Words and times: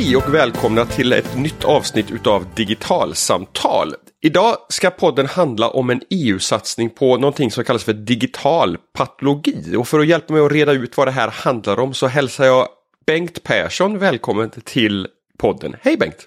Hej 0.00 0.16
och 0.16 0.34
välkomna 0.34 0.84
till 0.84 1.12
ett 1.12 1.36
nytt 1.36 1.64
avsnitt 1.64 2.10
utav 2.10 2.46
Digitalsamtal. 2.54 3.94
Idag 4.20 4.56
ska 4.68 4.90
podden 4.90 5.26
handla 5.26 5.70
om 5.70 5.90
en 5.90 6.02
EU-satsning 6.10 6.90
på 6.90 7.16
någonting 7.16 7.50
som 7.50 7.64
kallas 7.64 7.84
för 7.84 7.92
digital 7.92 8.78
patologi. 8.92 9.76
Och 9.76 9.88
för 9.88 9.98
att 9.98 10.06
hjälpa 10.06 10.32
mig 10.32 10.46
att 10.46 10.52
reda 10.52 10.72
ut 10.72 10.96
vad 10.96 11.06
det 11.06 11.10
här 11.10 11.28
handlar 11.28 11.80
om 11.80 11.94
så 11.94 12.06
hälsar 12.06 12.44
jag 12.44 12.68
Bengt 13.06 13.42
Persson 13.42 13.98
välkommen 13.98 14.50
till 14.50 15.08
podden. 15.38 15.76
Hej 15.80 15.96
Bengt! 15.96 16.26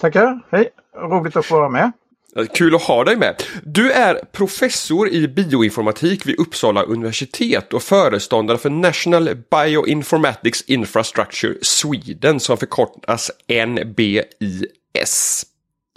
Tackar, 0.00 0.40
hej! 0.50 0.68
Roligt 0.96 1.36
att 1.36 1.46
få 1.46 1.54
vara 1.54 1.68
med. 1.68 1.92
Eh, 2.36 2.46
kul 2.54 2.74
att 2.74 2.82
ha 2.82 3.04
dig 3.04 3.16
med. 3.16 3.42
Du 3.62 3.90
är 3.90 4.20
professor 4.32 5.08
i 5.08 5.28
bioinformatik 5.28 6.26
vid 6.26 6.40
Uppsala 6.40 6.82
universitet 6.82 7.72
och 7.72 7.82
föreståndare 7.82 8.58
för 8.58 8.70
National 8.70 9.30
Bioinformatics 9.50 10.62
Infrastructure 10.62 11.54
Sweden 11.62 12.40
som 12.40 12.56
förkortas 12.56 13.30
NBIS. 13.66 15.44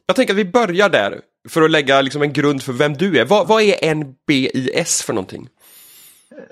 Jag 0.08 0.16
tänker 0.16 0.34
att 0.34 0.40
vi 0.40 0.46
börjar 0.46 0.90
där 0.90 1.22
för 1.50 1.62
att 1.62 1.72
lägga 1.72 2.02
liksom 2.02 2.22
en 2.22 2.34
grund 2.34 2.64
för 2.64 2.74
vem 2.74 2.94
du 2.94 3.20
är. 3.20 3.26
Vad, 3.26 3.48
vad 3.48 3.62
är 3.62 3.96
NBIS 3.96 5.02
för 5.02 5.14
någonting? 5.14 5.50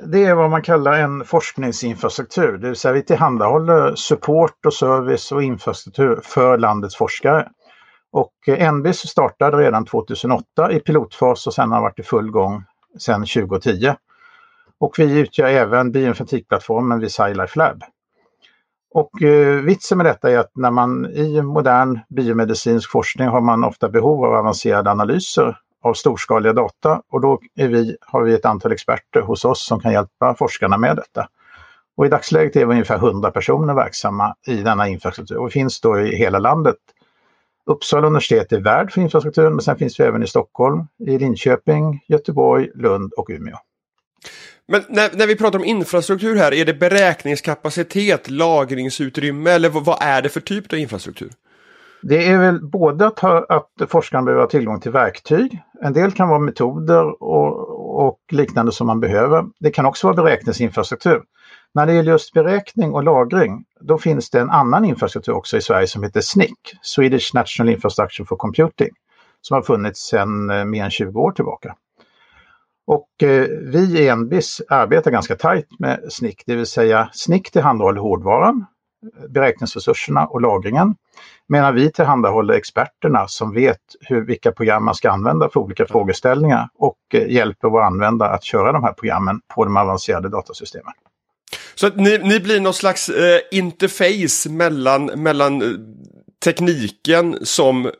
Det 0.05 0.23
är 0.23 0.35
vad 0.35 0.49
man 0.49 0.62
kallar 0.62 0.93
en 0.93 1.26
forskningsinfrastruktur, 1.26 2.57
det 2.57 2.68
vill 2.68 2.76
säga 2.76 2.93
vi 2.93 3.04
tillhandahåller 3.04 3.95
support 3.95 4.65
och 4.65 4.73
service 4.73 5.31
och 5.31 5.43
infrastruktur 5.43 6.20
för 6.23 6.57
landets 6.57 6.95
forskare. 6.95 7.48
Och 8.13 8.34
eh, 8.48 8.73
NBIS 8.73 8.99
startade 8.99 9.58
redan 9.58 9.85
2008 9.85 10.71
i 10.71 10.80
pilotfas 10.80 11.48
och 11.48 11.54
sen 11.54 11.71
har 11.71 11.81
varit 11.81 11.99
i 11.99 12.04
full 12.04 12.31
gång 12.31 12.63
sedan 12.99 13.26
2010. 13.26 13.94
Och 14.80 14.95
vi 14.99 15.20
utgör 15.20 15.48
även 15.48 15.91
bioinformatikplattformen 15.91 16.99
vid 16.99 17.12
SciLife 17.12 17.60
Lab. 17.60 17.84
Och 18.93 19.24
eh, 19.24 19.62
vitsen 19.62 19.98
med 19.98 20.05
detta 20.05 20.32
är 20.32 20.37
att 20.37 20.52
när 20.55 20.71
man 20.71 21.05
i 21.05 21.41
modern 21.41 21.99
biomedicinsk 22.10 22.91
forskning 22.91 23.27
har 23.27 23.41
man 23.41 23.63
ofta 23.63 23.90
behov 23.90 24.26
av 24.26 24.34
avancerade 24.34 24.91
analyser 24.91 25.57
av 25.84 25.93
storskaliga 25.93 26.54
data 26.54 27.02
och 27.12 27.21
då 27.21 27.40
vi, 27.55 27.98
har 28.02 28.24
vi 28.24 28.34
ett 28.34 28.46
antal 28.46 28.71
experter 28.71 29.21
hos 29.21 29.46
oss 29.46 29.65
som 29.65 29.80
kan 29.80 29.91
hjälpa 29.91 30.35
forskarna 30.35 30.77
med 30.77 30.96
detta. 30.96 31.27
Och 31.98 32.05
I 32.05 32.09
dagsläget 32.09 32.55
är 32.55 32.65
vi 32.65 32.71
ungefär 32.71 32.96
100 32.96 33.32
personer 33.32 33.74
verksamma 33.74 34.35
i 34.48 34.55
denna 34.55 34.87
infrastruktur 34.87 35.37
och 35.37 35.52
finns 35.52 35.82
då 35.82 35.99
i 35.99 36.15
hela 36.15 36.40
landet 36.40 36.77
Uppsala 37.65 38.07
universitet 38.07 38.51
är 38.51 38.59
värd 38.59 38.91
för 38.91 39.01
infrastrukturen 39.01 39.53
men 39.53 39.61
sen 39.61 39.77
finns 39.77 39.99
vi 39.99 40.03
även 40.03 40.23
i 40.23 40.27
Stockholm, 40.27 40.87
i 41.07 41.17
Linköping, 41.17 42.03
Göteborg, 42.07 42.69
Lund 42.75 43.13
och 43.13 43.29
Umeå. 43.29 43.57
Men 44.67 44.81
när, 44.89 45.09
när, 45.13 45.27
vi 45.27 45.35
pratar 45.35 45.59
om 45.59 45.65
infrastruktur 45.65 46.35
här, 46.35 46.53
är 46.53 46.65
det 46.65 46.73
beräkningskapacitet, 46.73 48.29
lagringsutrymme 48.29 49.51
eller 49.51 49.69
vad, 49.69 49.97
är 50.01 50.21
det 50.21 50.29
för 50.29 50.39
typ 50.39 50.73
av 50.73 50.79
infrastruktur? 50.79 51.31
Det 52.01 52.27
är 52.27 52.37
väl 52.37 52.69
både 52.69 53.07
att, 53.07 53.19
ha, 53.19 53.45
att 53.49 53.89
forskaren 53.89 54.25
behöver 54.25 54.43
ha 54.43 54.49
tillgång 54.49 54.79
till 54.79 54.91
verktyg. 54.91 55.61
En 55.81 55.93
del 55.93 56.11
kan 56.11 56.29
vara 56.29 56.39
metoder 56.39 57.23
och, 57.23 58.07
och 58.07 58.19
liknande 58.31 58.71
som 58.71 58.87
man 58.87 58.99
behöver. 58.99 59.45
Det 59.59 59.71
kan 59.71 59.85
också 59.85 60.07
vara 60.07 60.23
beräkningsinfrastruktur. 60.23 61.21
När 61.76 61.85
det 61.85 61.93
gäller 61.93 62.12
just 62.12 62.34
beräkning 62.34 62.93
och 62.93 63.04
lagring, 63.04 63.66
då 63.79 63.98
finns 63.98 64.29
det 64.29 64.40
en 64.40 64.50
annan 64.50 64.85
infrastruktur 64.85 65.34
också 65.34 65.57
i 65.57 65.62
Sverige 65.62 65.88
som 65.88 66.03
heter 66.03 66.22
SNIC, 66.22 66.53
Swedish 66.81 67.35
National 67.35 67.74
Infrastructure 67.74 68.25
for 68.25 68.35
Computing, 68.35 68.90
som 69.41 69.56
har 69.56 69.62
funnits 69.62 70.00
sedan 70.00 70.50
eh, 70.50 70.66
mer 70.66 70.84
än 70.84 70.91
20 70.91 71.22
år 71.22 71.31
tillbaka. 71.31 71.75
Och 72.88 73.24
eh, 73.24 73.47
vi 73.62 74.00
i 74.00 74.07
Enbis 74.07 74.62
arbetar 74.69 75.12
ganska 75.12 75.35
tajt 75.35 75.80
med 75.80 76.00
SNIC, 76.09 76.35
det 76.46 76.56
vill 76.56 76.66
säga 76.66 77.09
SNIC 77.13 77.52
tillhandahåller 77.52 78.02
hårdvaran, 78.02 78.66
beräkningsresurserna 79.30 80.26
och 80.26 80.42
lagringen. 80.42 80.96
Medan 81.47 81.76
vi 81.76 81.92
tillhandahåller 81.92 82.53
experterna 82.53 83.28
som 83.28 83.53
vet 83.53 83.81
hur, 84.00 84.22
vilka 84.22 84.52
program 84.52 84.86
man 84.86 84.96
ska 84.96 85.12
använda 85.12 85.50
för 85.50 85.59
olika 85.59 85.86
frågeställningar 85.86 86.70
och 86.78 86.97
eh, 87.14 87.28
hjälper 87.28 87.70
våra 87.70 87.86
användare 87.86 88.30
att 88.30 88.44
köra 88.44 88.72
de 88.72 88.84
här 88.84 88.94
programmen 88.94 89.42
på 89.56 89.66
de 89.66 89.78
avancerade 89.78 90.30
datasystemen. 90.30 90.94
Så 91.75 91.88
att 91.88 91.95
ni, 91.95 92.17
ni 92.17 92.39
blir 92.39 92.59
någon 92.59 92.73
slags 92.73 93.09
eh, 93.09 93.39
interface 93.51 94.50
mellan, 94.50 95.06
mellan 95.06 95.61
eh, 95.61 95.67
tekniken 96.44 97.38
som 97.41 97.85
eh, 97.85 97.91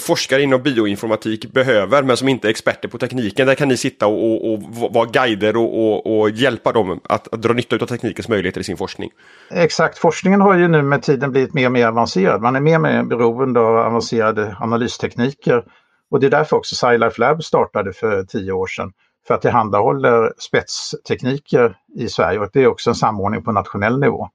forskare 0.00 0.42
inom 0.42 0.62
bioinformatik 0.62 1.52
behöver 1.52 2.02
men 2.02 2.16
som 2.16 2.28
inte 2.28 2.48
är 2.48 2.50
experter 2.50 2.88
på 2.88 2.98
tekniken. 2.98 3.46
Där 3.46 3.54
kan 3.54 3.68
ni 3.68 3.76
sitta 3.76 4.06
och, 4.06 4.34
och, 4.34 4.54
och 4.54 4.62
vara 4.92 5.06
guider 5.06 5.56
och, 5.56 5.86
och, 5.86 6.20
och, 6.20 6.30
hjälpa 6.30 6.72
dem 6.72 7.00
att, 7.04 7.34
att 7.34 7.42
dra 7.42 7.52
nytta 7.52 7.76
av 7.76 7.86
teknikens 7.86 8.28
möjligheter 8.28 8.60
i 8.60 8.64
sin 8.64 8.76
forskning. 8.76 9.10
Exakt, 9.50 9.98
forskningen 9.98 10.40
har 10.40 10.54
ju 10.54 10.68
nu 10.68 10.82
med 10.82 11.02
tiden 11.02 11.30
blivit 11.30 11.54
mer 11.54 11.66
och 11.66 11.72
mer 11.72 11.86
avancerad. 11.86 12.42
Man 12.42 12.56
är 12.56 12.60
mer 12.60 12.74
och 12.74 12.82
mer 12.82 13.02
beroende 13.02 13.60
av 13.60 13.76
avancerade 13.76 14.56
analystekniker. 14.60 15.64
Och 16.10 16.20
det 16.20 16.26
är 16.26 16.30
därför 16.30 16.56
också 16.56 16.74
SciLife 16.74 17.20
Lab 17.20 17.44
startade 17.44 17.92
för 17.92 18.22
tio 18.22 18.52
år 18.52 18.66
sedan 18.66 18.92
för 19.26 19.34
att 19.34 19.42
tillhandahåller 19.42 20.32
spetstekniker 20.38 21.76
i 21.94 22.08
Sverige 22.08 22.38
och 22.38 22.50
det 22.52 22.62
är 22.62 22.66
också 22.66 22.90
en 22.90 22.96
samordning 22.96 23.42
på 23.42 23.52
nationell 23.52 24.00
nivå. 24.00 24.28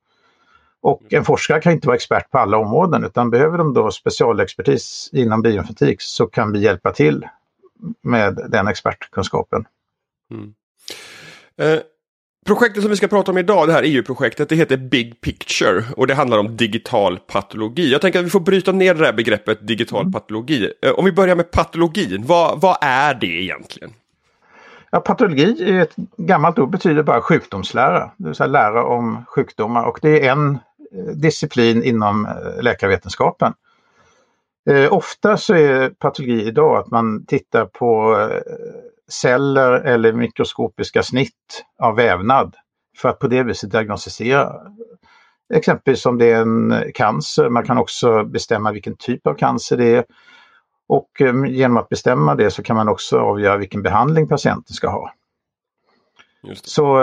Och 0.81 1.01
en 1.09 1.25
forskare 1.25 1.61
kan 1.61 1.73
inte 1.73 1.87
vara 1.87 1.95
expert 1.95 2.31
på 2.31 2.37
alla 2.37 2.57
områden 2.57 3.03
utan 3.03 3.29
behöver 3.29 3.57
de 3.57 3.73
då 3.73 3.91
specialexpertis 3.91 5.09
inom 5.13 5.41
bioinformatik 5.41 6.01
så 6.01 6.27
kan 6.27 6.51
vi 6.51 6.59
hjälpa 6.59 6.91
till 6.91 7.27
med 8.01 8.47
den 8.49 8.67
expertkunskapen. 8.67 9.65
Mm. 10.31 10.53
Eh, 11.57 11.79
projektet 12.45 12.81
som 12.81 12.89
vi 12.89 12.97
ska 12.97 13.07
prata 13.07 13.31
om 13.31 13.37
idag, 13.37 13.67
det 13.67 13.73
här 13.73 13.83
EU-projektet, 13.83 14.49
det 14.49 14.55
heter 14.55 14.77
Big 14.77 15.21
Picture 15.21 15.83
och 15.97 16.07
det 16.07 16.13
handlar 16.13 16.37
om 16.37 16.57
digital 16.57 17.19
patologi. 17.19 17.91
Jag 17.91 18.01
tänker 18.01 18.19
att 18.19 18.25
vi 18.25 18.29
får 18.29 18.39
bryta 18.39 18.71
ner 18.71 18.93
det 18.93 19.05
här 19.05 19.13
begreppet 19.13 19.67
digital 19.67 20.01
mm. 20.01 20.11
patologi. 20.11 20.71
Eh, 20.81 20.91
om 20.91 21.05
vi 21.05 21.11
börjar 21.11 21.35
med 21.35 21.51
patologin, 21.51 22.23
vad, 22.25 22.61
vad 22.61 22.77
är 22.81 23.13
det 23.13 23.43
egentligen? 23.43 23.93
Ja, 24.93 24.99
patologi 24.99 25.69
är 25.69 25.81
ett 25.81 25.95
gammalt 26.17 26.59
ord 26.59 26.69
betyder 26.69 27.03
bara 27.03 27.21
sjukdomslära, 27.21 28.11
det 28.17 28.27
vill 28.27 28.35
säga 28.35 28.47
lära 28.47 28.83
om 28.83 29.25
sjukdomar 29.27 29.83
och 29.85 29.99
det 30.01 30.27
är 30.27 30.31
en 30.31 30.59
eh, 30.95 31.15
disciplin 31.15 31.83
inom 31.83 32.25
eh, 32.25 32.63
läkarvetenskapen. 32.63 33.53
Eh, 34.69 34.93
ofta 34.93 35.37
så 35.37 35.53
är 35.53 35.89
patologi 35.89 36.43
idag 36.45 36.77
att 36.77 36.91
man 36.91 37.25
tittar 37.25 37.65
på 37.65 38.19
eh, 38.19 38.41
celler 39.11 39.71
eller 39.71 40.13
mikroskopiska 40.13 41.03
snitt 41.03 41.63
av 41.79 41.95
vävnad 41.95 42.55
för 42.97 43.09
att 43.09 43.19
på 43.19 43.27
det 43.27 43.43
viset 43.43 43.71
diagnostisera 43.71 44.53
exempelvis 45.53 46.05
om 46.05 46.17
det 46.17 46.31
är 46.31 46.41
en 46.41 46.83
cancer. 46.93 47.49
Man 47.49 47.65
kan 47.65 47.77
också 47.77 48.23
bestämma 48.23 48.71
vilken 48.71 48.95
typ 48.95 49.27
av 49.27 49.33
cancer 49.33 49.77
det 49.77 49.95
är 49.95 50.05
och 50.91 51.21
eh, 51.21 51.45
genom 51.45 51.77
att 51.77 51.89
bestämma 51.89 52.35
det 52.35 52.51
så 52.51 52.63
kan 52.63 52.75
man 52.75 52.89
också 52.89 53.19
avgöra 53.19 53.57
vilken 53.57 53.81
behandling 53.81 54.27
patienten 54.27 54.73
ska 54.73 54.89
ha. 54.89 55.13
Så, 56.63 57.01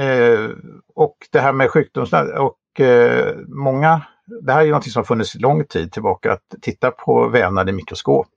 eh, 0.00 0.50
och 0.94 1.16
det 1.30 1.40
här 1.40 1.52
med 1.52 1.70
sjukdomsnöd 1.70 2.28
och 2.38 2.80
eh, 2.80 3.36
många, 3.46 4.02
det 4.42 4.52
här 4.52 4.66
är 4.66 4.70
något 4.70 4.90
som 4.90 5.00
har 5.00 5.04
funnits 5.04 5.34
lång 5.34 5.64
tid 5.64 5.92
tillbaka, 5.92 6.32
att 6.32 6.54
titta 6.60 6.90
på 6.90 7.28
vävnad 7.28 7.68
i 7.68 7.72
mikroskop. 7.72 8.28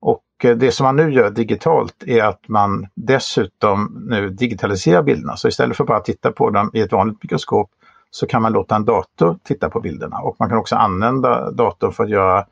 Och 0.00 0.24
det 0.56 0.74
som 0.74 0.84
man 0.84 0.96
nu 0.96 1.12
gör 1.12 1.30
digitalt 1.30 2.02
är 2.06 2.24
att 2.24 2.48
man 2.48 2.86
dessutom 2.94 4.06
nu 4.10 4.28
digitaliserar 4.28 5.02
bilderna. 5.02 5.36
Så 5.36 5.48
istället 5.48 5.76
för 5.76 5.84
att 5.84 5.88
bara 5.88 6.00
titta 6.00 6.32
på 6.32 6.50
dem 6.50 6.70
i 6.74 6.80
ett 6.80 6.92
vanligt 6.92 7.22
mikroskop 7.22 7.70
så 8.10 8.26
kan 8.26 8.42
man 8.42 8.52
låta 8.52 8.76
en 8.76 8.84
dator 8.84 9.38
titta 9.44 9.70
på 9.70 9.80
bilderna 9.80 10.18
och 10.18 10.36
man 10.38 10.48
kan 10.48 10.58
också 10.58 10.76
använda 10.76 11.50
datorn 11.50 11.92
för 11.92 12.04
att 12.04 12.10
göra 12.10 12.46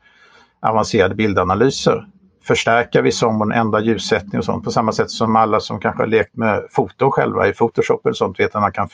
avancerade 0.69 1.15
bildanalyser. 1.15 2.07
Förstärka 2.43 3.01
vissa 3.01 3.27
områden, 3.27 3.59
ändra 3.59 3.81
ljussättning 3.81 4.39
och 4.39 4.45
sånt 4.45 4.63
på 4.63 4.71
samma 4.71 4.91
sätt 4.91 5.11
som 5.11 5.35
alla 5.35 5.59
som 5.59 5.79
kanske 5.79 6.01
har 6.01 6.07
lekt 6.07 6.35
med 6.35 6.63
foton 6.71 7.11
själva 7.11 7.47
i 7.47 7.53
Photoshop 7.53 8.05
eller 8.05 8.13
sånt 8.13 8.39
vet 8.39 8.55
att 8.55 8.61
man 8.61 8.71
kan 8.71 8.89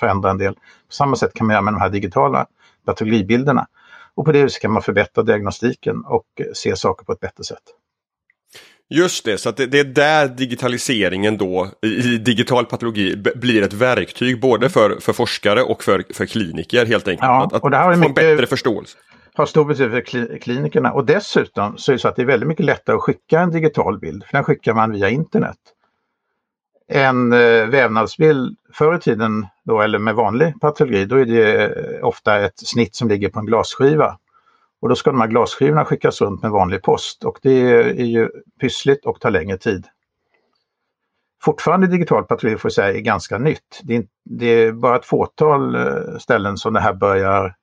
förändra 0.00 0.30
en 0.30 0.38
del. 0.38 0.54
På 0.54 0.60
samma 0.92 1.16
sätt 1.16 1.34
kan 1.34 1.46
man 1.46 1.54
göra 1.54 1.62
med 1.62 1.74
de 1.74 1.80
här 1.80 1.88
digitala 1.88 2.46
datorbilderna. 2.86 3.66
Och 4.14 4.24
på 4.24 4.32
det 4.32 4.42
viset 4.42 4.62
kan 4.62 4.72
man 4.72 4.82
förbättra 4.82 5.22
diagnostiken 5.22 6.04
och 6.04 6.26
se 6.54 6.76
saker 6.76 7.04
på 7.04 7.12
ett 7.12 7.20
bättre 7.20 7.44
sätt. 7.44 7.62
Just 8.90 9.24
det, 9.24 9.38
så 9.38 9.48
att 9.48 9.56
det, 9.56 9.74
är 9.74 9.84
där 9.84 10.28
digitaliseringen 10.28 11.36
då 11.36 11.68
i 11.82 12.18
digital 12.18 12.66
patologi 12.66 13.16
blir 13.16 13.62
ett 13.62 13.72
verktyg 13.72 14.40
både 14.40 14.70
för, 14.70 15.00
för 15.00 15.12
forskare 15.12 15.62
och 15.62 15.82
för, 15.82 16.04
för 16.14 16.26
kliniker 16.26 16.86
helt 16.86 17.08
enkelt. 17.08 17.26
Ja, 17.26 17.50
att, 17.52 17.62
och 17.62 17.70
det 17.70 17.76
här 17.76 17.90
är 17.90 17.94
få 17.94 18.00
mycket, 18.00 18.18
en 18.18 18.36
bättre 18.36 18.46
förståelse 18.46 18.98
har 19.38 19.46
stor 19.46 19.64
betydelse 19.64 20.10
för 20.12 20.38
klinikerna 20.38 20.92
och 20.92 21.04
dessutom 21.04 21.78
så 21.78 21.92
är 21.92 21.94
det 21.94 22.00
så 22.00 22.08
att 22.08 22.16
det 22.16 22.22
är 22.22 22.26
väldigt 22.26 22.48
mycket 22.48 22.66
lättare 22.66 22.96
att 22.96 23.02
skicka 23.02 23.40
en 23.40 23.50
digital 23.50 23.98
bild 23.98 24.24
för 24.24 24.32
den 24.32 24.44
skickar 24.44 24.74
man 24.74 24.92
via 24.92 25.08
internet. 25.08 25.58
En 26.88 27.32
eh, 27.32 27.66
vävnadsbild 27.66 28.56
förr 28.72 28.96
i 28.96 29.00
tiden, 29.00 29.46
då, 29.64 29.80
eller 29.80 29.98
med 29.98 30.14
vanlig 30.14 30.60
patologi, 30.60 31.04
då 31.04 31.16
är 31.16 31.24
det 31.24 31.64
eh, 31.64 32.04
ofta 32.04 32.40
ett 32.40 32.58
snitt 32.58 32.96
som 32.96 33.08
ligger 33.08 33.28
på 33.28 33.38
en 33.38 33.46
glasskiva. 33.46 34.18
Och 34.80 34.88
då 34.88 34.94
ska 34.94 35.10
de 35.10 35.20
här 35.20 35.28
glasskivorna 35.28 35.84
skickas 35.84 36.20
runt 36.20 36.42
med 36.42 36.50
vanlig 36.50 36.82
post 36.82 37.24
och 37.24 37.38
det 37.42 37.60
är 38.00 38.04
ju 38.04 38.28
pyssligt 38.60 39.06
och 39.06 39.20
tar 39.20 39.30
längre 39.30 39.58
tid. 39.58 39.86
Fortfarande 41.42 41.86
digital 41.86 42.24
patologi 42.24 42.58
får 42.58 42.68
jag 42.68 42.74
säga 42.74 42.98
är 42.98 43.00
ganska 43.00 43.38
nytt. 43.38 43.80
Det 43.82 43.96
är, 43.96 44.04
det 44.24 44.46
är 44.46 44.72
bara 44.72 44.96
ett 44.96 45.06
fåtal 45.06 45.74
eh, 45.74 46.18
ställen 46.18 46.56
som 46.56 46.72
det 46.72 46.80
här 46.80 46.94
börjar 46.94 47.54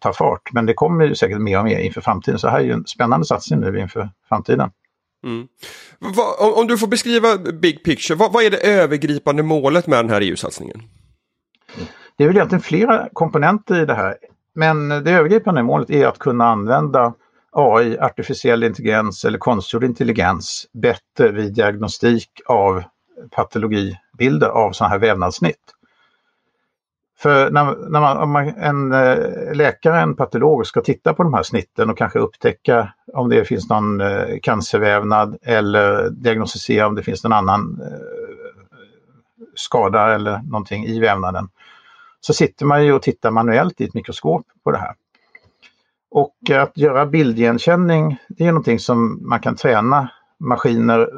ta 0.00 0.12
fart. 0.12 0.52
Men 0.52 0.66
det 0.66 0.74
kommer 0.74 1.04
ju 1.04 1.14
säkert 1.14 1.38
mer 1.38 1.58
och 1.58 1.64
mer 1.64 1.78
inför 1.78 2.00
framtiden. 2.00 2.38
Så 2.38 2.48
här 2.48 2.58
är 2.58 2.64
ju 2.64 2.72
en 2.72 2.86
spännande 2.86 3.26
satsning 3.26 3.60
nu 3.60 3.78
inför 3.78 4.10
framtiden. 4.28 4.70
Mm. 5.24 5.48
Om, 6.38 6.52
om, 6.56 6.66
du 6.66 6.78
får 6.78 6.86
beskriva 6.86 7.36
big 7.36 7.84
picture, 7.84 8.18
vad, 8.18 8.32
vad, 8.32 8.44
är 8.44 8.50
det 8.50 8.56
övergripande 8.56 9.42
målet 9.42 9.86
med 9.86 9.98
den 9.98 10.10
här 10.10 10.20
EU-satsningen? 10.20 10.82
Det 12.16 12.24
är 12.24 12.28
väl 12.28 12.36
egentligen 12.36 12.62
flera 12.62 13.08
komponenter 13.12 13.82
i 13.82 13.86
det 13.86 13.94
här. 13.94 14.16
Men 14.54 14.88
det 14.88 15.10
övergripande 15.10 15.62
målet 15.62 15.90
är 15.90 16.06
att 16.06 16.18
kunna 16.18 16.44
använda 16.44 17.14
AI, 17.52 17.98
artificiell 17.98 18.64
intelligens 18.64 19.24
eller 19.24 19.38
konstgjord 19.38 19.84
intelligens 19.84 20.66
bättre 20.72 21.32
vid 21.32 21.54
diagnostik 21.54 22.30
av 22.46 22.82
patologibilder 23.30 24.48
av 24.48 24.72
sådana 24.72 24.92
här 24.92 24.98
vävnadssnitt. 24.98 25.75
För 27.18 27.50
när, 27.50 27.90
när 27.90 28.00
man, 28.00 28.16
om 28.16 28.30
man, 28.30 28.48
en 28.48 28.92
eh, 28.92 29.54
läkare, 29.54 30.00
en 30.00 30.16
patolog 30.16 30.66
ska 30.66 30.80
titta 30.80 31.14
på 31.14 31.22
de 31.22 31.34
här 31.34 31.42
snitten 31.42 31.90
och 31.90 31.98
kanske 31.98 32.18
upptäcka 32.18 32.92
om 33.12 33.28
det 33.28 33.44
finns 33.44 33.68
någon 33.68 34.00
eh, 34.00 34.38
cancervävnad 34.42 35.36
eller 35.42 36.10
diagnostisera 36.10 36.86
om 36.86 36.94
det 36.94 37.02
finns 37.02 37.24
någon 37.24 37.32
annan 37.32 37.80
eh, 37.82 37.98
skada 39.54 40.14
eller 40.14 40.42
någonting 40.42 40.86
i 40.86 41.00
vävnaden. 41.00 41.48
Så 42.20 42.32
sitter 42.32 42.66
man 42.66 42.84
ju 42.84 42.92
och 42.92 43.02
tittar 43.02 43.30
manuellt 43.30 43.80
i 43.80 43.84
ett 43.84 43.94
mikroskop 43.94 44.46
på 44.64 44.70
det 44.70 44.78
här. 44.78 44.94
Och 46.10 46.50
att 46.50 46.78
göra 46.78 47.06
bildigenkänning 47.06 48.16
det 48.28 48.44
är 48.44 48.52
någonting 48.52 48.78
som 48.78 49.28
man 49.28 49.40
kan 49.40 49.56
träna 49.56 50.08
maskiner, 50.38 51.08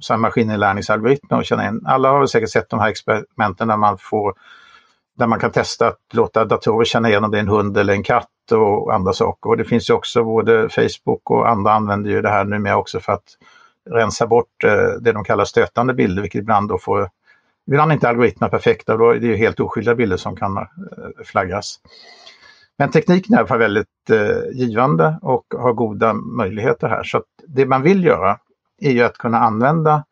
så 0.00 0.16
maskininlärningsalgoritmer 0.16 1.38
och 1.38 1.44
känna 1.44 1.68
in. 1.68 1.82
Alla 1.86 2.10
har 2.10 2.18
väl 2.18 2.28
säkert 2.28 2.50
sett 2.50 2.70
de 2.70 2.80
här 2.80 2.88
experimenten 2.88 3.68
där 3.68 3.76
man 3.76 3.98
får 3.98 4.34
där 5.20 5.26
man 5.26 5.38
kan 5.38 5.50
testa 5.50 5.88
att 5.88 5.98
låta 6.12 6.44
datorer 6.44 6.84
känna 6.84 7.08
igen 7.08 7.24
om 7.24 7.30
det 7.30 7.38
är 7.38 7.40
en 7.40 7.48
hund 7.48 7.78
eller 7.78 7.92
en 7.92 8.02
katt 8.02 8.52
och 8.52 8.94
andra 8.94 9.12
saker. 9.12 9.50
Och 9.50 9.56
det 9.56 9.64
finns 9.64 9.90
ju 9.90 9.94
också 9.94 10.24
både 10.24 10.68
Facebook 10.68 11.30
och 11.30 11.48
andra 11.48 11.72
använder 11.72 12.10
ju 12.10 12.22
det 12.22 12.28
här 12.28 12.44
numera 12.44 12.76
också 12.76 13.00
för 13.00 13.12
att 13.12 13.24
rensa 13.90 14.26
bort 14.26 14.64
eh, 14.64 15.00
det 15.00 15.12
de 15.12 15.24
kallar 15.24 15.44
stötande 15.44 15.94
bilder, 15.94 16.22
vilket 16.22 16.38
ibland 16.38 16.68
då 16.68 16.78
får 16.78 17.08
Ibland 17.66 17.90
är 17.90 17.94
inte 17.94 18.08
algoritmerna 18.08 18.50
perfekta 18.50 18.92
och 18.92 18.98
då 18.98 19.10
är 19.10 19.18
det 19.18 19.26
ju 19.26 19.36
helt 19.36 19.60
oskyldiga 19.60 19.94
bilder 19.94 20.16
som 20.16 20.36
kan 20.36 20.56
eh, 20.56 20.64
flaggas. 21.24 21.80
Men 22.78 22.90
tekniken 22.90 23.34
är 23.34 23.36
i 23.36 23.40
alla 23.40 23.48
fall 23.48 23.58
väldigt 23.58 24.10
eh, 24.10 24.58
givande 24.58 25.18
och 25.22 25.44
har 25.58 25.72
goda 25.72 26.12
möjligheter 26.12 26.88
här. 26.88 27.02
Så 27.02 27.22
det 27.46 27.66
man 27.66 27.82
vill 27.82 28.04
göra 28.04 28.38
är 28.82 28.90
ju 28.90 29.02
att 29.02 29.18
kunna 29.18 29.38
använda 29.38 30.04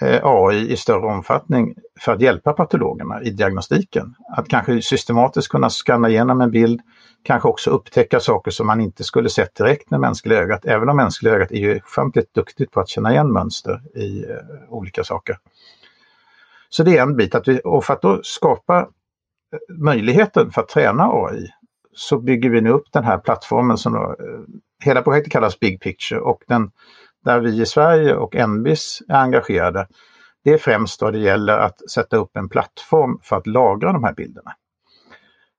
Eh, 0.00 0.20
AI 0.22 0.72
i 0.72 0.76
större 0.76 1.06
omfattning 1.06 1.74
för 2.00 2.12
att 2.12 2.20
hjälpa 2.20 2.52
patologerna 2.52 3.22
i 3.22 3.30
diagnostiken. 3.30 4.14
Att 4.36 4.48
kanske 4.48 4.82
systematiskt 4.82 5.48
kunna 5.48 5.70
skanna 5.70 6.08
igenom 6.08 6.40
en 6.40 6.50
bild, 6.50 6.80
kanske 7.22 7.48
också 7.48 7.70
upptäcka 7.70 8.20
saker 8.20 8.50
som 8.50 8.66
man 8.66 8.80
inte 8.80 9.04
skulle 9.04 9.30
sett 9.30 9.54
direkt 9.54 9.90
med 9.90 10.00
mänskliga 10.00 10.38
ögat, 10.38 10.64
även 10.64 10.88
om 10.88 10.96
mänskliga 10.96 11.34
ögat 11.34 11.50
är 11.50 11.56
ju 11.56 11.80
ofantligt 11.80 12.34
duktigt 12.34 12.70
på 12.70 12.80
att 12.80 12.88
känna 12.88 13.12
igen 13.12 13.32
mönster 13.32 13.82
i 13.94 14.24
eh, 14.24 14.36
olika 14.68 15.04
saker. 15.04 15.36
Så 16.68 16.82
det 16.82 16.98
är 16.98 17.02
en 17.02 17.16
bit, 17.16 17.34
att 17.34 17.48
vi, 17.48 17.60
och 17.64 17.84
för 17.84 17.94
att 17.94 18.02
då 18.02 18.20
skapa 18.22 18.78
eh, 18.78 19.76
möjligheten 19.78 20.50
för 20.50 20.60
att 20.60 20.68
träna 20.68 21.04
AI 21.12 21.46
så 21.92 22.18
bygger 22.18 22.50
vi 22.50 22.60
nu 22.60 22.70
upp 22.70 22.92
den 22.92 23.04
här 23.04 23.18
plattformen 23.18 23.78
som 23.78 23.92
då, 23.92 24.16
hela 24.84 25.02
projektet 25.02 25.32
kallas 25.32 25.60
Big 25.60 25.80
Picture 25.80 26.20
och 26.20 26.42
den 26.46 26.70
där 27.28 27.40
vi 27.40 27.62
i 27.62 27.66
Sverige 27.66 28.14
och 28.14 28.48
NBIS 28.48 29.02
är 29.08 29.14
engagerade. 29.14 29.86
Det 30.44 30.52
är 30.52 30.58
främst 30.58 31.00
då 31.00 31.10
det 31.10 31.18
gäller 31.18 31.58
att 31.58 31.90
sätta 31.90 32.16
upp 32.16 32.36
en 32.36 32.48
plattform 32.48 33.18
för 33.22 33.36
att 33.36 33.46
lagra 33.46 33.92
de 33.92 34.04
här 34.04 34.14
bilderna. 34.14 34.52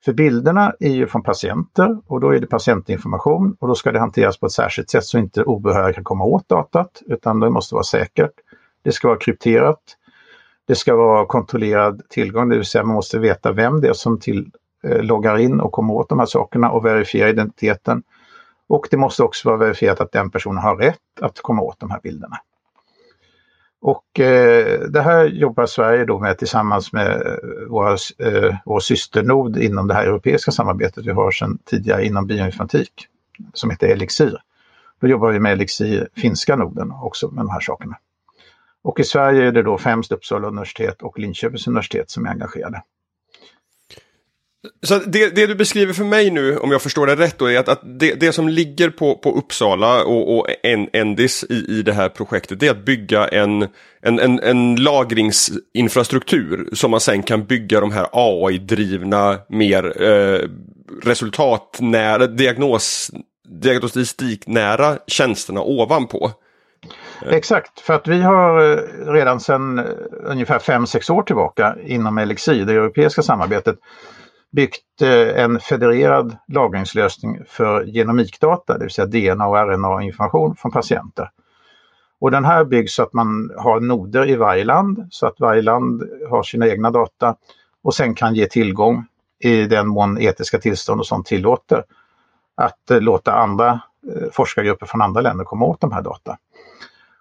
För 0.06 0.14
bilderna 0.14 0.74
är 0.80 0.90
ju 0.90 1.08
från 1.08 1.24
patienter 1.24 1.98
och 2.08 2.20
då 2.20 2.36
är 2.36 2.40
det 2.40 2.48
patientinformation 2.48 3.56
och 3.60 3.68
då 3.68 3.76
ska 3.76 3.92
det 3.92 4.00
hanteras 4.00 4.40
på 4.40 4.46
ett 4.46 4.52
särskilt 4.52 4.90
sätt 4.90 5.04
så 5.04 5.18
inte 5.18 5.44
obehöriga 5.44 5.94
kan 5.94 6.04
komma 6.04 6.24
åt 6.24 6.50
datat 6.50 7.02
utan 7.06 7.40
det 7.40 7.50
måste 7.50 7.76
vara 7.76 7.84
säkert. 7.84 8.34
Det 8.84 8.92
ska 8.92 9.08
vara 9.08 9.20
krypterat. 9.20 9.82
Det 10.68 10.76
ska 10.76 10.96
vara 10.96 11.26
kontrollerad 11.26 12.02
tillgång, 12.10 12.50
det 12.50 12.56
vill 12.56 12.66
säga 12.66 12.84
man 12.84 12.96
måste 12.96 13.20
veta 13.20 13.52
vem 13.52 13.82
det 13.82 13.88
är 13.88 13.94
som 13.94 14.20
till, 14.20 14.52
eh, 14.84 15.02
loggar 15.02 15.38
in 15.38 15.60
och 15.60 15.72
kommer 15.72 15.94
åt 15.94 16.10
de 16.10 16.20
här 16.20 16.26
sakerna 16.26 16.72
och 16.72 16.86
verifiera 16.86 17.30
identiteten. 17.30 18.04
Och 18.70 18.88
det 18.92 18.98
måste 18.98 19.24
också 19.24 19.50
vara 19.50 19.58
verifierat 19.58 20.02
att 20.02 20.12
den 20.12 20.32
personen 20.32 20.64
har 20.64 20.78
rätt 20.78 21.22
att 21.22 21.42
komma 21.42 21.62
åt 21.62 21.80
de 21.80 21.92
här 21.92 22.00
bilderna. 22.04 22.38
Och 23.82 24.20
eh, 24.20 24.80
det 24.80 25.02
här 25.02 25.26
jobbar 25.26 25.66
Sverige 25.66 26.06
då 26.06 26.20
med 26.20 26.38
tillsammans 26.38 26.94
med 26.94 27.12
eh, 27.12 27.68
våra, 27.70 27.92
eh, 27.92 28.56
vår 28.66 28.80
systernod 28.80 29.58
inom 29.58 29.88
det 29.88 29.94
här 29.94 30.04
europeiska 30.04 30.52
samarbetet 30.52 31.06
vi 31.06 31.12
har 31.12 31.32
sedan 31.32 31.58
tidigare 31.66 32.06
inom 32.06 32.28
bioinformatik 32.28 33.08
som 33.54 33.70
heter 33.70 33.88
Elixir. 33.88 34.38
Då 35.00 35.08
jobbar 35.08 35.32
vi 35.32 35.40
med 35.40 35.52
Elixir, 35.52 36.08
finska 36.16 36.56
noden 36.56 36.92
också 36.92 37.28
med 37.28 37.46
de 37.46 37.50
här 37.50 37.60
sakerna. 37.60 37.98
Och 38.82 39.00
i 39.00 39.04
Sverige 39.04 39.48
är 39.48 39.52
det 39.52 39.64
då 39.64 39.78
främst 39.78 40.12
Uppsala 40.12 40.48
universitet 40.48 41.02
och 41.02 41.20
Linköpings 41.20 41.68
universitet 41.68 42.10
som 42.10 42.26
är 42.26 42.30
engagerade. 42.30 42.84
Så 44.84 44.98
det, 44.98 45.36
det, 45.36 45.48
du 45.48 45.56
beskriver 45.56 45.94
för 45.94 46.04
mig 46.04 46.32
nu, 46.32 46.58
om 46.58 46.72
jag 46.72 46.82
förstår 46.82 47.08
det 47.08 47.16
rätt, 47.16 47.38
då, 47.38 47.46
är 47.46 47.60
att, 47.60 47.70
att 47.70 47.82
det, 48.00 48.14
det, 48.14 48.32
som 48.32 48.50
ligger 48.50 48.90
på, 48.90 49.16
på 49.16 49.32
Uppsala 49.32 50.04
och, 50.04 50.38
och 50.38 50.48
Endis 50.94 51.46
i, 51.50 51.54
i 51.54 51.82
det 51.82 51.94
här 51.94 52.10
projektet, 52.10 52.60
det 52.60 52.68
är 52.68 52.72
att 52.72 52.86
bygga 52.86 53.28
en, 53.28 53.68
en, 54.02 54.20
en, 54.20 54.40
en 54.40 54.76
lagringsinfrastruktur 54.76 56.70
som 56.74 56.92
man 56.92 57.00
sen 57.00 57.24
kan 57.24 57.46
bygga 57.46 57.80
de 57.80 57.92
här 57.92 58.08
AI-drivna, 58.12 59.38
mer 59.50 60.04
eh, 60.04 60.50
resultatnära, 61.04 62.28
diagnos, 62.28 63.12
diagnostiknära 63.50 64.98
tjänsterna 65.08 65.62
ovanpå. 65.62 66.32
Eh. 67.26 67.34
Exakt, 67.34 67.80
för 67.80 67.94
att 67.94 68.08
vi 68.08 68.22
har 68.22 68.72
eh, 68.72 68.78
redan 69.14 69.40
sedan 69.40 69.80
eh, 69.80 69.86
ungefär 70.24 70.60
5-6 70.60 71.12
år 71.12 71.24
tillbaka 71.24 71.76
inom 71.86 72.18
Elixir, 72.18 72.66
det 72.66 72.74
europeiska 72.74 73.22
samarbetet, 73.22 73.76
byggt 74.52 75.02
eh, 75.02 75.44
en 75.44 75.60
federerad 75.60 76.38
lagringslösning 76.48 77.40
för 77.48 77.84
genomikdata, 77.84 78.78
det 78.78 78.84
vill 78.84 78.94
säga 78.94 79.36
DNA 79.36 79.48
och 79.48 79.58
RNA-information 79.58 80.56
från 80.56 80.72
patienter. 80.72 81.32
Och 82.22 82.32
den 82.32 82.46
här 82.46 82.66
byggs 82.66 82.94
så 82.94 83.04
att 83.04 83.14
man 83.14 83.52
har 83.58 83.80
noder 83.80 84.30
i 84.30 84.36
varje 84.36 84.64
land, 84.64 85.08
så 85.12 85.28
att 85.28 85.40
varje 85.40 85.62
land 85.62 86.04
har 86.30 86.44
sina 86.44 86.68
egna 86.68 86.92
data 86.92 87.36
och 87.84 87.96
sen 87.96 88.16
kan 88.16 88.36
ge 88.36 88.46
tillgång 88.46 89.06
i 89.40 89.66
den 89.66 89.88
mån 89.88 90.22
etiska 90.22 90.60
tillstånd 90.60 91.00
och 91.00 91.08
sånt 91.08 91.26
tillåter 91.26 91.84
att 92.56 92.92
eh, 92.92 93.02
låta 93.02 93.34
andra 93.34 93.82
eh, 94.16 94.28
forskargrupper 94.32 94.86
från 94.86 95.02
andra 95.02 95.22
länder 95.22 95.46
komma 95.46 95.66
åt 95.66 95.82
de 95.82 95.92
här 95.92 96.02
data. 96.02 96.38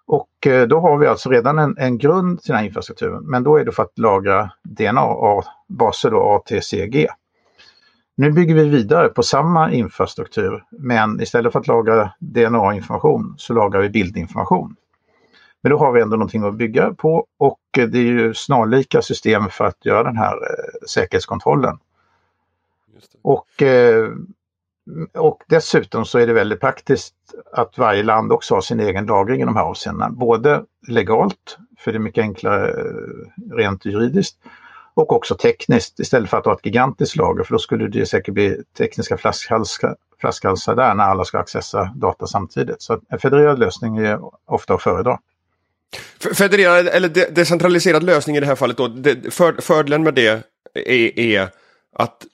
Och 0.09 0.47
eh, 0.47 0.69
då 0.69 0.81
har 0.81 0.99
vi 0.99 1.07
alltså 1.07 1.31
redan 1.31 1.59
en, 1.59 1.79
en 1.79 1.99
grund 1.99 2.43
till 2.43 2.49
den 2.49 2.57
här 2.57 2.65
infrastrukturen, 2.65 3.23
men 3.25 3.43
då 3.43 3.57
är 3.57 3.65
det 3.65 3.73
för 3.73 3.83
att 3.83 3.99
lagra 3.99 4.51
DNA-baser, 4.63 6.11
då 6.11 6.23
ATCG. 6.23 7.07
Nu 8.17 8.33
bygger 8.33 8.55
vi 8.55 8.69
vidare 8.69 9.09
på 9.09 9.23
samma 9.23 9.73
infrastruktur, 9.73 10.65
men 10.71 11.21
istället 11.21 11.53
för 11.53 11.61
att 11.61 11.67
lagra 11.67 12.11
DNA-information 12.21 13.35
så 13.39 13.55
lagrar 13.55 13.81
vi 13.81 13.89
bildinformation. 13.89 14.77
Men 15.63 15.71
då 15.71 15.79
har 15.79 15.93
vi 15.93 16.01
ändå 16.01 16.17
någonting 16.17 16.45
att 16.45 16.55
bygga 16.55 16.95
på 16.95 17.27
och 17.39 17.61
det 17.73 17.99
är 17.99 18.03
ju 18.03 18.35
snarlika 18.35 19.03
system 19.03 19.49
för 19.51 19.65
att 19.65 19.85
göra 19.85 20.03
den 20.03 20.17
här 20.17 20.35
eh, 20.35 20.87
säkerhetskontrollen. 20.89 21.79
Och 23.23 23.63
eh, 23.63 24.09
och 25.15 25.43
dessutom 25.47 26.05
så 26.05 26.19
är 26.19 26.27
det 26.27 26.33
väldigt 26.33 26.61
praktiskt 26.61 27.15
att 27.53 27.79
varje 27.79 28.03
land 28.03 28.33
också 28.33 28.55
har 28.55 28.61
sin 28.61 28.81
egen 28.81 29.07
lagring 29.07 29.43
i 29.43 29.45
de 29.45 29.57
här 29.57 29.63
avseendena. 29.63 30.11
Både 30.11 30.63
legalt, 30.89 31.59
för 31.79 31.93
det 31.93 31.99
är 31.99 32.01
mycket 32.01 32.23
enklare 32.23 32.69
eh, 32.69 33.57
rent 33.57 33.85
juridiskt, 33.85 34.37
och 34.95 35.13
också 35.13 35.35
tekniskt 35.35 36.01
istället 36.01 36.31
för 36.31 36.37
att 36.37 36.45
ha 36.45 36.53
ett 36.53 36.67
gigantiskt 36.67 37.17
lager 37.17 37.45
för 37.45 37.53
då 37.53 37.59
skulle 37.59 37.89
det 37.89 38.07
säkert 38.07 38.35
bli 38.35 38.63
tekniska 38.79 39.19
flaskhalsar, 39.19 39.97
flaskhalsar 40.21 40.75
där 40.75 40.95
när 40.95 41.05
alla 41.05 41.25
ska 41.25 41.39
accessa 41.39 41.93
data 41.97 42.27
samtidigt. 42.27 42.83
Så 42.83 43.01
en 43.09 43.19
federerad 43.19 43.59
lösning 43.59 43.97
är 43.97 44.21
ofta 44.47 44.75
att 44.75 44.83
föredra. 44.83 45.19
Federerad 46.35 46.87
eller 46.87 47.09
de 47.09 47.25
decentraliserad 47.25 48.03
lösning 48.03 48.37
i 48.37 48.41
det 48.41 48.47
här 48.47 48.55
fallet 48.55 48.77
då, 48.77 48.89
för, 49.31 49.61
fördelen 49.61 50.03
med 50.03 50.15
det 50.15 50.45
är, 50.75 51.19
är 51.19 51.49
att 51.97 52.27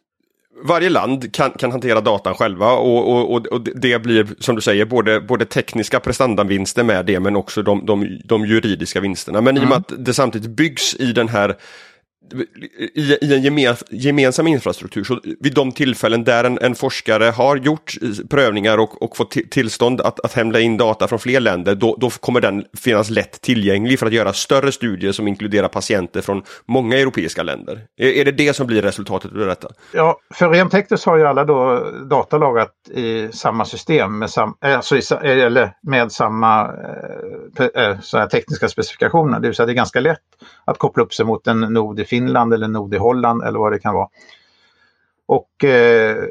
varje 0.63 0.89
land 0.89 1.33
kan, 1.33 1.51
kan 1.51 1.71
hantera 1.71 2.01
datan 2.01 2.35
själva 2.35 2.73
och, 2.73 3.33
och, 3.35 3.47
och, 3.47 3.61
det 3.61 3.99
blir 3.99 4.27
som 4.39 4.55
du 4.55 4.61
säger 4.61 4.85
både, 4.85 5.21
både 5.21 5.45
tekniska 5.45 6.01
prestandavinster 6.01 6.85
med 6.85 7.07
det 7.07 7.21
men 7.21 7.37
också 7.37 7.63
de, 7.63 7.87
de, 7.87 8.21
de 8.25 8.47
juridiska 8.47 9.01
vinsterna. 9.01 9.41
Men 9.41 9.57
mm. 9.57 9.63
i 9.63 9.67
och 9.67 9.69
med 9.69 9.77
mm. 9.77 9.99
att 9.99 10.07
det 10.07 10.15
samtidigt 10.15 10.51
byggs 10.51 10.95
i 10.95 11.13
den 11.13 11.29
här 11.29 11.57
i, 12.95 13.19
i 13.23 13.35
en 13.35 13.77
gemensam 13.91 14.47
infrastruktur. 14.47 15.05
Så 15.05 15.21
vid 15.41 15.55
de 15.55 15.73
tillfällen 15.73 16.25
där 16.25 16.45
en, 16.45 16.59
en 16.59 16.75
forskare 16.75 17.25
har 17.25 17.57
gjort 17.57 17.95
eh, 18.03 18.27
prövningar 18.31 18.79
och, 18.79 19.03
och 19.03 19.17
fått 19.17 19.31
tillstånd 19.51 20.01
att, 20.01 20.21
att 20.21 20.33
hämta 20.33 20.61
in 20.61 20.77
data 20.77 21.09
från 21.09 21.19
fler 21.19 21.41
länder, 21.41 21.75
då, 21.75 21.97
då, 22.01 22.11
kommer 22.11 22.41
den 22.41 22.65
finnas 22.79 23.11
lätt 23.11 23.41
tillgänglig 23.41 23.99
för 23.99 24.07
att 24.07 24.13
göra 24.13 24.33
större 24.33 24.73
studier 24.73 25.13
som 25.13 25.29
inkluderar 25.29 25.69
patienter 25.69 26.21
från 26.21 26.43
många 26.67 26.99
europeiska 26.99 27.43
länder. 27.43 27.81
Är, 27.97 28.09
är 28.09 28.25
det 28.25 28.33
det 28.33 28.57
som 28.57 28.67
blir 28.67 28.83
resultatet 28.83 29.33
av 29.33 29.39
detta? 29.39 29.69
Ja, 29.93 30.19
för 30.35 30.51
rent 30.51 30.73
tekniskt 30.73 31.05
har 31.05 31.17
ju 31.17 31.27
alla 31.27 31.45
då 31.45 31.91
data 32.11 32.39
lagrat 32.39 32.73
i 32.95 33.29
samma 33.33 33.65
system 33.65 34.19
med, 34.19 34.31
sam, 34.31 34.55
eh, 34.65 34.77
alltså 34.77 34.97
i, 34.97 35.03
eh, 35.23 35.45
eller 35.45 35.73
med 35.83 36.13
samma 36.13 36.71
eh, 37.75 38.01
så 38.01 38.27
tekniska 38.27 38.69
specifikationer. 38.69 39.41
Det 39.41 39.49
vill 39.49 39.57
säga 39.57 39.67
det 39.67 39.73
är 39.73 39.75
ganska 39.75 40.01
lätt 40.01 40.19
att 40.65 40.79
koppla 40.79 41.03
upp 41.03 41.15
sig 41.15 41.27
mot 41.27 41.47
en 41.47 41.61
nod 41.61 42.01
i 42.01 42.05
Finland 42.05 42.55
eller 42.55 42.69
nod 42.69 42.95
i 42.95 42.99
Holland 42.99 43.43
eller 43.43 43.59
vad 43.59 43.73
det 43.73 43.79
kan 43.79 43.95
vara. 43.95 44.09
Och 45.27 45.65
eh, 45.65 46.25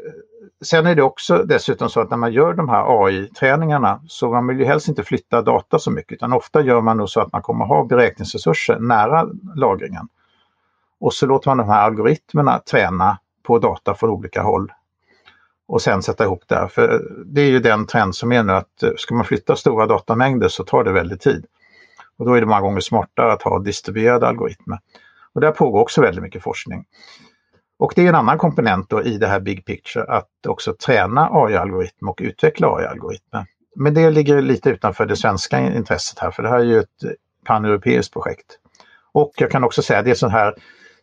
sen 0.64 0.86
är 0.86 0.94
det 0.94 1.02
också 1.02 1.38
dessutom 1.38 1.90
så 1.90 2.00
att 2.00 2.10
när 2.10 2.16
man 2.16 2.32
gör 2.32 2.54
de 2.54 2.68
här 2.68 3.04
AI-träningarna 3.04 4.00
så 4.08 4.30
man 4.30 4.46
vill 4.46 4.58
ju 4.58 4.64
helst 4.64 4.88
inte 4.88 5.02
flytta 5.02 5.42
data 5.42 5.78
så 5.78 5.90
mycket 5.90 6.12
utan 6.12 6.32
ofta 6.32 6.62
gör 6.62 6.80
man 6.80 6.96
nog 6.96 7.08
så 7.08 7.20
att 7.20 7.32
man 7.32 7.42
kommer 7.42 7.64
ha 7.64 7.84
beräkningsresurser 7.84 8.78
nära 8.78 9.28
lagringen. 9.56 10.08
Och 11.00 11.14
så 11.14 11.26
låter 11.26 11.50
man 11.50 11.58
de 11.58 11.68
här 11.68 11.82
algoritmerna 11.82 12.58
träna 12.58 13.18
på 13.42 13.58
data 13.58 13.94
från 13.94 14.10
olika 14.10 14.42
håll 14.42 14.72
och 15.66 15.82
sen 15.82 16.02
sätta 16.02 16.24
ihop 16.24 16.42
det. 16.46 16.68
För 16.70 17.04
det 17.26 17.40
är 17.40 17.46
ju 17.46 17.60
den 17.60 17.86
trend 17.86 18.14
som 18.14 18.32
är 18.32 18.42
nu 18.42 18.52
att 18.52 18.82
eh, 18.82 18.90
ska 18.96 19.14
man 19.14 19.24
flytta 19.24 19.56
stora 19.56 19.86
datamängder 19.86 20.48
så 20.48 20.64
tar 20.64 20.84
det 20.84 20.92
väldigt 20.92 21.20
tid. 21.20 21.46
Och 22.16 22.26
då 22.26 22.34
är 22.34 22.40
det 22.40 22.46
många 22.46 22.60
gånger 22.60 22.80
smartare 22.80 23.32
att 23.32 23.42
ha 23.42 23.58
distribuerade 23.58 24.28
algoritmer. 24.28 24.78
Och 25.34 25.40
där 25.40 25.50
pågår 25.50 25.80
också 25.80 26.02
väldigt 26.02 26.22
mycket 26.22 26.42
forskning. 26.42 26.84
Och 27.78 27.92
det 27.96 28.04
är 28.04 28.08
en 28.08 28.14
annan 28.14 28.38
komponent 28.38 28.90
då 28.90 29.02
i 29.02 29.18
det 29.18 29.26
här 29.26 29.40
big 29.40 29.64
picture 29.64 30.04
att 30.04 30.46
också 30.48 30.74
träna 30.86 31.28
AI-algoritmer 31.32 32.10
och 32.10 32.20
utveckla 32.22 32.68
AI-algoritmer. 32.68 33.46
Men 33.76 33.94
det 33.94 34.10
ligger 34.10 34.42
lite 34.42 34.70
utanför 34.70 35.06
det 35.06 35.16
svenska 35.16 35.60
intresset 35.60 36.18
här 36.18 36.30
för 36.30 36.42
det 36.42 36.48
här 36.48 36.58
är 36.58 36.64
ju 36.64 36.78
ett 36.78 37.16
paneuropeiskt 37.44 38.12
projekt. 38.12 38.46
Och 39.12 39.32
jag 39.36 39.50
kan 39.50 39.64
också 39.64 39.82
säga 39.82 40.02
det 40.02 40.10
är 40.10 40.12
ett 40.12 40.18
sånt 40.18 40.32
här 40.32 40.54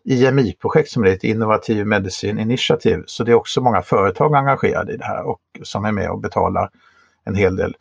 IMI-projekt 0.03 0.89
som 0.89 1.03
är 1.03 1.07
ett 1.07 1.23
Innovative 1.23 1.85
Medicine 1.85 2.41
Initiative. 2.41 3.03
Så 3.05 3.23
det 3.23 3.31
är 3.31 3.35
också 3.35 3.61
många 3.61 3.81
företag 3.81 4.35
engagerade 4.35 4.93
i 4.93 4.97
det 4.97 5.05
här 5.05 5.23
och 5.23 5.41
som 5.63 5.85
är 5.85 5.91
med 5.91 6.09
och 6.09 6.19
betalar 6.21 6.69
en 7.23 7.35
hel 7.35 7.55
del. 7.55 7.75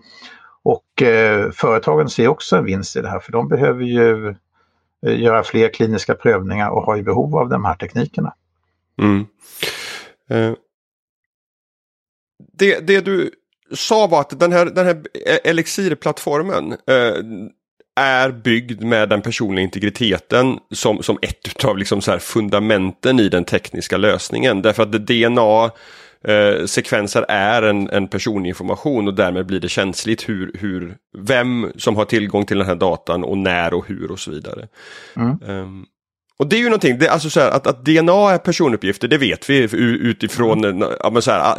Och 0.63 1.03
eh, 1.03 1.51
företagen 1.51 2.09
ser 2.09 2.29
också 2.29 2.57
en 2.57 2.65
vinst 2.65 2.97
i 2.97 3.01
det 3.01 3.09
här 3.09 3.21
för 3.21 3.33
de 3.33 3.49
behöver 3.49 3.85
ju 3.85 4.29
eh, 5.07 5.21
göra 5.21 5.43
fler 5.43 5.69
kliniska 5.69 6.15
prövningar 6.15 6.71
och 6.71 6.83
har 6.83 6.97
ju 6.97 7.03
behov 7.03 7.37
av 7.37 7.49
de 7.49 7.65
här 7.65 7.75
teknikerna. 7.75 8.35
Mm. 9.03 9.27
Eh. 10.31 10.55
Det, 12.53 12.87
det 12.87 13.01
du 13.01 13.31
sa 13.75 14.07
var 14.07 14.21
att 14.21 14.41
den 14.41 14.53
här, 14.53 14.67
den 14.67 14.87
här 14.87 15.03
e-, 15.27 15.51
Elixir-plattformen 15.51 16.73
eh, 16.73 17.15
är 17.97 18.31
byggd 18.31 18.83
med 18.83 19.09
den 19.09 19.23
personliga 19.23 19.65
integriteten 19.65 20.59
som, 20.71 21.03
som 21.03 21.19
ett 21.23 21.65
av 21.65 21.79
liksom 21.79 22.01
så 22.01 22.19
fundamenten 22.19 23.21
i 23.21 23.29
den 23.29 23.45
tekniska 23.45 23.97
lösningen. 23.97 24.63
Därför 24.63 24.83
att 24.83 24.93
DNA 24.93 25.71
eh, 26.25 26.67
sekvenser 26.67 27.25
är 27.29 27.63
en, 27.63 27.91
en 27.91 28.09
personinformation 28.09 29.09
och 29.09 29.15
därmed 29.15 29.47
blir 29.47 29.61
det 29.61 29.69
känsligt 29.69 30.29
hur, 30.29 30.53
hur, 30.55 30.97
vem 31.19 31.73
som 31.77 31.97
har 31.97 32.05
tillgång 32.05 32.47
till 32.47 32.59
den 32.59 32.67
här 32.67 32.75
datan 32.75 33.25
och 33.25 33.39
när 33.39 33.75
och 33.75 33.87
hur 33.87 34.11
och 34.11 34.19
så 34.19 34.31
vidare. 34.31 34.69
Mm. 35.17 35.43
Um, 35.43 35.87
och 36.39 36.47
det 36.47 36.57
är 36.57 36.61
ju 36.61 36.65
någonting, 36.65 36.99
det, 36.99 37.09
alltså 37.09 37.31
så 37.31 37.41
här, 37.41 37.51
att, 37.51 37.67
att, 37.67 37.85
DNA 37.85 38.31
är 38.31 38.39
personuppgifter, 38.39 39.09
det 39.09 39.19
vet 39.19 39.51
vi 39.51 39.69
utifrån 40.01 40.65
mm. 40.65 40.89
ja, 41.01 41.21
så 41.21 41.31
här, 41.31 41.59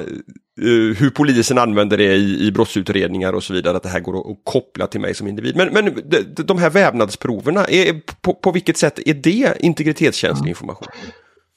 uh, 0.61 0.95
hur 0.95 1.09
polisen 1.09 1.57
använder 1.57 1.97
det 1.97 2.15
i, 2.15 2.47
i 2.47 2.51
brottsutredningar 2.51 3.33
och 3.33 3.43
så 3.43 3.53
vidare, 3.53 3.77
att 3.77 3.83
det 3.83 3.89
här 3.89 3.99
går 3.99 4.31
att, 4.31 4.37
koppla 4.43 4.87
till 4.87 5.01
mig 5.01 5.13
som 5.13 5.27
individ. 5.27 5.55
Men, 5.55 5.73
men 5.73 5.85
de, 5.85 6.43
de 6.43 6.57
här 6.57 6.69
vävnadsproverna, 6.69 7.65
är, 7.65 8.01
på, 8.21 8.33
på 8.33 8.51
vilket 8.51 8.77
sätt 8.77 8.99
är 9.05 9.13
det 9.13 9.53
integritetskänslig 9.59 10.47
mm. 10.47 10.55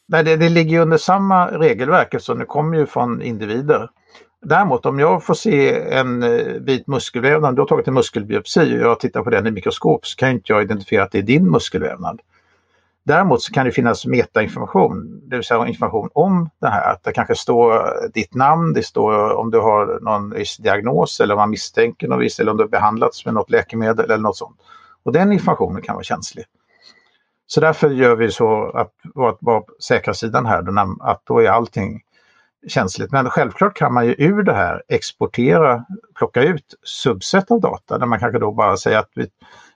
Nej, 0.07 0.25
det, 0.25 0.37
det 0.37 0.49
ligger 0.49 0.81
under 0.81 0.97
samma 0.97 1.47
regelverk 1.47 2.15
eftersom 2.15 2.39
det 2.39 2.45
kommer 2.45 2.79
ju 2.79 2.87
från 2.87 3.23
individer. 3.23 3.89
Däremot 4.43 4.87
om 4.87 4.99
jag 4.99 5.25
får 5.25 5.35
se 5.35 5.81
en 5.81 6.23
eh, 6.23 6.31
vit 6.31 6.63
bit 6.63 6.87
muskelvävnad, 6.87 7.57
du 7.57 7.63
har 7.63 7.67
tagit 7.67 7.89
en 7.89 7.95
muskelbiopsi 7.95 8.75
och 8.75 8.87
jag 8.87 9.01
tittar 9.01 9.23
på 9.23 9.31
den 9.31 9.47
i 9.47 9.51
mikroskop 9.51 10.07
så 10.07 10.17
kan 10.17 10.31
inte 10.31 10.53
jag 10.53 10.63
identifiera 10.63 11.03
att 11.03 11.13
det 11.13 11.19
är 11.19 11.23
din 11.23 11.51
muskelvävnad. 11.51 12.21
Däremot 13.07 13.43
så 13.43 13.53
kan 13.53 13.67
det 13.67 13.73
finnas 13.73 14.07
metainformation, 14.07 15.21
det 15.25 15.37
vill 15.37 15.45
säga 15.45 15.67
information 15.67 16.09
om 16.13 16.51
det 16.61 16.69
här. 16.69 16.93
Att 16.93 17.05
det 17.05 17.13
kanske 17.13 17.35
står 17.35 17.83
ditt 18.15 18.35
namn, 18.35 18.73
det 18.73 18.83
står 18.83 19.35
om 19.35 19.51
du 19.51 19.61
har 19.61 19.99
någon 20.01 20.31
viss 20.31 20.57
diagnos 20.57 21.21
eller 21.21 21.35
om 21.35 21.39
man 21.39 21.51
misstänker 21.51 22.09
något 22.09 22.21
visst 22.21 22.41
eller 22.41 22.51
om 22.51 22.57
du 22.57 22.63
har 22.63 22.69
behandlats 22.69 23.25
med 23.25 23.35
något 23.35 23.51
läkemedel 23.51 24.05
eller 24.05 24.23
något 24.23 24.37
sånt. 24.37 24.57
Och 25.03 25.13
den 25.13 25.33
informationen 25.33 25.83
kan 25.83 25.95
vara 25.95 26.05
känslig. 26.05 26.45
Så 27.47 27.61
därför 27.61 27.91
gör 27.91 28.17
vi 28.17 28.31
så 28.31 28.71
att 28.71 28.93
vara 29.15 29.33
på 29.33 29.67
säkra 29.83 30.15
sidan 30.15 30.47
här, 30.47 30.65
att 31.01 31.23
då 31.25 31.39
är 31.39 31.49
allting 31.49 32.01
känsligt. 32.69 33.13
Men 33.13 33.31
självklart 33.31 33.77
kan 33.77 33.95
man 33.95 34.07
ju 34.07 34.15
ur 34.19 34.43
det 34.43 34.55
här 34.55 34.83
exportera, 34.89 35.85
plocka 36.15 36.43
ut 36.43 36.75
subset 36.83 37.51
av 37.51 37.61
data 37.61 37.99
där 37.99 38.07
man 38.07 38.21
kanske 38.21 38.39
då 38.39 38.53
bara 38.53 38.77
säger 38.77 38.99
att 38.99 39.11
vi, 39.15 39.27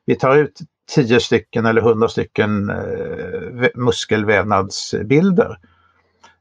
vi 0.05 0.15
tar 0.15 0.37
ut 0.37 0.61
10 0.95 1.21
stycken 1.21 1.67
eller 1.67 1.81
100 1.81 2.09
stycken 2.09 2.71
eh, 2.71 3.69
muskelvävnadsbilder 3.75 5.59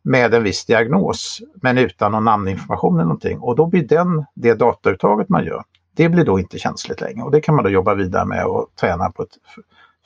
med 0.02 0.34
en 0.34 0.44
viss 0.44 0.66
diagnos 0.66 1.42
men 1.62 1.78
utan 1.78 2.12
någon 2.12 2.24
namninformation 2.24 2.96
eller 2.96 3.04
någonting 3.04 3.40
och 3.40 3.56
då 3.56 3.66
blir 3.66 3.88
den, 3.88 4.26
det 4.34 4.54
datauttaget 4.54 5.30
man 5.30 5.46
gör, 5.46 5.64
det 5.96 6.10
blir 6.10 6.26
då 6.26 6.40
inte 6.40 6.60
känsligt 6.60 7.02
längre 7.02 7.24
och 7.24 7.32
det 7.32 7.42
kan 7.42 7.56
man 7.56 7.64
då 7.64 7.70
jobba 7.70 7.94
vidare 7.94 8.26
med 8.26 8.46
och 8.46 8.68
träna 8.80 9.12
på 9.12 9.24
ett 9.24 9.38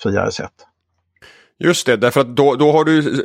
friare 0.01 0.31
sätt. 0.31 0.67
Just 1.63 1.85
det, 1.85 1.97
därför 1.97 2.21
att 2.21 2.35
då, 2.35 2.55
då 2.55 2.71
har 2.71 2.85
du 2.85 3.23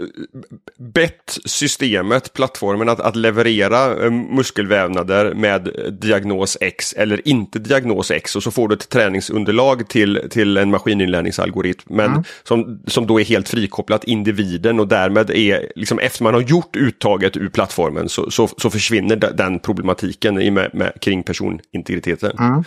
bett 0.79 1.39
systemet, 1.45 2.33
plattformen, 2.33 2.89
att, 2.89 3.01
att 3.01 3.17
leverera 3.17 4.05
eh, 4.05 4.11
muskelvävnader 4.11 5.35
med 5.35 5.71
diagnos 6.01 6.57
X 6.61 6.93
eller 6.93 7.29
inte 7.29 7.59
diagnos 7.59 8.11
X 8.11 8.37
och 8.37 8.43
så 8.43 8.51
får 8.51 8.69
du 8.69 8.75
ett 8.75 8.89
träningsunderlag 8.89 9.89
till, 9.89 10.23
till 10.31 10.57
en 10.57 10.71
maskininlärningsalgoritm 10.71 11.83
men 11.87 12.11
mm. 12.11 12.25
som, 12.43 12.81
som 12.87 13.07
då 13.07 13.21
är 13.21 13.25
helt 13.25 13.49
frikopplat 13.49 14.05
individen 14.05 14.81
och 14.81 14.89
därmed 14.89 15.31
är, 15.31 15.73
liksom 15.77 15.99
efter 15.99 16.23
man 16.23 16.35
har 16.35 16.41
gjort 16.41 16.77
uttaget 16.77 17.37
ur 17.37 17.49
plattformen 17.49 18.09
så, 18.09 18.31
så, 18.31 18.49
så 18.57 18.71
försvinner 18.71 19.17
den 19.17 19.59
problematiken 19.59 20.41
i 20.41 20.51
med, 20.51 20.71
med, 20.75 20.93
kring 21.01 21.23
personintegriteten. 21.23 22.39
Mm. 22.39 22.65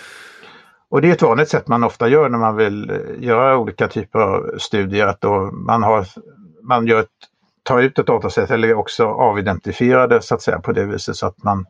Och 0.89 1.01
det 1.01 1.09
är 1.09 1.11
ett 1.11 1.21
vanligt 1.21 1.49
sätt 1.49 1.67
man 1.67 1.83
ofta 1.83 2.07
gör 2.07 2.29
när 2.29 2.37
man 2.37 2.55
vill 2.55 2.89
eh, 2.89 2.97
göra 3.19 3.57
olika 3.57 3.87
typer 3.87 4.19
av 4.19 4.57
studier. 4.57 5.07
Att 5.07 5.21
då 5.21 5.51
man 5.51 5.83
har, 5.83 6.05
man 6.63 6.87
gör 6.87 6.99
ett, 6.99 7.07
tar 7.63 7.81
ut 7.81 7.99
ett 7.99 8.07
dataset 8.07 8.51
eller 8.51 8.73
också 8.73 9.05
avidentifierar 9.05 10.07
det 10.07 10.21
så 10.21 10.35
att 10.35 10.41
säga 10.41 10.59
på 10.59 10.71
det 10.71 10.85
viset 10.85 11.15
så 11.15 11.27
att 11.27 11.43
man, 11.43 11.65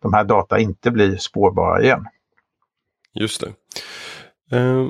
de 0.00 0.12
här 0.12 0.24
data 0.24 0.58
inte 0.58 0.90
blir 0.90 1.16
spårbara 1.16 1.82
igen. 1.82 2.06
Just 3.14 3.40
det. 3.40 4.56
Uh, 4.56 4.88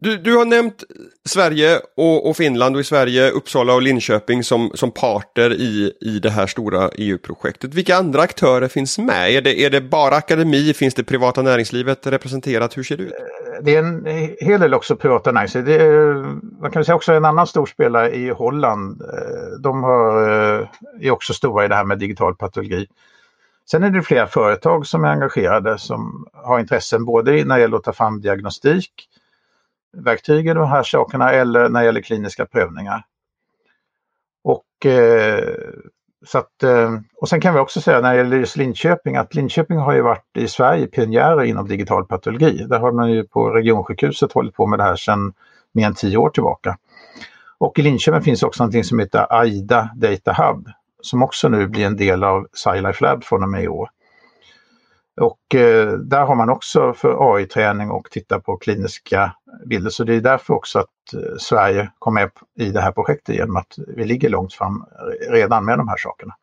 du, 0.00 0.16
du 0.16 0.36
har 0.36 0.44
nämnt 0.44 0.84
Sverige 1.28 1.80
och, 1.96 2.28
och, 2.28 2.36
Finland 2.36 2.74
och 2.74 2.80
i 2.80 2.84
Sverige 2.84 3.30
Uppsala 3.30 3.74
och 3.74 3.82
Linköping 3.82 4.44
som, 4.44 4.70
som 4.74 4.90
parter 4.90 5.52
i, 5.52 5.92
i 6.00 6.18
det 6.18 6.30
här 6.30 6.46
stora 6.46 6.90
EU-projektet. 6.94 7.74
Vilka 7.74 7.96
andra 7.96 8.22
aktörer 8.22 8.68
finns 8.68 8.98
med? 8.98 9.30
Är 9.30 9.42
det, 9.42 9.64
är 9.64 9.70
det 9.70 9.80
bara 9.80 10.16
akademi? 10.16 10.74
Finns 10.74 10.94
det 10.94 11.04
privata 11.04 11.42
näringslivet 11.42 12.06
representerat? 12.06 12.76
Hur 12.76 12.82
ser 12.82 12.96
det 12.96 13.02
ut? 13.02 13.12
Eh, 13.12 13.62
det 13.62 13.74
är 13.74 13.78
en 13.78 14.06
hel 14.40 14.60
del 14.60 14.74
också 14.74 14.96
privata 14.96 15.32
näringsliv. 15.32 15.64
Det 15.64 15.74
är, 15.74 16.14
man 16.60 16.70
kan 16.70 16.84
säga 16.84 16.96
också 16.96 17.12
en 17.12 17.24
annan 17.24 17.46
stor 17.46 17.66
spelare 17.66 18.14
i 18.14 18.30
Holland. 18.30 19.02
Eh, 19.02 19.60
de 19.62 19.82
har, 19.82 20.22
eh, 20.60 20.66
är 21.00 21.10
också 21.10 21.34
stora 21.34 21.64
i 21.64 21.68
det 21.68 21.74
här 21.74 21.84
med 21.84 21.98
digital 21.98 22.36
patologi. 22.36 22.86
Sen 23.70 23.82
är 23.82 23.90
det 23.90 24.02
flera 24.02 24.26
företag 24.26 24.86
som 24.86 25.04
är 25.04 25.08
engagerade 25.08 25.78
som 25.78 26.26
har 26.32 26.60
intressen 26.60 27.04
både 27.04 27.44
när 27.44 27.54
det 27.54 27.60
gäller 27.60 27.76
att 27.76 27.84
ta 27.84 27.92
fram 27.92 28.20
diagnostik 28.20 28.92
verktyg 29.96 30.48
i 30.48 30.54
de 30.54 30.68
här 30.68 30.82
sakerna 30.82 31.32
eller 31.32 31.68
när 31.68 31.80
det 31.80 31.86
gäller 31.86 32.00
kliniska 32.00 32.46
prövningar. 32.46 33.04
Och, 34.44 34.86
eh, 34.86 35.54
så 36.26 36.38
att, 36.38 36.62
eh, 36.62 36.98
och 37.16 37.28
sen 37.28 37.40
kan 37.40 37.54
vi 37.54 37.60
också 37.60 37.80
säga 37.80 38.00
när 38.00 38.10
det 38.10 38.16
gäller 38.16 38.36
just 38.36 38.56
Linköping 38.56 39.16
att 39.16 39.34
Linköping 39.34 39.78
har 39.78 39.92
ju 39.92 40.02
varit 40.02 40.36
i 40.38 40.48
Sverige 40.48 40.86
pionjärer 40.86 41.42
inom 41.42 41.68
digital 41.68 42.06
patologi. 42.06 42.66
Där 42.68 42.78
har 42.78 42.92
man 42.92 43.12
ju 43.12 43.24
på 43.24 43.50
regionsjukhuset 43.50 44.32
hållit 44.32 44.54
på 44.54 44.66
med 44.66 44.78
det 44.78 44.82
här 44.82 44.96
sedan 44.96 45.32
mer 45.72 45.86
än 45.86 45.94
tio 45.94 46.16
år 46.16 46.30
tillbaka. 46.30 46.78
Och 47.58 47.78
i 47.78 47.82
Linköping 47.82 48.22
finns 48.22 48.42
också 48.42 48.62
någonting 48.62 48.84
som 48.84 48.98
heter 48.98 49.26
AIDA 49.30 49.90
Data 49.96 50.32
Hub 50.32 50.68
som 51.02 51.22
också 51.22 51.48
nu 51.48 51.66
blir 51.66 51.86
en 51.86 51.96
del 51.96 52.24
av 52.24 52.46
SciLife 52.52 53.04
Lab 53.04 53.24
från 53.24 53.42
och 53.42 53.48
med 53.48 53.64
i 53.64 53.68
år. 53.68 53.90
Och 55.20 55.54
eh, 55.54 55.92
där 55.92 56.24
har 56.24 56.34
man 56.34 56.50
också 56.50 56.94
för 56.94 57.34
AI-träning 57.34 57.90
och 57.90 58.10
titta 58.10 58.40
på 58.40 58.56
kliniska 58.56 59.34
bilder. 59.66 59.90
Så 59.90 60.04
det 60.04 60.14
är 60.14 60.20
därför 60.20 60.54
också 60.54 60.78
att 60.78 61.14
eh, 61.14 61.36
Sverige 61.38 61.90
kom 61.98 62.14
med 62.14 62.30
i 62.58 62.70
det 62.70 62.80
här 62.80 62.92
projektet 62.92 63.34
genom 63.34 63.56
att 63.56 63.74
vi 63.96 64.04
ligger 64.04 64.28
långt 64.28 64.54
fram 64.54 64.84
redan 65.30 65.64
med 65.64 65.78
de 65.78 65.88
här 65.88 65.96
sakerna. 65.96 66.34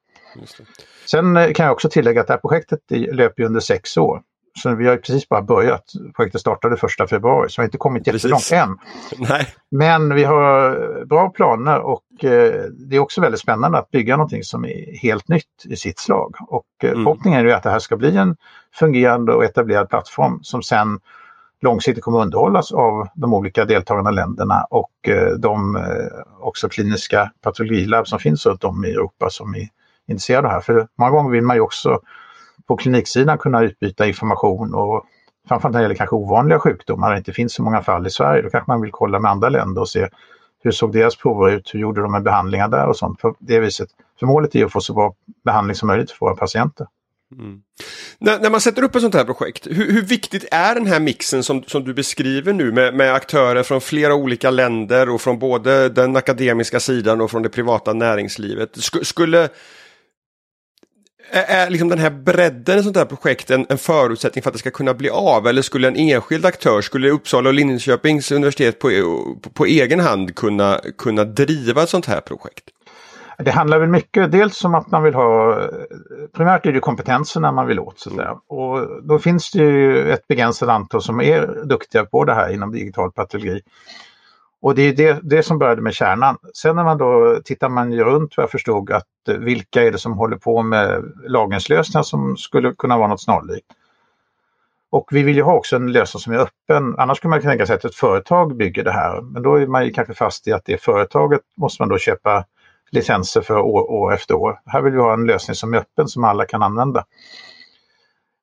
Sen 1.06 1.38
eh, 1.38 1.54
kan 1.54 1.66
jag 1.66 1.74
också 1.74 1.90
tillägga 1.90 2.22
att 2.22 2.28
det 2.28 2.34
här 2.34 2.40
projektet 2.40 2.80
löper 2.90 3.44
under 3.44 3.60
sex 3.60 3.98
år. 3.98 4.22
Så 4.64 4.76
vi 4.76 4.88
har 4.88 4.98
precis 4.98 5.30
bara 5.30 5.42
börjat. 5.42 5.84
Projektet 6.16 6.42
startade 6.42 6.78
första 6.78 7.08
februari 7.08 7.50
så 7.50 7.62
vi 7.62 7.64
har 7.64 7.68
inte 7.68 7.78
kommit 7.78 8.08
jättelångt 8.08 8.52
än. 8.54 8.78
Nej. 9.18 9.48
Men 9.72 10.16
vi 10.16 10.24
har 10.24 11.06
bra 11.06 11.30
planer 11.30 11.80
och 11.80 12.24
eh, 12.24 12.64
det 12.72 12.96
är 12.96 13.00
också 13.00 13.22
väldigt 13.22 13.42
spännande 13.42 13.78
att 13.78 13.92
bygga 13.92 14.18
någonting 14.18 14.44
som 14.44 14.66
är 14.66 14.98
helt 14.98 15.28
nytt 15.28 15.66
i 15.66 15.76
sitt 15.76 16.00
slag. 16.00 16.36
Och 16.48 16.66
eh, 16.84 16.90
mm. 16.90 17.04
förhoppningen 17.04 17.48
är 17.48 17.54
att 17.54 17.64
det 17.64 17.70
här 17.70 17.80
ska 17.80 17.98
bli 17.98 18.18
en 18.18 18.36
fungerande 18.74 19.34
och 19.34 19.44
etablerad 19.44 19.90
plattform 19.90 20.40
som 20.44 20.64
sen 20.64 21.00
långsiktigt 21.62 22.04
kommer 22.04 22.22
underhållas 22.22 22.72
av 22.72 23.08
de 23.16 23.34
olika 23.34 23.66
deltagande 23.66 24.12
länderna 24.12 24.64
och 24.70 24.92
eh, 25.08 25.30
de 25.30 25.76
eh, 25.76 25.84
också 26.40 26.70
kliniska 26.70 27.32
patologilabb 27.42 28.08
som 28.08 28.20
finns 28.20 28.46
runt 28.46 28.64
om 28.64 28.86
i 28.86 28.90
Europa 28.90 29.30
som 29.30 29.56
är 29.56 29.68
intresserade 30.08 30.48
av 30.48 30.52
det 30.52 30.54
här. 30.54 30.62
För 30.62 30.88
många 30.98 31.12
gånger 31.12 31.30
vill 31.30 31.44
man 31.44 31.56
ju 31.56 31.62
också 31.62 32.00
på 32.68 32.78
kliniksidan 32.78 33.38
kunna 33.38 33.64
utbyta 33.64 34.08
information 34.08 34.74
och 34.74 35.06
framförallt 35.48 35.74
när 35.74 35.80
det 35.80 35.84
gäller 35.84 35.96
kanske 35.96 36.16
ovanliga 36.16 36.60
sjukdomar, 36.60 37.12
det 37.12 37.18
inte 37.18 37.34
finns 37.34 37.54
så 37.54 37.64
många 37.64 37.82
fall 37.82 38.08
i 38.08 38.10
Sverige, 38.10 38.42
då 38.42 38.50
kanske 38.50 38.72
man 38.72 38.82
vill 38.82 38.92
kolla 38.92 39.20
med 39.20 39.32
andra 39.32 39.50
länder 39.50 39.82
och 39.82 39.90
se 39.90 40.08
hur 40.64 40.72
såg 40.72 40.94
deras 40.94 41.18
prover 41.18 41.52
ut, 41.52 41.74
hur 41.74 41.80
gjorde 41.80 42.02
de 42.02 42.12
med 42.12 42.24
behandlingar 42.24 42.68
där 42.68 42.88
och 42.88 42.98
sånt. 42.98 43.22
För, 43.22 43.34
det 43.40 43.60
viset, 43.60 43.90
för 44.20 44.26
målet 44.26 44.56
är 44.56 44.66
att 44.66 44.72
få 44.72 44.82
så 44.82 44.94
bra 44.94 45.14
behandling 45.46 45.76
som 45.76 45.88
möjligt 45.88 46.12
för 46.12 46.26
våra 46.26 46.36
patienter. 46.36 46.88
Mm. 47.32 47.60
När, 48.20 48.40
när, 48.40 48.50
man 48.50 48.62
sätter 48.62 48.84
upp 48.84 48.96
ett 48.96 49.02
sånt 49.02 49.14
här 49.14 49.24
projekt, 49.24 49.68
hur, 49.68 49.92
hur, 49.92 50.02
viktigt 50.02 50.46
är 50.52 50.76
den 50.76 50.86
här 50.86 51.00
mixen 51.00 51.44
som, 51.44 51.64
som 51.64 51.84
du 51.84 51.94
beskriver 51.94 52.54
nu 52.54 52.72
med, 52.72 52.94
med, 52.94 53.14
aktörer 53.14 53.64
från 53.64 53.82
flera 53.82 54.16
olika 54.16 54.50
länder 54.50 55.10
och 55.10 55.22
från 55.22 55.40
både 55.40 55.90
den 55.90 56.16
akademiska 56.16 56.80
sidan 56.80 57.22
och 57.22 57.32
från 57.32 57.44
det 57.44 57.50
privata 57.50 57.94
näringslivet? 57.94 58.78
Sk 58.78 59.06
skulle 59.06 59.50
är 61.32 61.70
liksom 61.70 61.90
den 61.90 62.00
här 62.00 62.10
bredden 62.10 62.80
i 62.80 62.84
sånt 62.84 62.98
här 62.98 63.06
projekt 63.06 63.52
en, 63.52 63.66
en, 63.70 63.78
förutsättning 63.78 64.44
för 64.44 64.50
att 64.50 64.54
det 64.54 64.60
ska 64.60 64.72
kunna 64.72 64.94
bli 64.94 65.10
av? 65.10 65.48
Eller 65.48 65.62
skulle 65.62 65.88
en 65.88 65.96
enskild 65.96 66.46
aktör, 66.46 66.82
skulle 66.82 67.10
Uppsala 67.10 67.50
och 67.50 67.54
Linköpings 67.54 68.32
universitet 68.32 68.80
på, 68.80 68.90
på, 69.42 69.50
på 69.50 69.66
egen 69.66 70.00
hand 70.00 70.36
kunna, 70.36 70.82
kunna 70.98 71.24
driva 71.24 71.84
ett 71.84 71.90
sånt 71.90 72.06
här 72.06 72.22
projekt? 72.22 72.64
Det 73.44 73.52
handlar 73.52 73.80
väl 73.80 73.90
mycket 73.90 74.32
dels 74.32 74.64
om 74.64 74.76
att 74.76 74.92
man 74.92 75.04
vill 75.04 75.14
ha, 75.14 75.62
primärt 76.34 76.66
är 76.66 76.72
det 76.72 76.80
kompetenserna 76.80 77.52
man 77.52 77.68
vill 77.68 77.80
åt. 77.80 78.00
Så 78.00 78.10
mm. 78.12 78.38
Och 78.48 79.04
då 79.04 79.20
finns 79.20 79.52
det 79.52 79.60
ju 79.60 80.12
ett 80.12 80.28
begränsat 80.28 80.70
antal 80.70 81.02
som 81.02 81.22
är 81.22 81.66
duktiga 81.66 82.06
på 82.06 82.24
det 82.24 82.34
här 82.34 82.54
inom 82.54 82.72
digital 82.72 83.12
patologi. 83.12 83.62
Och 84.62 84.76
det 84.76 84.82
är 84.82 84.94
det, 84.94 85.20
det 85.24 85.44
som 85.44 85.60
började 85.60 85.82
med 85.82 85.94
kärnan. 85.94 86.38
Sen 86.54 86.76
när 86.76 86.84
man 86.84 86.98
då 86.98 87.40
tittar 87.46 87.70
man 87.70 87.92
ju 87.92 88.04
runt 88.04 88.38
vad 88.38 88.44
jag 88.44 88.52
förstod 88.52 88.92
att 88.92 89.06
vilka 89.40 89.84
är 89.84 89.92
det 89.92 89.98
som 89.98 90.14
håller 90.14 90.38
på 90.38 90.62
med 90.62 91.04
lagringslösningar 91.28 92.04
som 92.04 92.38
skulle 92.38 92.74
kunna 92.74 92.98
vara 92.98 93.08
något 93.08 93.22
snarlikt. 93.22 93.68
Och 94.90 95.10
vi 95.12 95.24
vill 95.24 95.36
ju 95.36 95.42
ha 95.42 95.54
också 95.54 95.76
en 95.76 95.92
lösning 95.92 96.22
som 96.22 96.34
är 96.34 96.38
öppen. 96.38 96.96
Annars 96.98 97.18
skulle 97.18 97.30
man 97.30 97.42
kunna 97.42 97.52
tänka 97.52 97.66
sig 97.66 97.76
att 97.76 97.86
ett 97.86 97.96
företag 97.96 98.58
bygger 98.58 98.84
det 98.84 98.92
här. 98.92 99.22
Men 99.22 99.44
då 99.44 99.56
är 99.56 99.68
man 99.68 99.86
ju 99.86 99.92
kanske 99.92 100.14
fast 100.14 100.48
i 100.48 100.54
att 100.54 100.66
det 100.66 100.82
företaget 100.82 101.42
måste 101.58 101.82
man 101.82 101.90
då 101.90 101.98
köpa 101.98 102.46
licenser 102.92 103.42
för 103.42 103.58
år, 103.60 103.92
år 103.92 104.14
efter 104.14 104.36
år. 104.36 104.60
Här 104.66 104.82
vill 104.82 104.94
vi 104.94 105.00
ha 105.00 105.14
en 105.14 105.26
lösning 105.26 105.56
som 105.56 105.74
är 105.74 105.78
öppen 105.78 106.08
som 106.08 106.24
alla 106.24 106.46
kan 106.46 106.64
använda. 106.64 107.06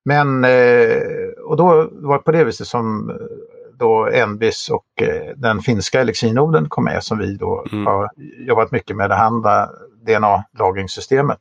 Men, 0.05 0.45
eh, 0.45 0.99
och 1.45 1.57
då 1.57 1.89
var 1.93 2.17
det 2.17 2.23
på 2.25 2.33
det 2.33 2.45
viset 2.45 2.67
som 2.67 3.13
då 3.79 4.09
Envis 4.13 4.71
och 4.71 5.03
eh, 5.03 5.33
den 5.37 5.61
finska 5.61 6.01
Elixinoden 6.01 6.69
kom 6.69 6.85
med 6.85 7.05
som 7.05 7.19
vi 7.19 7.37
då 7.37 7.65
mm. 7.73 7.87
har 7.87 8.11
jobbat 8.49 8.73
mycket 8.73 8.97
med 8.97 9.11
det 9.11 9.17
andra 9.17 9.69
DNA-lagringssystemet. 10.07 11.39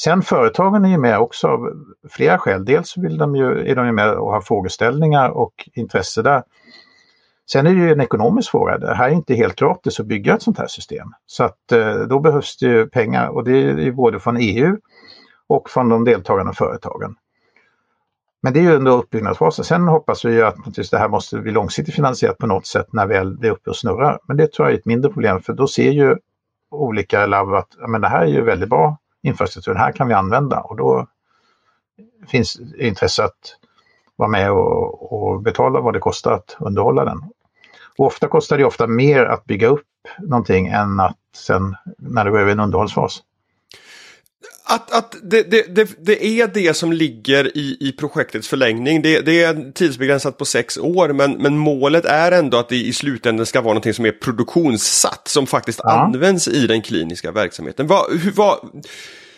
Sen 0.00 0.22
företagen 0.22 0.84
är 0.84 0.88
ju 0.88 0.98
med 0.98 1.18
också 1.18 1.48
av 1.48 1.72
flera 2.10 2.38
skäl. 2.38 2.64
Dels 2.64 2.96
vill 2.96 3.18
de 3.18 3.36
ju, 3.36 3.70
är 3.70 3.76
de 3.76 3.86
ju 3.86 3.92
med 3.92 4.10
och 4.10 4.32
har 4.32 4.40
frågeställningar 4.40 5.30
och 5.30 5.68
intresse 5.74 6.22
där. 6.22 6.42
Sen 7.52 7.66
är 7.66 7.74
det 7.74 7.80
ju 7.80 7.92
en 7.92 8.00
ekonomisk 8.00 8.50
fråga. 8.50 8.78
Det 8.78 8.94
här 8.94 9.08
är 9.08 9.12
inte 9.12 9.34
helt 9.34 9.56
gratis 9.56 10.00
att 10.00 10.06
bygga 10.06 10.34
ett 10.34 10.42
sånt 10.42 10.58
här 10.58 10.66
system. 10.66 11.08
Så 11.26 11.44
att 11.44 11.72
eh, 11.72 11.94
då 11.94 12.20
behövs 12.20 12.56
det 12.56 12.66
ju 12.66 12.86
pengar 12.86 13.28
och 13.28 13.44
det 13.44 13.52
är 13.52 13.78
ju 13.78 13.92
både 13.92 14.20
från 14.20 14.36
EU 14.36 14.76
och 15.46 15.70
från 15.70 15.88
de 15.88 16.04
deltagande 16.04 16.52
företagen. 16.52 17.14
Men 18.42 18.52
det 18.52 18.60
är 18.60 18.62
ju 18.62 18.74
under 18.74 18.92
uppbyggnadsfasen. 18.92 19.64
Sen 19.64 19.88
hoppas 19.88 20.24
vi 20.24 20.32
ju 20.32 20.42
att 20.42 20.56
det 20.90 20.98
här 20.98 21.08
måste 21.08 21.38
bli 21.38 21.52
långsiktigt 21.52 21.94
finansierat 21.94 22.38
på 22.38 22.46
något 22.46 22.66
sätt 22.66 22.92
när 22.92 23.06
väl 23.06 23.36
det 23.36 23.46
är 23.46 23.52
uppe 23.52 23.70
och 23.70 23.76
snurrar. 23.76 24.18
Men 24.28 24.36
det 24.36 24.52
tror 24.52 24.68
jag 24.68 24.74
är 24.74 24.78
ett 24.78 24.86
mindre 24.86 25.12
problem 25.12 25.40
för 25.40 25.52
då 25.52 25.66
ser 25.66 25.90
ju 25.90 26.16
olika 26.70 27.26
labb 27.26 27.54
att 27.54 27.68
men 27.88 28.00
det 28.00 28.08
här 28.08 28.22
är 28.22 28.26
ju 28.26 28.42
väldigt 28.42 28.68
bra 28.68 28.98
infrastruktur, 29.22 29.72
den 29.72 29.80
här 29.80 29.92
kan 29.92 30.08
vi 30.08 30.14
använda 30.14 30.60
och 30.60 30.76
då 30.76 31.06
finns 32.26 32.60
intresse 32.78 33.24
att 33.24 33.56
vara 34.16 34.28
med 34.28 34.52
och, 34.52 35.12
och 35.12 35.42
betala 35.42 35.80
vad 35.80 35.94
det 35.94 35.98
kostar 35.98 36.32
att 36.32 36.56
underhålla 36.60 37.04
den. 37.04 37.22
Och 37.98 38.06
ofta 38.06 38.28
kostar 38.28 38.58
det 38.58 38.64
ofta 38.64 38.86
mer 38.86 39.24
att 39.24 39.44
bygga 39.44 39.68
upp 39.68 39.86
någonting 40.18 40.66
än 40.66 41.00
att 41.00 41.16
sen 41.36 41.76
när 41.98 42.24
det 42.24 42.30
går 42.30 42.40
över 42.40 42.52
en 42.52 42.60
underhållsfas. 42.60 43.22
Att, 44.64 44.92
att 44.92 45.16
det, 45.22 45.50
det, 45.50 45.74
det, 45.74 46.06
det, 46.06 46.26
är 46.26 46.46
det 46.46 46.74
som 46.74 46.92
ligger 46.92 47.56
i, 47.56 47.76
i 47.80 47.92
projektets 47.92 48.48
förlängning. 48.48 49.02
Det, 49.02 49.42
är 49.42 49.72
tidsbegränsat 49.72 50.38
på 50.38 50.44
sex 50.44 50.78
år 50.78 51.08
men, 51.08 51.32
men 51.32 51.58
målet 51.58 52.04
är 52.04 52.32
ändå 52.32 52.56
att 52.56 52.68
det 52.68 52.76
i 52.76 52.92
slutändan 52.92 53.46
ska 53.46 53.60
vara 53.60 53.74
något 53.74 53.96
som 53.96 54.06
är 54.06 54.12
produktionssatt 54.12 55.28
som 55.28 55.46
faktiskt 55.46 55.80
ja. 55.84 55.90
används 55.90 56.48
i 56.48 56.66
den 56.66 56.82
kliniska 56.82 57.32
verksamheten. 57.32 57.88
Hur, 58.10 58.30
vad, 58.30 58.58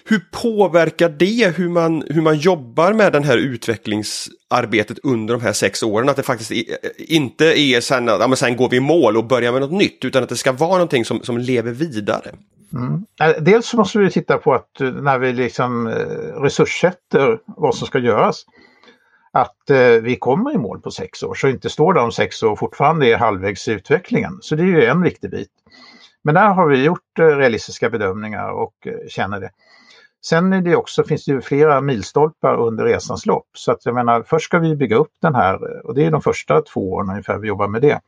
hur 0.04 0.20
påverkar 0.42 1.08
det 1.08 1.56
hur 1.56 1.68
man, 1.68 2.04
hur 2.10 2.22
man 2.22 2.36
jobbar 2.36 2.92
med 2.92 3.12
den 3.12 3.24
här 3.24 3.36
utvecklingsarbetet 3.36 4.98
under 5.02 5.34
de 5.34 5.42
här 5.42 5.52
sex 5.52 5.82
åren? 5.82 6.08
Att 6.08 6.16
det 6.16 6.22
faktiskt 6.22 6.50
eh, 6.50 6.58
inte 6.96 7.60
är 7.60 7.80
sen, 7.80 8.06
ja, 8.06 8.26
men 8.28 8.36
sen 8.36 8.56
går 8.56 8.68
vi 8.68 8.76
i 8.76 8.80
mål 8.80 9.16
och 9.16 9.24
börjar 9.24 9.52
med 9.52 9.60
något 9.60 9.72
nytt 9.72 10.04
utan 10.04 10.22
att 10.22 10.28
det 10.28 10.36
ska 10.36 10.52
vara 10.52 10.72
någonting 10.72 11.04
som, 11.04 11.22
som 11.22 11.38
lever 11.38 11.72
vidare. 11.72 12.30
Mm. 12.74 13.04
Eh, 13.20 13.42
dels 13.42 13.74
måste 13.74 13.98
vi 13.98 14.10
titta 14.10 14.38
på 14.38 14.54
att 14.54 14.80
eh, 14.80 14.92
när 14.92 15.18
vi 15.18 15.32
liksom 15.32 15.88
resurssätter 16.36 17.38
vad 17.46 17.74
som 17.74 17.86
ska 17.86 17.98
göras 17.98 18.44
att 19.32 19.70
eh, 19.70 20.02
vi 20.02 20.16
kommer 20.16 20.54
i 20.54 20.58
mål 20.58 20.80
på 20.80 20.90
sex 20.90 21.22
år 21.22 21.34
så 21.34 21.48
inte 21.48 21.70
står 21.70 21.94
det 21.94 22.00
om 22.00 22.12
sex 22.12 22.42
år 22.42 22.50
och 22.50 22.58
fortfarande 22.58 23.12
är 23.12 23.16
halvvägs 23.16 23.68
i 23.68 23.72
utvecklingen. 23.72 24.38
Så 24.40 24.54
det 24.54 24.62
är 24.62 24.66
ju 24.66 24.84
en 24.84 25.02
viktig 25.02 25.30
bit. 25.30 25.50
Men 26.24 26.34
där 26.34 26.48
har 26.48 26.68
vi 26.68 26.84
gjort 26.84 27.18
realistiska 27.18 27.90
bedömningar 27.90 28.50
och 28.50 28.74
känner 29.08 29.40
det. 29.40 29.50
Sen 30.24 30.52
är 30.52 30.60
det 30.60 30.76
också, 30.76 31.04
finns 31.04 31.24
det 31.24 31.32
ju 31.32 31.40
flera 31.40 31.80
milstolpar 31.80 32.56
under 32.56 32.84
resans 32.84 33.26
lopp. 33.26 33.46
Så 33.52 33.72
att 33.72 33.86
jag 33.86 33.94
menar, 33.94 34.22
först 34.22 34.44
ska 34.44 34.58
vi 34.58 34.76
bygga 34.76 34.96
upp 34.96 35.12
den 35.22 35.34
här 35.34 35.86
och 35.86 35.94
det 35.94 36.04
är 36.04 36.10
de 36.10 36.22
första 36.22 36.62
två 36.62 36.92
åren 36.92 37.10
ungefär 37.10 37.38
vi 37.38 37.48
jobbar 37.48 37.68
med 37.68 37.82
det. 37.82 38.00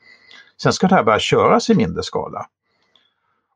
Sen 0.63 0.73
ska 0.73 0.89
det 0.89 0.95
här 0.95 1.03
börja 1.03 1.19
köras 1.19 1.71
i 1.71 1.75
mindre 1.75 2.03
skala. 2.03 2.47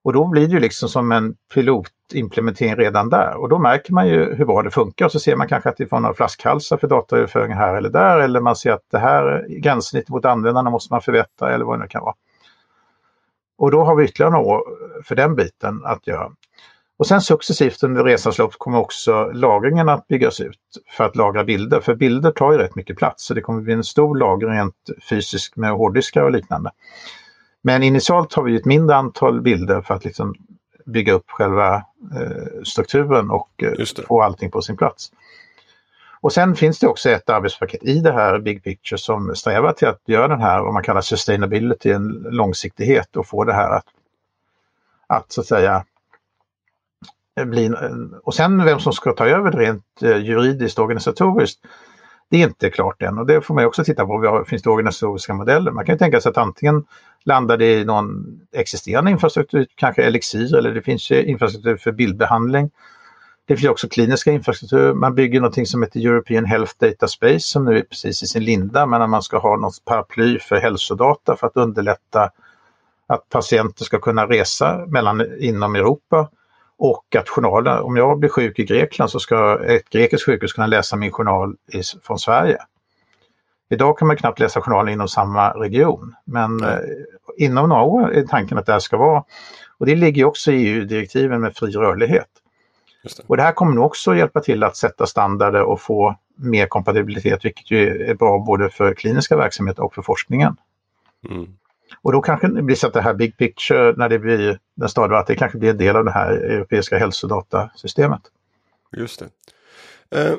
Och 0.03 0.13
då 0.13 0.27
blir 0.27 0.47
det 0.47 0.53
ju 0.53 0.61
liksom 0.61 0.89
som 0.89 1.13
en 1.13 1.35
pilotimplementering 1.55 2.77
redan 2.77 3.09
där 3.09 3.35
och 3.37 3.49
då 3.49 3.59
märker 3.59 3.93
man 3.93 4.09
ju 4.09 4.35
hur 4.35 4.45
bra 4.45 4.63
det 4.63 4.71
funkar 4.71 5.05
och 5.05 5.13
så 5.13 5.21
ser 5.21 5.37
man 5.37 5.49
kanske 5.49 5.69
att 5.69 5.77
det 5.77 5.87
får 5.87 6.01
några 6.01 6.15
flaskhalsar 6.15 6.77
för 6.77 6.89
dataöverföring 6.89 7.53
här 7.53 7.75
eller 7.75 7.91
där 7.91 8.21
eller 8.21 8.41
man 8.41 8.57
ser 8.57 8.73
att 8.73 8.85
det 8.91 8.99
här 8.99 9.47
gränssnittet 9.49 10.09
mot 10.09 10.25
användarna 10.25 10.71
måste 10.71 10.93
man 10.93 11.03
förbättra 11.03 11.55
eller 11.55 11.65
vad 11.65 11.79
det 11.79 11.83
nu 11.83 11.89
kan 11.89 12.03
vara. 12.03 12.15
Och 13.59 13.71
då 13.71 13.85
har 13.85 13.97
vi 13.97 14.05
ytterligare 14.05 14.33
några 14.33 14.47
år 14.47 14.63
för 15.05 15.15
den 15.15 15.35
biten 15.35 15.81
att 15.85 16.07
göra. 16.07 16.33
Och 16.99 17.07
sen 17.07 17.21
successivt 17.21 17.83
under 17.83 18.05
resans 18.05 18.39
lopp 18.39 18.55
kommer 18.59 18.79
också 18.79 19.25
lagringen 19.25 19.89
att 19.89 20.09
byggas 20.09 20.41
ut 20.41 20.59
för 20.97 21.05
att 21.05 21.17
lagra 21.17 21.45
bilder. 21.45 21.81
För 21.81 21.95
bilder 21.95 22.31
tar 22.31 22.53
ju 22.53 22.59
rätt 22.59 22.75
mycket 22.75 22.97
plats 22.97 23.27
så 23.27 23.35
det 23.35 23.41
kommer 23.41 23.61
bli 23.61 23.73
en 23.73 23.85
stor 23.85 24.17
lagring 24.17 24.51
rent 24.51 24.91
fysiskt 25.11 25.57
med 25.57 25.71
hårddiskar 25.71 26.23
och 26.23 26.31
liknande. 26.31 26.71
Men 27.63 27.83
initialt 27.83 28.35
har 28.35 28.43
vi 28.43 28.57
ett 28.57 28.65
mindre 28.65 28.97
antal 28.97 29.41
bilder 29.41 29.81
för 29.81 29.95
att 29.95 30.05
liksom 30.05 30.35
bygga 30.87 31.13
upp 31.13 31.31
själva 31.31 31.75
eh, 32.15 32.63
strukturen 32.65 33.31
och 33.31 33.63
eh, 33.63 34.05
få 34.09 34.23
allting 34.23 34.51
på 34.51 34.63
sin 34.63 34.77
plats. 34.77 35.13
Och 36.21 36.33
sen 36.33 36.57
finns 36.57 36.79
det 36.79 36.87
också 36.87 37.11
ett 37.11 37.31
arbetspaket 37.31 37.85
i 37.85 38.01
det 38.01 38.13
här 38.13 38.39
Big 38.39 38.65
Picture 38.65 38.99
som 38.99 39.35
strävar 39.35 39.73
till 39.73 39.89
att 39.89 40.03
göra 40.07 40.29
den 40.29 40.41
här, 40.41 40.61
vad 40.63 40.73
man 40.73 40.83
kallar 40.83 41.01
sustainability, 41.01 41.91
en 41.91 42.09
långsiktighet 42.31 43.17
och 43.17 43.27
få 43.27 43.45
det 43.45 43.53
här 43.53 43.71
att, 43.71 43.87
att 45.07 45.33
så 45.33 45.41
att 45.41 45.47
säga 45.47 45.85
Eh, 47.39 47.45
bli... 47.45 47.71
Och 48.25 48.35
sen 48.35 48.65
vem 48.65 48.81
som 48.81 48.93
ska 48.93 49.13
ta 49.13 49.27
över 49.27 49.51
det 49.51 49.59
rent 49.59 50.03
eh, 50.03 50.17
juridiskt 50.17 50.79
och 50.79 50.85
organisatoriskt, 50.85 51.61
det 52.31 52.37
är 52.37 52.47
inte 52.49 52.71
klart 52.71 53.03
än 53.03 53.19
och 53.19 53.27
det 53.27 53.41
får 53.41 53.55
man 53.55 53.65
också 53.65 53.85
titta 53.85 54.07
på. 54.07 54.45
Finns 54.49 54.63
det 54.63 54.71
organisatoriska 54.71 55.35
modeller? 55.35 55.71
Man 55.71 55.85
kan 55.85 55.95
ju 55.95 55.99
tänka 55.99 56.21
sig 56.21 56.31
att 56.31 56.37
antingen 56.37 56.85
landar 57.25 57.57
det 57.57 57.73
i 57.73 57.85
någon 57.85 58.41
existerande 58.53 59.11
infrastruktur, 59.11 59.67
kanske 59.75 60.03
Elixir 60.03 60.57
eller 60.57 60.75
det 60.75 60.83
finns 60.83 61.11
infrastruktur 61.11 61.77
för 61.77 61.93
bildbehandling 61.93 62.71
Det 63.47 63.57
finns 63.57 63.71
också 63.71 63.89
kliniska 63.89 64.33
infrastruktur. 64.33 64.95
Man 64.95 65.15
bygger 65.15 65.41
någonting 65.41 65.67
som 65.67 65.83
heter 65.83 66.01
European 66.01 66.45
Health 66.45 66.75
Data 66.79 67.09
Space 67.09 67.41
som 67.41 67.65
nu 67.65 67.79
är 67.79 67.83
precis 67.83 68.23
i 68.23 68.27
sin 68.27 68.45
linda 68.45 68.87
men 68.87 69.11
man 69.11 69.23
ska 69.23 69.39
ha 69.39 69.57
något 69.57 69.85
paraply 69.85 70.39
för 70.39 70.57
hälsodata 70.57 71.37
för 71.37 71.47
att 71.47 71.57
underlätta 71.57 72.31
att 73.07 73.29
patienter 73.29 73.85
ska 73.85 73.99
kunna 73.99 74.27
resa 74.27 74.85
mellan, 74.87 75.25
inom 75.39 75.75
Europa 75.75 76.29
och 76.79 77.17
att 77.17 77.29
journalen, 77.29 77.79
om 77.79 77.97
jag 77.97 78.19
blir 78.19 78.31
sjuk 78.31 78.59
i 78.59 78.65
Grekland 78.65 79.11
så 79.11 79.21
ska 79.21 79.65
ett 79.65 79.91
grekiskt 79.91 80.27
sjukhus 80.27 80.53
kunna 80.53 80.67
läsa 80.67 80.97
min 80.97 81.13
journal 81.13 81.57
i, 81.73 81.83
från 82.03 82.19
Sverige. 82.19 82.59
Idag 83.71 83.99
kan 83.99 84.09
man 84.09 84.17
knappt 84.17 84.41
läsa 84.41 84.61
journalen 84.61 84.93
inom 84.93 85.09
samma 85.09 85.51
region 85.51 86.15
men 86.25 86.65
eh, 86.65 86.79
inom 87.37 87.69
några 87.69 87.83
år 87.83 88.13
är 88.13 88.27
tanken 88.27 88.59
att 88.59 88.67
det 88.67 88.73
här 88.73 88.79
ska 88.79 88.97
vara 88.97 89.25
och 89.79 89.87
det 89.87 89.97
ligger 89.97 90.25
också 90.25 90.53
i 90.53 90.67
EU-direktiven 90.67 91.41
med 91.41 91.57
fri 91.57 91.71
rörlighet. 91.71 92.29
Det. 93.03 93.25
Och 93.27 93.37
det 93.37 93.43
här 93.43 93.53
kommer 93.53 93.75
nog 93.75 93.85
också 93.85 94.15
hjälpa 94.15 94.41
till 94.41 94.65
att 94.65 94.77
sätta 94.77 95.07
standarder 95.07 95.63
och 95.63 95.81
få 95.81 96.17
mer 96.37 96.67
kompatibilitet 96.67 97.45
vilket 97.45 97.71
ju 97.71 98.03
är 98.03 98.15
bra 98.15 98.39
både 98.39 98.71
för 98.71 98.95
kliniska 98.95 99.37
verksamheter 99.37 99.83
och 99.83 99.95
för 99.95 100.03
forskningen. 100.03 100.57
Mm. 101.31 101.47
Och 102.03 102.13
då 102.13 102.21
kanske 102.21 102.49
det 102.49 102.63
blir 102.63 102.77
så 102.77 102.87
att 102.87 102.93
det 102.93 103.01
här 103.01 103.15
big 103.15 103.37
picture 103.37 103.95
när 103.97 104.09
det 104.09 104.19
blir 104.19 104.59
den 104.75 104.89
stadiga 104.89 105.19
att 105.19 105.27
det 105.27 105.35
kanske 105.35 105.59
blir 105.59 105.71
en 105.71 105.79
del 105.79 105.97
av 105.97 106.05
det 106.05 106.11
här 106.11 106.33
europeiska 106.33 106.99
hälsodatasystemet. 106.99 108.23
Just 108.97 109.21
det. 109.21 109.29
Eh, 110.21 110.35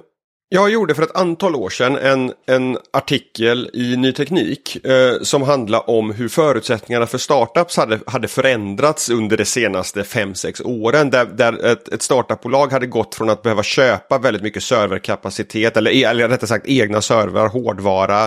jag 0.51 0.69
gjorde 0.69 0.95
för 0.95 1.03
ett 1.03 1.15
antal 1.15 1.55
år 1.55 1.69
sedan 1.69 1.97
en, 1.97 2.33
en 2.45 2.77
artikel 2.93 3.69
i 3.73 3.95
Ny 3.97 4.12
Teknik 4.12 4.85
eh, 4.85 5.21
som 5.21 5.41
handlade 5.41 5.83
om 5.83 6.12
hur 6.12 6.29
förutsättningarna 6.29 7.05
för 7.07 7.17
startups 7.17 7.77
hade, 7.77 7.99
hade 8.07 8.27
förändrats 8.27 9.09
under 9.09 9.38
de 9.38 9.45
senaste 9.45 10.01
5-6 10.01 10.62
åren. 10.65 11.09
Där, 11.09 11.25
där 11.25 11.65
ett, 11.65 11.89
ett 11.89 12.01
startupbolag 12.01 12.71
hade 12.71 12.85
gått 12.88 13.15
från 13.15 13.29
att 13.29 13.41
behöva 13.41 13.63
köpa 13.63 14.17
väldigt 14.17 14.43
mycket 14.43 14.63
serverkapacitet 14.63 15.77
eller, 15.77 15.91
e, 15.91 16.03
eller 16.03 16.29
rättare 16.29 16.47
sagt 16.47 16.67
egna 16.67 17.01
servrar, 17.01 17.47
hårdvara, 17.47 18.23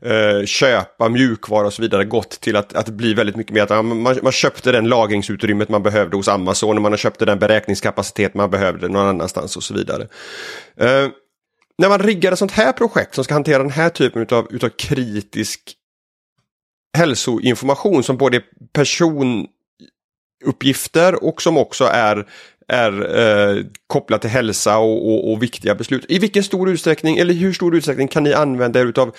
eh, 0.00 0.44
köpa 0.46 1.08
mjukvara 1.08 1.66
och 1.66 1.72
så 1.72 1.82
vidare 1.82 2.04
gått 2.04 2.30
till 2.30 2.56
att, 2.56 2.74
att 2.74 2.88
bli 2.88 3.14
väldigt 3.14 3.36
mycket 3.36 3.54
mer 3.54 3.62
att 3.62 3.84
man, 3.84 4.18
man 4.22 4.32
köpte 4.32 4.72
den 4.72 4.88
lagringsutrymmet 4.88 5.68
man 5.68 5.82
behövde 5.82 6.16
hos 6.16 6.28
Amazon 6.28 6.76
och 6.76 6.82
man 6.82 6.96
köpte 6.96 7.24
den 7.24 7.38
beräkningskapacitet 7.38 8.34
man 8.34 8.50
behövde 8.50 8.88
någon 8.88 9.06
annanstans 9.06 9.56
och 9.56 9.62
så 9.62 9.74
vidare. 9.74 10.08
Eh, 10.76 11.08
när 11.78 11.88
man 11.88 11.98
riggar 11.98 12.32
ett 12.32 12.38
sånt 12.38 12.52
här 12.52 12.72
projekt 12.72 13.14
som 13.14 13.24
ska 13.24 13.34
hantera 13.34 13.58
den 13.58 13.70
här 13.70 13.88
typen 13.88 14.26
av 14.30 14.48
utav 14.50 14.68
kritisk 14.68 15.76
hälsoinformation 16.98 18.02
som 18.02 18.16
både 18.16 18.36
är 18.36 18.44
personuppgifter 18.72 21.24
och 21.24 21.42
som 21.42 21.58
också 21.58 21.84
är, 21.84 22.28
är 22.68 23.18
eh, 23.18 23.56
kopplat 23.86 24.20
till 24.20 24.30
hälsa 24.30 24.78
och, 24.78 25.12
och, 25.12 25.32
och, 25.32 25.42
viktiga 25.42 25.74
beslut. 25.74 26.04
I 26.08 26.18
vilken 26.18 26.44
stor 26.44 26.70
utsträckning, 26.70 27.18
eller 27.18 27.34
hur 27.34 27.52
stor 27.52 27.76
utsträckning 27.76 28.08
kan 28.08 28.22
ni 28.22 28.34
använda 28.34 28.80
er 28.80 28.86
utav 28.86 29.14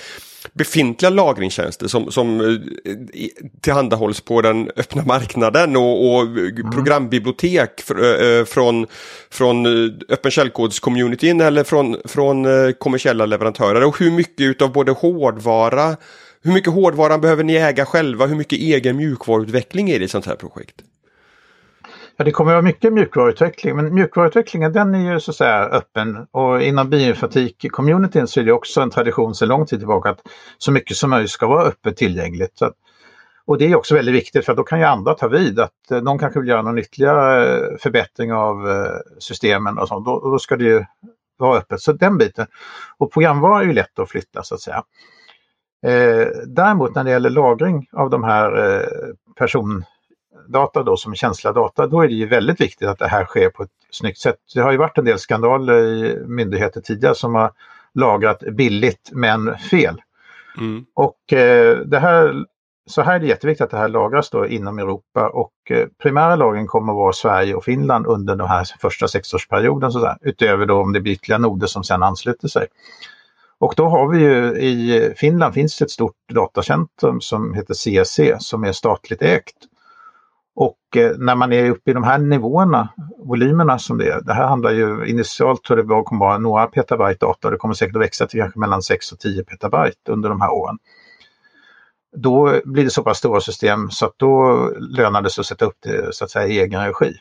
befintliga 0.54 1.10
lagringstjänster 1.10 1.88
som, 1.88 2.12
som 2.12 2.40
eh, 2.42 3.28
tillhandahålls 3.62 4.22
på 4.22 4.42
den 4.42 4.70
öppna 4.76 5.04
marknaden 5.04 5.76
och, 5.76 6.16
och 6.16 6.22
mm. 6.22 6.72
programbibliotek 6.72 7.82
fr, 7.82 8.24
äh, 8.24 8.46
från, 8.46 8.88
från 9.30 9.66
öppen 10.10 10.32
källkods-communityn 10.32 11.42
eller 11.42 11.64
från, 11.64 11.98
från 12.06 12.46
kommersiella 12.74 13.26
leverantörer 13.26 13.84
och 13.84 14.00
hur 14.00 14.12
mycket 14.12 14.42
utav 14.42 14.72
både 14.72 14.92
hårdvara 14.92 15.96
hur 16.46 16.54
mycket 16.54 16.74
hårdvara 16.74 17.18
behöver 17.18 17.44
ni 17.44 17.54
äga 17.54 17.86
själva? 17.86 18.26
Hur 18.26 18.36
mycket 18.36 18.60
egen 18.60 18.98
mjukvaruutveckling 18.98 19.90
är 19.90 20.00
det 20.00 20.04
i 20.04 20.06
ett 20.06 20.12
sånt 20.12 20.26
här 20.26 20.36
projekt? 20.36 20.76
Ja, 22.17 22.26
det 22.26 22.32
kommer 22.32 22.52
att 22.52 22.56
vara 22.56 22.62
mycket 22.62 22.93
mjukvaruutveckling, 22.93 23.76
men 23.76 23.93
mjukvaruutvecklingen 23.93 24.73
den 24.73 24.95
är 24.95 25.13
ju 25.13 25.19
så 25.19 25.32
att 25.32 25.38
säga 25.38 25.65
öppen 25.65 26.28
och 26.32 26.62
inom 26.62 26.89
bioinformatik-communityn 26.89 28.28
så 28.28 28.39
är 28.39 28.43
det 28.43 28.52
också 28.52 28.82
en 28.82 28.89
tradition 28.89 29.36
sedan 29.36 29.47
lång 29.47 29.65
tid 29.65 29.80
tillbaka 29.80 30.10
att 30.10 30.21
så 30.58 30.71
mycket 30.71 30.97
som 30.97 31.10
möjligt 31.10 31.32
ska 31.32 31.47
vara 31.47 31.63
öppet 31.63 31.97
tillgängligt. 31.97 32.58
Så 32.58 32.65
att, 32.65 32.73
och 33.45 33.58
det 33.58 33.65
är 33.65 33.76
också 33.76 33.95
väldigt 33.95 34.15
viktigt 34.15 34.45
för 34.45 34.56
då 34.56 34.63
kan 34.63 34.80
ju 34.80 34.86
andra 34.86 35.13
ta 35.13 35.28
vid 35.28 35.60
att 35.60 35.91
eh, 35.91 36.02
någon 36.02 36.19
kanske 36.19 36.39
vill 36.39 36.49
göra 36.49 36.62
någon 36.62 36.80
ytterligare 36.80 37.58
eh, 37.58 37.78
förbättring 37.80 38.34
av 38.34 38.69
eh, 38.69 38.97
systemen 39.19 39.78
och 39.78 39.88
sånt. 39.88 40.06
Då, 40.06 40.19
då 40.19 40.39
ska 40.39 40.56
det 40.56 40.63
ju 40.63 40.86
vara 41.38 41.58
öppet. 41.58 41.82
Så 41.82 41.93
den 41.93 42.17
biten. 42.17 42.47
Och 42.97 43.13
programvara 43.13 43.62
är 43.62 43.65
ju 43.65 43.73
lätt 43.73 43.99
att 43.99 44.10
flytta 44.10 44.43
så 44.43 44.56
att 44.56 44.62
säga. 44.62 44.84
Eh, 45.86 46.28
däremot 46.47 46.95
när 46.95 47.04
det 47.04 47.12
gäller 47.12 47.30
lagring 47.30 47.88
av 47.91 48.10
de 48.10 48.23
här 48.23 48.76
eh, 48.76 48.88
person 49.36 49.84
data 50.48 50.84
då 50.84 50.98
som 50.98 51.12
är 51.12 51.16
känsliga 51.16 51.54
data, 51.54 51.88
då 51.88 52.02
är 52.02 52.08
det 52.08 52.14
ju 52.14 52.28
väldigt 52.28 52.62
viktigt 52.62 52.88
att 52.88 53.00
det 53.00 53.08
här 53.08 53.26
sker 53.26 53.50
på 53.50 53.64
ett 53.64 53.70
snyggt 53.92 54.20
sätt. 54.20 54.36
Det 54.56 54.62
har 54.62 54.72
ju 54.72 54.78
varit 54.78 54.98
en 54.98 55.06
del 55.06 55.20
skandaler 55.20 55.86
i 55.86 56.24
myndigheter 56.28 56.82
tidigare 56.82 57.16
som 57.16 57.36
har 57.36 57.52
lagrat 57.94 58.40
billigt 58.40 59.10
men 59.12 59.58
fel. 59.58 60.02
Mm. 60.58 60.86
Och 60.94 61.34
eh, 61.34 61.78
det 61.78 62.00
här, 62.00 62.46
så 62.86 63.02
här 63.02 63.16
är 63.16 63.20
det 63.20 63.28
jätteviktigt 63.28 63.64
att 63.64 63.72
det 63.72 63.78
här 63.78 63.88
lagras 63.88 64.30
då 64.30 64.48
inom 64.48 64.80
Europa 64.80 65.30
och 65.30 65.54
eh, 65.70 65.88
primära 66.02 66.36
lagring 66.36 66.68
kommer 66.68 66.94
att 66.94 66.98
vara 66.98 67.14
Sverige 67.14 67.56
och 67.56 67.64
Finland 67.64 68.06
under 68.06 68.36
den 68.36 68.48
här 68.48 68.68
första 68.80 69.08
sexårsperioden 69.08 69.92
så 69.92 70.00
där, 70.00 70.18
utöver 70.22 70.66
då 70.66 70.82
om 70.82 70.94
det 70.94 71.02
blir 71.02 71.14
ytterligare 71.14 71.42
noder 71.42 71.68
som 71.68 71.84
sedan 71.84 72.04
ansluter 72.04 72.48
sig. 72.48 72.68
Och 73.60 73.74
då 73.78 73.88
har 73.88 74.08
vi 74.08 74.20
ju 74.20 74.58
i 74.60 75.14
Finland 75.18 75.54
finns 75.54 75.78
det 75.78 75.86
ett 75.86 75.92
stort 75.92 76.16
datacentrum 76.34 77.22
som 77.22 77.54
heter 77.54 77.74
CSC 77.74 78.20
som 78.40 78.64
är 78.64 78.72
statligt 78.72 79.22
ägt 79.22 79.56
och 80.56 80.98
eh, 80.98 81.12
när 81.18 81.36
man 81.36 81.54
är 81.54 81.70
uppe 81.70 81.92
i 81.92 81.94
de 81.94 82.04
här 82.04 82.18
nivåerna, 82.18 82.89
volymerna 83.18 83.80
som 83.80 83.98
det 83.98 84.10
är, 84.10 84.22
det 84.22 84.34
här 84.34 84.48
handlar 84.48 84.72
ju 84.72 85.06
initialt 85.06 85.63
tror 85.63 85.78
det 85.78 86.04
kommer 86.04 86.26
vara 86.26 86.38
några 86.38 86.68
petabyte 86.68 87.26
data 87.26 87.50
det 87.50 87.58
kommer 87.58 87.74
säkert 87.74 87.96
att 87.96 88.02
växa 88.02 88.28
till 88.28 88.39
kanske 88.39 88.60
mellan 88.60 88.82
6 88.82 89.12
och 89.12 89.20
10 89.20 89.44
petabyte 89.44 90.12
under 90.12 90.30
de 90.30 90.42
här 90.42 90.52
åren. 90.52 90.78
Då 92.16 92.62
blir 92.66 92.84
det 92.84 92.89
så 92.89 93.04
pass 93.04 93.18
stora 93.18 93.42
system 93.42 93.89
så 93.89 94.06
att 94.06 94.13
då 94.18 94.70
lönar 94.80 95.22
det 95.22 95.30
sig 95.30 95.42
att 95.42 95.46
sätta 95.46 95.66
upp 95.66 95.78
det 95.80 96.16
så 96.16 96.24
att 96.24 96.32
säga 96.32 96.48
i 96.48 96.60
egen 96.60 96.86
regi. 96.86 97.16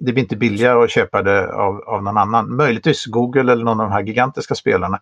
Det 0.00 0.12
blir 0.12 0.22
inte 0.22 0.36
billigare 0.36 0.84
att 0.84 0.90
köpa 0.90 1.22
det 1.22 1.54
av, 1.54 1.80
av 1.86 2.02
någon 2.02 2.18
annan, 2.18 2.56
möjligtvis 2.56 3.06
Google 3.06 3.52
eller 3.52 3.64
någon 3.64 3.80
av 3.80 3.86
de 3.86 3.92
här 3.92 4.02
gigantiska 4.02 4.54
spelarna. 4.54 5.00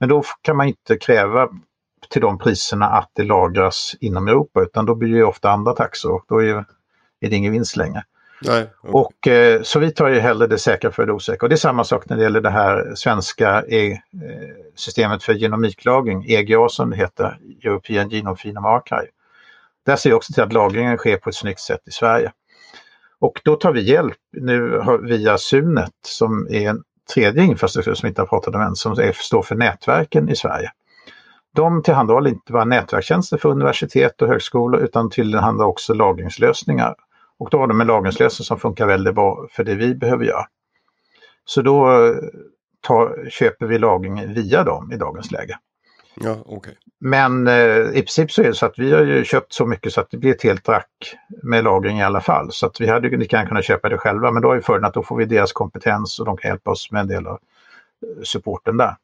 Men 0.00 0.08
då 0.08 0.22
kan 0.42 0.56
man 0.56 0.68
inte 0.68 0.96
kräva 0.96 1.48
till 2.10 2.22
de 2.22 2.38
priserna 2.38 2.86
att 2.86 3.10
det 3.12 3.22
lagras 3.22 3.94
inom 4.00 4.28
Europa 4.28 4.62
utan 4.62 4.86
då 4.86 4.94
blir 4.94 5.14
det 5.14 5.24
ofta 5.24 5.50
andra 5.50 5.72
taxor. 5.72 6.22
Då 6.28 6.42
är 6.42 6.64
är 7.22 7.30
det 7.30 7.36
ingen 7.36 7.52
vinst 7.52 7.76
längre. 7.76 8.04
Nej, 8.44 8.70
okay. 8.82 8.92
och, 8.92 9.28
eh, 9.28 9.62
så 9.62 9.78
vi 9.78 9.90
tar 9.90 10.08
ju 10.08 10.20
hellre 10.20 10.46
det 10.46 10.58
säkra 10.58 10.90
för 10.90 11.06
det 11.06 11.12
osäkra. 11.12 11.44
Och 11.44 11.48
det 11.48 11.54
är 11.54 11.56
samma 11.56 11.84
sak 11.84 12.08
när 12.08 12.16
det 12.16 12.22
gäller 12.22 12.40
det 12.40 12.50
här 12.50 12.92
svenska 12.94 13.64
e 13.68 13.98
systemet 14.74 15.22
för 15.22 15.34
genomiklagring, 15.34 16.24
EGA 16.28 16.68
som 16.68 16.90
det 16.90 16.96
heter, 16.96 17.38
European 17.64 18.08
Genome 18.08 18.36
Phenome 18.36 18.68
Archive. 18.68 19.06
Där 19.86 19.96
ser 19.96 20.10
vi 20.10 20.14
också 20.14 20.32
till 20.32 20.42
att 20.42 20.52
lagringen 20.52 20.96
sker 20.96 21.16
på 21.16 21.28
ett 21.28 21.36
snyggt 21.36 21.60
sätt 21.60 21.80
i 21.86 21.90
Sverige. 21.90 22.32
Och 23.18 23.40
då 23.44 23.56
tar 23.56 23.72
vi 23.72 23.82
hjälp 23.82 24.16
nu 24.32 24.82
via 25.02 25.38
Sunet 25.38 25.92
som 26.06 26.48
är 26.50 26.68
en 26.68 26.82
tredje 27.14 27.42
infrastruktur 27.42 27.94
som 27.94 28.06
vi 28.06 28.08
inte 28.08 28.20
har 28.20 28.26
pratat 28.26 28.54
om 28.54 28.60
än, 28.60 28.74
som 28.74 29.12
står 29.14 29.42
för 29.42 29.54
nätverken 29.54 30.28
i 30.28 30.36
Sverige. 30.36 30.70
De 31.54 31.82
tillhandahåller 31.82 32.30
inte 32.30 32.52
bara 32.52 32.64
nätverkstjänster 32.64 33.36
för 33.36 33.48
universitet 33.48 34.22
och 34.22 34.28
högskolor 34.28 34.80
utan 34.80 35.10
tillhandahåller 35.10 35.68
också 35.68 35.94
lagringslösningar 35.94 36.94
och 37.38 37.50
då 37.50 37.58
har 37.58 37.66
de 37.66 37.80
en 37.80 37.86
lagringslösning 37.86 38.44
som 38.44 38.58
funkar 38.58 38.86
väldigt 38.86 39.14
bra 39.14 39.46
för 39.50 39.64
det 39.64 39.74
vi 39.74 39.94
behöver 39.94 40.24
göra. 40.24 40.46
Så 41.44 41.62
då 41.62 42.04
eh, 42.04 42.14
tar, 42.80 43.30
köper 43.30 43.66
vi 43.66 43.78
lagring 43.78 44.34
via 44.34 44.64
dem 44.64 44.92
i 44.92 44.96
dagens 44.96 45.30
läge. 45.30 45.58
Ja, 46.14 46.36
okay. 46.46 46.74
Men 47.00 47.46
eh, 47.46 47.78
i 47.78 48.02
princip 48.02 48.32
så 48.32 48.42
är 48.42 48.46
det 48.46 48.54
så 48.54 48.66
att 48.66 48.78
vi 48.78 48.92
har 48.92 49.02
ju 49.02 49.24
köpt 49.24 49.52
så 49.52 49.66
mycket 49.66 49.92
så 49.92 50.00
att 50.00 50.10
det 50.10 50.16
blir 50.16 50.30
ett 50.30 50.42
helt 50.42 50.68
rack 50.68 51.16
med 51.42 51.64
lagring 51.64 51.98
i 51.98 52.02
alla 52.02 52.20
fall. 52.20 52.52
Så 52.52 52.66
att 52.66 52.80
vi 52.80 52.86
hade 52.86 53.16
lika 53.16 53.36
gärna 53.36 53.48
kunnat 53.48 53.64
köpa 53.64 53.88
det 53.88 53.98
själva 53.98 54.30
men 54.30 54.42
då 54.42 54.52
är 54.52 54.60
fördelen 54.60 54.84
att 54.84 54.94
då 54.94 55.02
får 55.02 55.16
vi 55.16 55.24
deras 55.24 55.52
kompetens 55.52 56.18
och 56.18 56.26
de 56.26 56.36
kan 56.36 56.48
hjälpa 56.48 56.70
oss 56.70 56.90
med 56.90 57.00
en 57.00 57.08
del 57.08 57.26
av 57.26 57.38
eh, 58.02 58.22
supporten 58.22 58.76
där. 58.76 58.96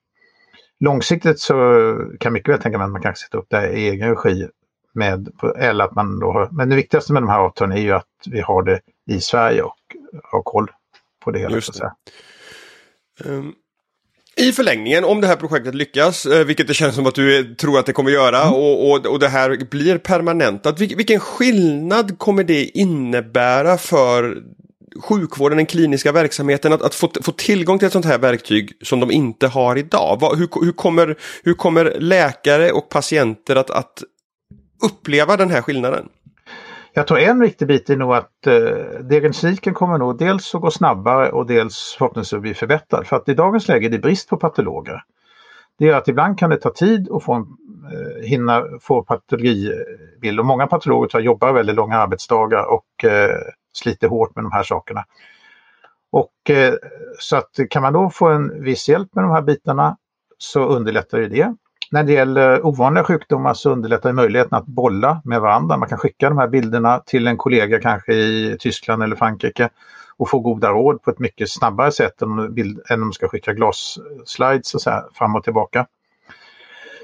Långsiktigt 0.80 1.40
så 1.40 1.54
kan 2.20 2.32
mycket 2.32 2.54
väl 2.54 2.60
tänka 2.60 2.78
mig 2.78 2.84
att 2.84 2.90
man 2.90 3.02
kanske 3.02 3.24
sätter 3.24 3.38
upp 3.38 3.46
det 3.48 3.56
här 3.56 3.68
i 3.68 3.88
egen 3.88 4.08
regi 4.08 4.48
med, 4.98 5.28
eller 5.58 5.84
att 5.84 5.94
man 5.94 6.20
då 6.20 6.32
har, 6.32 6.48
men 6.52 6.68
det 6.68 6.76
viktigaste 6.76 7.12
med 7.12 7.22
de 7.22 7.28
här 7.28 7.38
avtalen 7.38 7.76
är 7.76 7.82
ju 7.82 7.92
att 7.92 8.04
vi 8.26 8.40
har 8.40 8.62
det 8.62 8.80
i 9.10 9.20
Sverige 9.20 9.62
och 9.62 9.96
har 10.22 10.42
koll 10.42 10.70
på 11.24 11.30
det 11.30 11.38
hela. 11.38 11.54
Just 11.54 11.80
det. 11.80 11.92
Um, 13.24 13.54
I 14.36 14.52
förlängningen, 14.52 15.04
om 15.04 15.20
det 15.20 15.26
här 15.26 15.36
projektet 15.36 15.74
lyckas, 15.74 16.26
eh, 16.26 16.44
vilket 16.44 16.68
det 16.68 16.74
känns 16.74 16.94
som 16.94 17.06
att 17.06 17.14
du 17.14 17.54
tror 17.54 17.78
att 17.78 17.86
det 17.86 17.92
kommer 17.92 18.10
göra, 18.10 18.42
mm. 18.42 18.54
och, 18.54 18.90
och, 18.90 19.06
och 19.06 19.18
det 19.18 19.28
här 19.28 19.70
blir 19.70 19.98
permanentat, 19.98 20.80
vilken 20.80 21.20
skillnad 21.20 22.18
kommer 22.18 22.44
det 22.44 22.64
innebära 22.64 23.78
för 23.78 24.42
sjukvården, 25.00 25.56
den 25.56 25.66
kliniska 25.66 26.12
verksamheten, 26.12 26.72
att, 26.72 26.82
att 26.82 26.94
få, 26.94 27.10
få 27.22 27.32
tillgång 27.32 27.78
till 27.78 27.86
ett 27.86 27.92
sånt 27.92 28.04
här 28.04 28.18
verktyg 28.18 28.72
som 28.82 29.00
de 29.00 29.10
inte 29.10 29.46
har 29.46 29.76
idag? 29.76 30.36
Hur, 30.36 30.64
hur, 30.64 30.72
kommer, 30.72 31.16
hur 31.44 31.54
kommer 31.54 31.96
läkare 31.98 32.72
och 32.72 32.88
patienter 32.88 33.56
att, 33.56 33.70
att 33.70 34.02
uppleva 34.82 35.36
den 35.36 35.50
här 35.50 35.62
skillnaden? 35.62 36.08
Jag 36.92 37.06
tror 37.06 37.18
en 37.18 37.40
viktig 37.40 37.68
bit 37.68 37.90
är 37.90 37.96
nog 37.96 38.14
att 38.14 38.46
eh, 38.46 39.00
diagnostiken 39.00 39.74
kommer 39.74 39.98
nog 39.98 40.18
dels 40.18 40.54
att 40.54 40.60
gå 40.60 40.70
snabbare 40.70 41.30
och 41.30 41.46
dels 41.46 41.96
förhoppningsvis 41.98 42.40
bli 42.40 42.54
förbättrad. 42.54 43.06
För 43.06 43.16
att 43.16 43.28
i 43.28 43.34
dagens 43.34 43.68
läge 43.68 43.86
är 43.86 43.90
det 43.90 43.98
brist 43.98 44.28
på 44.28 44.36
patologer. 44.36 45.02
Det 45.78 45.84
gör 45.84 45.98
att 45.98 46.08
ibland 46.08 46.38
kan 46.38 46.50
det 46.50 46.56
ta 46.56 46.70
tid 46.70 47.08
att 47.12 47.24
få 47.24 47.32
en, 47.32 47.42
eh, 47.42 48.28
hinna 48.28 48.64
få 48.80 49.02
patologibild 49.02 50.40
och 50.40 50.46
många 50.46 50.66
patologer 50.66 51.08
tror 51.08 51.22
jag, 51.22 51.26
jobbar 51.26 51.52
väldigt 51.52 51.76
långa 51.76 51.96
arbetsdagar 51.96 52.64
och 52.64 53.04
eh, 53.04 53.36
sliter 53.72 54.08
hårt 54.08 54.34
med 54.36 54.44
de 54.44 54.52
här 54.52 54.62
sakerna. 54.62 55.04
Och 56.10 56.50
eh, 56.50 56.74
så 57.18 57.36
att 57.36 57.50
kan 57.70 57.82
man 57.82 57.92
då 57.92 58.10
få 58.10 58.28
en 58.28 58.62
viss 58.62 58.88
hjälp 58.88 59.14
med 59.14 59.24
de 59.24 59.30
här 59.30 59.42
bitarna 59.42 59.96
så 60.38 60.64
underlättar 60.64 61.18
ju 61.18 61.28
det. 61.28 61.54
När 61.90 62.04
det 62.04 62.12
gäller 62.12 62.66
ovanliga 62.66 63.04
sjukdomar 63.04 63.54
så 63.54 63.70
underlättar 63.70 64.08
det 64.08 64.14
möjligheten 64.14 64.58
att 64.58 64.66
bolla 64.66 65.20
med 65.24 65.40
varandra. 65.40 65.76
Man 65.76 65.88
kan 65.88 65.98
skicka 65.98 66.28
de 66.28 66.38
här 66.38 66.48
bilderna 66.48 66.98
till 66.98 67.26
en 67.26 67.36
kollega 67.36 67.80
kanske 67.80 68.12
i 68.12 68.56
Tyskland 68.60 69.02
eller 69.02 69.16
Frankrike 69.16 69.68
och 70.16 70.30
få 70.30 70.38
goda 70.38 70.70
råd 70.70 71.02
på 71.02 71.10
ett 71.10 71.18
mycket 71.18 71.50
snabbare 71.50 71.92
sätt 71.92 72.22
än 72.22 72.30
om, 72.30 72.56
de 72.88 73.12
ska 73.12 73.28
skicka 73.28 73.52
glasslides 73.52 74.74
och 74.74 74.80
så 74.80 74.90
här, 74.90 75.04
fram 75.14 75.36
och 75.36 75.44
tillbaka. 75.44 75.86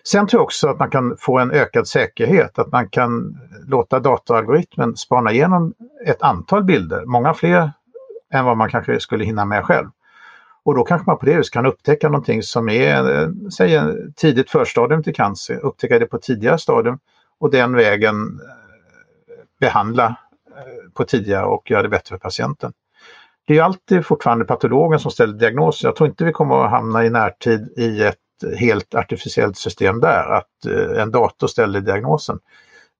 Sen 0.04 0.26
tror 0.26 0.38
jag 0.40 0.44
också 0.44 0.68
att 0.68 0.78
man 0.78 0.90
kan 0.90 1.16
få 1.18 1.38
en 1.38 1.50
ökad 1.50 1.88
säkerhet, 1.88 2.58
att 2.58 2.72
man 2.72 2.88
kan 2.88 3.38
låta 3.66 4.00
datoralgoritmen 4.00 4.96
spana 4.96 5.32
igenom 5.32 5.74
ett 6.06 6.22
antal 6.22 6.64
bilder, 6.64 7.04
många 7.04 7.34
fler 7.34 7.72
än 8.32 8.44
vad 8.44 8.56
man 8.56 8.70
kanske 8.70 9.00
skulle 9.00 9.24
hinna 9.24 9.44
med 9.44 9.64
själv. 9.64 9.88
Och 10.64 10.74
då 10.74 10.84
kanske 10.84 11.10
man 11.10 11.18
på 11.18 11.26
det 11.26 11.36
viset 11.36 11.52
kan 11.52 11.66
upptäcka 11.66 12.08
någonting 12.08 12.42
som 12.42 12.68
är, 12.68 13.22
eh, 13.22 13.28
säg 13.56 13.80
tidigt 14.16 14.50
förstadium 14.50 15.02
till 15.02 15.14
cancer, 15.14 15.64
upptäcka 15.64 15.98
det 15.98 16.06
på 16.06 16.18
tidigare 16.18 16.58
stadium 16.58 16.98
och 17.40 17.50
den 17.50 17.76
vägen 17.76 18.16
eh, 18.16 19.34
behandla 19.60 20.06
eh, 20.56 20.92
på 20.94 21.04
tidigare 21.04 21.44
och 21.44 21.70
göra 21.70 21.82
det 21.82 21.88
bättre 21.88 22.08
för 22.14 22.18
patienten. 22.18 22.72
Det 23.46 23.58
är 23.58 23.62
alltid 23.62 24.06
fortfarande 24.06 24.44
patologen 24.44 24.98
som 24.98 25.10
ställer 25.10 25.34
diagnosen, 25.34 25.88
Jag 25.88 25.96
tror 25.96 26.08
inte 26.08 26.24
vi 26.24 26.32
kommer 26.32 26.64
att 26.64 26.70
hamna 26.70 27.04
i 27.04 27.10
närtid 27.10 27.72
i 27.76 28.02
ett 28.02 28.18
helt 28.58 28.94
artificiellt 28.94 29.56
system 29.56 30.00
där, 30.00 30.32
att 30.32 30.66
en 30.96 31.10
dator 31.10 31.46
ställer 31.46 31.80
diagnosen. 31.80 32.38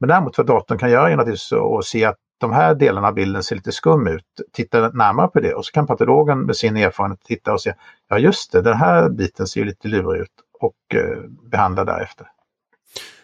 Men 0.00 0.09
däremot 0.09 0.38
vad 0.38 0.46
datorn 0.46 0.79
kan 0.79 0.90
göra 0.90 1.11
är 1.11 1.16
naturligtvis 1.16 1.53
att 1.53 1.85
se 1.85 2.05
att 2.05 2.16
de 2.44 2.52
här 2.52 2.74
delarna 2.74 3.09
av 3.09 3.14
bilden 3.14 3.42
ser 3.42 3.57
lite 3.57 3.72
skum 3.72 4.07
ut. 4.07 4.24
Titta 4.52 4.88
närmare 4.88 5.28
på 5.28 5.40
det 5.40 5.54
och 5.54 5.66
så 5.66 5.72
kan 5.72 5.87
patologen 5.87 6.40
med 6.40 6.57
sin 6.57 6.76
erfarenhet 6.76 7.20
titta 7.24 7.52
och 7.52 7.61
se, 7.61 7.74
ja 8.09 8.18
just 8.18 8.52
det, 8.52 8.62
den 8.62 8.76
här 8.76 9.09
biten 9.09 9.46
ser 9.46 9.64
lite 9.64 9.88
lurig 9.88 10.20
ut 10.20 10.30
och 10.61 10.94
eh, 10.94 11.18
behandla 11.50 11.85
därefter. 11.85 12.26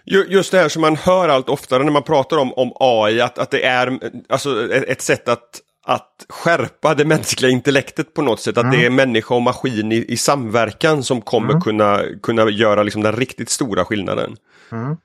Just 0.05 0.53
det 0.53 0.59
här 0.59 0.69
som 0.69 0.83
man 0.83 0.97
hör 0.97 1.29
allt 1.29 1.49
oftare 1.49 1.85
när 1.85 1.93
man 1.93 2.03
pratar 2.03 2.37
om, 2.37 2.53
om 2.53 2.73
AI, 2.81 3.21
att, 3.21 3.39
att 3.39 3.51
det 3.51 3.65
är 3.65 3.99
alltså, 4.29 4.73
ett 4.73 5.03
sätt 5.03 5.29
att, 5.29 5.61
att 5.85 6.27
skärpa 6.29 6.95
det 6.95 7.05
mänskliga 7.05 7.51
intellektet 7.51 8.15
på 8.15 8.23
något 8.23 8.41
sätt. 8.41 8.59
Att 8.59 8.65
mm. 8.65 8.79
det 8.79 8.87
är 8.87 8.91
människa 8.91 9.35
och 9.35 9.43
maskin 9.43 9.93
i, 9.93 10.05
i 10.09 10.17
samverkan 10.17 11.03
som 11.03 11.21
kommer 11.21 11.51
mm. 11.51 11.61
kunna, 11.61 12.01
kunna 12.23 12.51
göra 12.51 12.83
liksom 12.83 13.03
den 13.03 13.17
riktigt 13.17 13.51
stora 13.51 13.85
skillnaden. 13.85 14.37
Mm. 14.73 14.97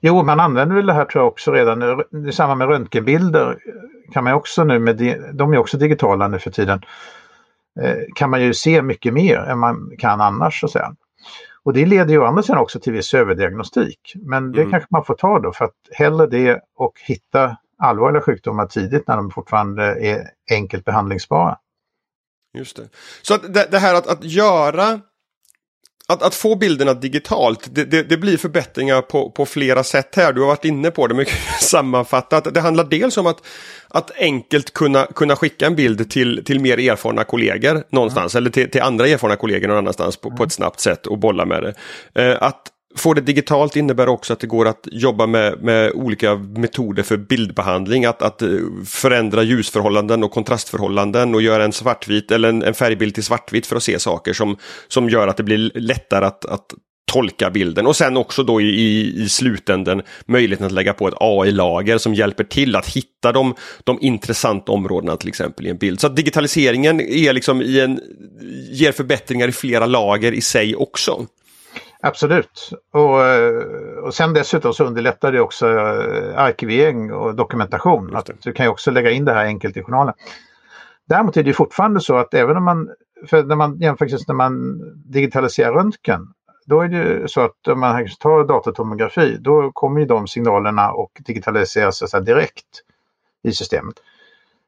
Jo, 0.00 0.22
man 0.22 0.40
använder 0.40 0.76
väl 0.76 0.86
det 0.86 0.92
här 0.92 1.04
tror 1.04 1.24
jag 1.24 1.32
också 1.32 1.52
redan 1.52 2.02
i 2.28 2.32
samband 2.32 2.58
med 2.58 2.68
röntgenbilder. 2.68 3.58
kan 4.12 4.24
man 4.24 4.32
också 4.32 4.64
nu, 4.64 4.78
med, 4.78 4.96
de 5.32 5.52
är 5.52 5.58
också 5.58 5.76
digitala 5.76 6.28
nu 6.28 6.38
för 6.38 6.50
tiden, 6.50 6.80
eh, 7.80 7.96
kan 8.14 8.30
man 8.30 8.42
ju 8.42 8.54
se 8.54 8.82
mycket 8.82 9.14
mer 9.14 9.38
än 9.38 9.58
man 9.58 9.90
kan 9.98 10.20
annars 10.20 10.60
så 10.60 10.66
att 10.66 10.72
säga. 10.72 10.94
Och 11.64 11.72
det 11.72 11.86
leder 11.86 12.10
ju 12.10 12.18
å 12.18 12.24
andra 12.24 12.42
sidan 12.42 12.58
också 12.58 12.80
till 12.80 12.92
viss 12.92 13.14
överdiagnostik. 13.14 14.12
Men 14.14 14.52
det 14.52 14.60
mm. 14.60 14.70
kanske 14.70 14.88
man 14.90 15.04
får 15.04 15.14
ta 15.14 15.38
då 15.38 15.52
för 15.52 15.64
att 15.64 15.74
hellre 15.92 16.26
det 16.26 16.60
och 16.76 17.00
hitta 17.00 17.56
allvarliga 17.78 18.22
sjukdomar 18.22 18.66
tidigt 18.66 19.08
när 19.08 19.16
de 19.16 19.30
fortfarande 19.30 19.84
är 19.84 20.30
enkelt 20.50 20.84
behandlingsbara. 20.84 21.58
Just 22.54 22.76
det. 22.76 22.88
Så 23.22 23.36
det, 23.36 23.68
det 23.70 23.78
här 23.78 23.94
att, 23.94 24.06
att 24.06 24.24
göra 24.24 25.00
att, 26.08 26.22
att 26.22 26.34
få 26.34 26.56
bilderna 26.56 26.94
digitalt, 26.94 27.68
det, 27.74 27.84
det, 27.84 28.02
det, 28.02 28.16
blir 28.16 28.38
förbättringar 28.38 29.02
på, 29.02 29.30
på 29.30 29.46
flera 29.46 29.84
sätt 29.84 30.14
här. 30.16 30.32
Du 30.32 30.40
har 30.40 30.48
varit 30.48 30.64
inne 30.64 30.90
på 30.90 31.06
det 31.06 31.14
mycket 31.14 31.34
sammanfattat. 31.60 32.54
Det 32.54 32.60
handlar 32.60 32.84
dels 32.84 33.16
om 33.16 33.26
att, 33.26 33.46
att 33.88 34.10
enkelt 34.18 34.72
kunna, 34.72 35.06
kunna 35.06 35.36
skicka 35.36 35.66
en 35.66 35.76
bild 35.76 36.10
till, 36.10 36.44
till 36.44 36.60
mer 36.60 36.78
erfarna 36.78 37.24
kollegor 37.24 37.84
någonstans. 37.90 38.34
Mm. 38.34 38.42
Eller 38.42 38.50
till, 38.50 38.70
till 38.70 38.82
andra 38.82 39.06
erfarna 39.08 39.36
kollegor 39.36 39.68
någon 39.68 39.78
annanstans 39.78 40.16
på, 40.16 40.28
mm. 40.28 40.36
på 40.36 40.44
ett 40.44 40.52
snabbt 40.52 40.80
sätt 40.80 41.06
och 41.06 41.18
bolla 41.18 41.44
med 41.44 41.62
det. 41.62 41.74
Eh, 42.22 42.42
att 42.42 42.70
Få 42.96 43.14
det 43.14 43.20
digitalt 43.20 43.76
innebär 43.76 44.08
också 44.08 44.32
att 44.32 44.40
det 44.40 44.46
går 44.46 44.68
att 44.68 44.88
jobba 44.92 45.26
med, 45.26 45.62
med 45.62 45.92
olika 45.92 46.34
metoder 46.34 47.02
för 47.02 47.16
bildbehandling. 47.16 48.04
Att, 48.04 48.22
att 48.22 48.42
eh, 48.42 48.48
förändra 48.86 49.42
ljusförhållanden 49.42 50.24
och 50.24 50.30
kontrastförhållanden 50.30 51.34
och 51.34 51.42
göra 51.42 51.64
en 51.64 51.72
svartvit 51.72 52.30
eller 52.30 52.48
en, 52.48 52.62
en 52.62 52.74
färgbild 52.74 53.14
till 53.14 53.24
svartvit 53.24 53.66
för 53.66 53.76
att 53.76 53.82
se 53.82 53.98
saker 53.98 54.32
som, 54.32 54.56
som 54.88 55.08
gör 55.10 55.28
att 55.28 55.36
det 55.36 55.42
blir 55.42 55.70
lättare 55.74 56.24
att, 56.24 56.44
att 56.44 56.74
tolka 57.04 57.50
bilden. 57.50 57.86
Och 57.86 57.96
sen 57.96 58.16
också 58.16 58.42
då 58.42 58.60
i, 58.60 59.22
i 59.22 59.28
slutänden 59.28 60.02
möjligheten 60.26 60.66
att 60.66 60.72
lägga 60.72 60.92
på 60.92 61.08
ett 61.08 61.14
AI-lager 61.20 61.98
som 61.98 62.14
hjälper 62.14 62.44
till 62.44 62.76
att 62.76 62.88
hitta 62.88 63.32
de, 63.32 63.54
de 63.84 63.98
intressanta 64.00 64.72
områdena 64.72 65.16
till 65.16 65.28
exempel 65.28 65.66
i 65.66 65.70
en 65.70 65.76
bild. 65.76 66.00
Så 66.00 66.06
att 66.06 66.16
digitaliseringen 66.16 67.00
är 67.00 67.32
liksom 67.32 67.62
i 67.62 67.80
en, 67.80 68.00
ger 68.70 68.92
förbättringar 68.92 69.48
i 69.48 69.52
flera 69.52 69.86
lager 69.86 70.32
i 70.32 70.40
sig 70.40 70.76
också. 70.76 71.26
Absolut. 72.06 72.70
Och, 72.92 73.22
eh, 73.22 73.64
och 74.02 74.14
sen 74.14 74.32
dessutom 74.32 74.74
så 74.74 74.84
underlättar 74.84 75.32
det 75.32 75.40
också 75.40 75.68
eh, 75.68 76.38
arkivering 76.38 77.12
och 77.12 77.34
dokumentation. 77.34 78.16
Att 78.16 78.30
du 78.42 78.52
kan 78.52 78.66
ju 78.66 78.70
också 78.70 78.90
lägga 78.90 79.10
in 79.10 79.24
det 79.24 79.32
här 79.32 79.44
enkelt 79.44 79.76
i 79.76 79.82
journalen. 79.82 80.14
Däremot 81.08 81.36
är 81.36 81.42
det 81.42 81.52
fortfarande 81.52 82.00
så 82.00 82.16
att 82.16 82.34
även 82.34 82.56
om 82.56 82.64
man, 82.64 82.90
för 83.26 83.42
när 83.42 83.56
man 83.56 83.78
jämför 83.78 84.06
när 84.28 84.34
man 84.34 84.80
digitaliserar 85.12 85.72
röntgen, 85.72 86.28
då 86.66 86.80
är 86.80 86.88
det 86.88 87.28
så 87.28 87.40
att 87.40 87.68
om 87.68 87.80
man 87.80 88.08
tar 88.20 88.44
datortomografi, 88.44 89.36
då 89.40 89.72
kommer 89.72 90.00
ju 90.00 90.06
de 90.06 90.26
signalerna 90.26 90.92
och 90.92 91.10
digitaliseras 91.26 92.10
så 92.10 92.20
direkt 92.20 92.82
i 93.42 93.52
systemet. 93.52 93.94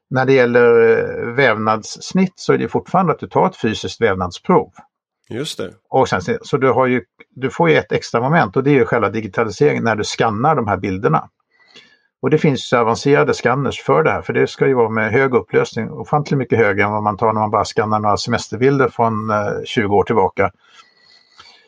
När 0.09 0.25
det 0.25 0.33
gäller 0.33 0.89
eh, 0.89 1.33
vävnadssnitt 1.33 2.33
så 2.35 2.53
är 2.53 2.57
det 2.57 2.69
fortfarande 2.69 3.13
att 3.13 3.19
du 3.19 3.27
tar 3.27 3.47
ett 3.47 3.57
fysiskt 3.57 4.01
vävnadsprov. 4.01 4.71
Just 5.29 5.57
det. 5.57 5.73
Och 5.89 6.09
sen, 6.09 6.21
så 6.41 6.57
du, 6.57 6.71
har 6.71 6.87
ju, 6.87 7.01
du 7.29 7.49
får 7.49 7.69
ju 7.69 7.75
ett 7.75 7.91
extra 7.91 8.21
moment 8.21 8.57
och 8.57 8.63
det 8.63 8.71
är 8.71 8.75
ju 8.75 8.85
själva 8.85 9.09
digitaliseringen 9.09 9.83
när 9.83 9.95
du 9.95 10.03
skannar 10.03 10.55
de 10.55 10.67
här 10.67 10.77
bilderna. 10.77 11.29
Och 12.21 12.29
det 12.29 12.37
finns 12.37 12.73
avancerade 12.73 13.33
scanners 13.33 13.81
för 13.81 14.03
det 14.03 14.11
här 14.11 14.21
för 14.21 14.33
det 14.33 14.47
ska 14.47 14.67
ju 14.67 14.73
vara 14.73 14.89
med 14.89 15.11
hög 15.11 15.33
upplösning, 15.33 15.91
ofantligt 15.91 16.37
mycket 16.37 16.59
högre 16.59 16.83
än 16.83 16.91
vad 16.91 17.03
man 17.03 17.17
tar 17.17 17.33
när 17.33 17.41
man 17.41 17.51
bara 17.51 17.65
skannar 17.65 17.99
några 17.99 18.17
semesterbilder 18.17 18.89
från 18.89 19.29
eh, 19.29 19.63
20 19.65 19.95
år 19.95 20.03
tillbaka. 20.03 20.51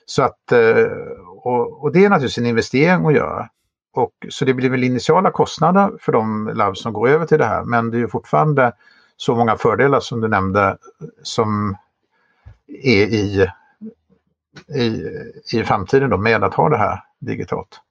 Så 0.06 0.24
att, 0.24 0.52
eh, 0.52 0.86
och, 1.28 1.84
och, 1.84 1.92
det 1.92 2.06
är 2.06 2.10
naturligtvis 2.10 2.38
en 2.38 2.46
investering 2.46 3.06
att 3.06 3.14
göra. 3.14 3.50
Och, 3.94 4.12
så 4.30 4.46
det 4.46 4.54
blir 4.54 4.70
väl 4.70 4.84
initiala 4.84 5.32
kostnader 5.32 5.92
för 6.00 6.12
de 6.12 6.52
labb 6.54 6.78
som 6.78 6.94
går 6.94 7.10
över 7.10 7.26
till 7.26 7.38
det 7.38 7.46
här 7.46 7.64
men 7.64 7.92
det 7.92 7.98
är 7.98 8.00
ju 8.00 8.08
fortfarande 8.08 8.74
så 9.18 9.36
många 9.36 9.58
fördelar 9.58 10.00
som 10.00 10.22
du 10.22 10.28
nämnde 10.28 10.78
som 11.24 11.78
är 12.84 13.06
i, 13.08 13.48
i, 14.76 15.10
i 15.54 15.64
framtiden 15.64 16.10
då 16.10 16.18
med 16.18 16.44
att 16.44 16.54
ha 16.54 16.70
det 16.70 16.78
här 16.78 17.04
digitalt. 17.20 17.82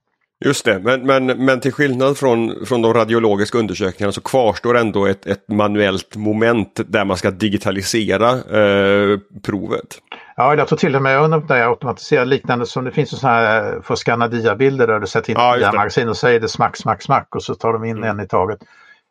Just 0.45 0.64
det, 0.64 0.79
men, 0.79 1.07
men, 1.07 1.27
men 1.45 1.61
till 1.61 1.73
skillnad 1.73 2.19
från, 2.19 2.67
från 2.67 2.83
de 2.83 2.95
radiologiska 2.95 3.59
undersökningarna 3.59 4.12
så 4.12 4.21
kvarstår 4.21 4.77
ändå 4.77 5.07
ett, 5.07 5.27
ett 5.27 5.49
manuellt 5.49 6.17
moment 6.17 6.81
där 6.87 7.05
man 7.05 7.17
ska 7.17 7.31
digitalisera 7.31 8.31
eh, 8.31 9.19
provet. 9.43 9.99
Ja, 10.37 10.55
jag 10.55 10.69
tror 10.69 10.79
till 10.79 10.97
och 10.97 11.03
med 11.03 11.19
att 11.19 11.49
det 11.49 11.57
är 11.57 11.69
automatiserat 11.69 12.29
liknande 12.29 12.67
som 12.67 12.85
det 12.85 12.91
finns 12.91 13.21
så 13.21 13.27
här 13.27 13.81
för 13.81 13.95
att 13.95 14.01
scanna 14.01 14.29
diabilder 14.29 14.87
där 14.87 15.01
du 15.01 15.07
sätter 15.07 15.31
in 15.31 15.37
ja, 15.38 15.57
diamagasin 15.57 16.09
och 16.09 16.17
säger 16.17 16.41
det 16.41 16.49
smack, 16.49 16.77
smack, 16.77 17.03
smack 17.03 17.35
och 17.35 17.43
så 17.43 17.55
tar 17.55 17.73
de 17.73 17.85
in 17.85 17.97
mm. 17.97 18.11
en 18.11 18.25
i 18.25 18.29
taget. 18.29 18.59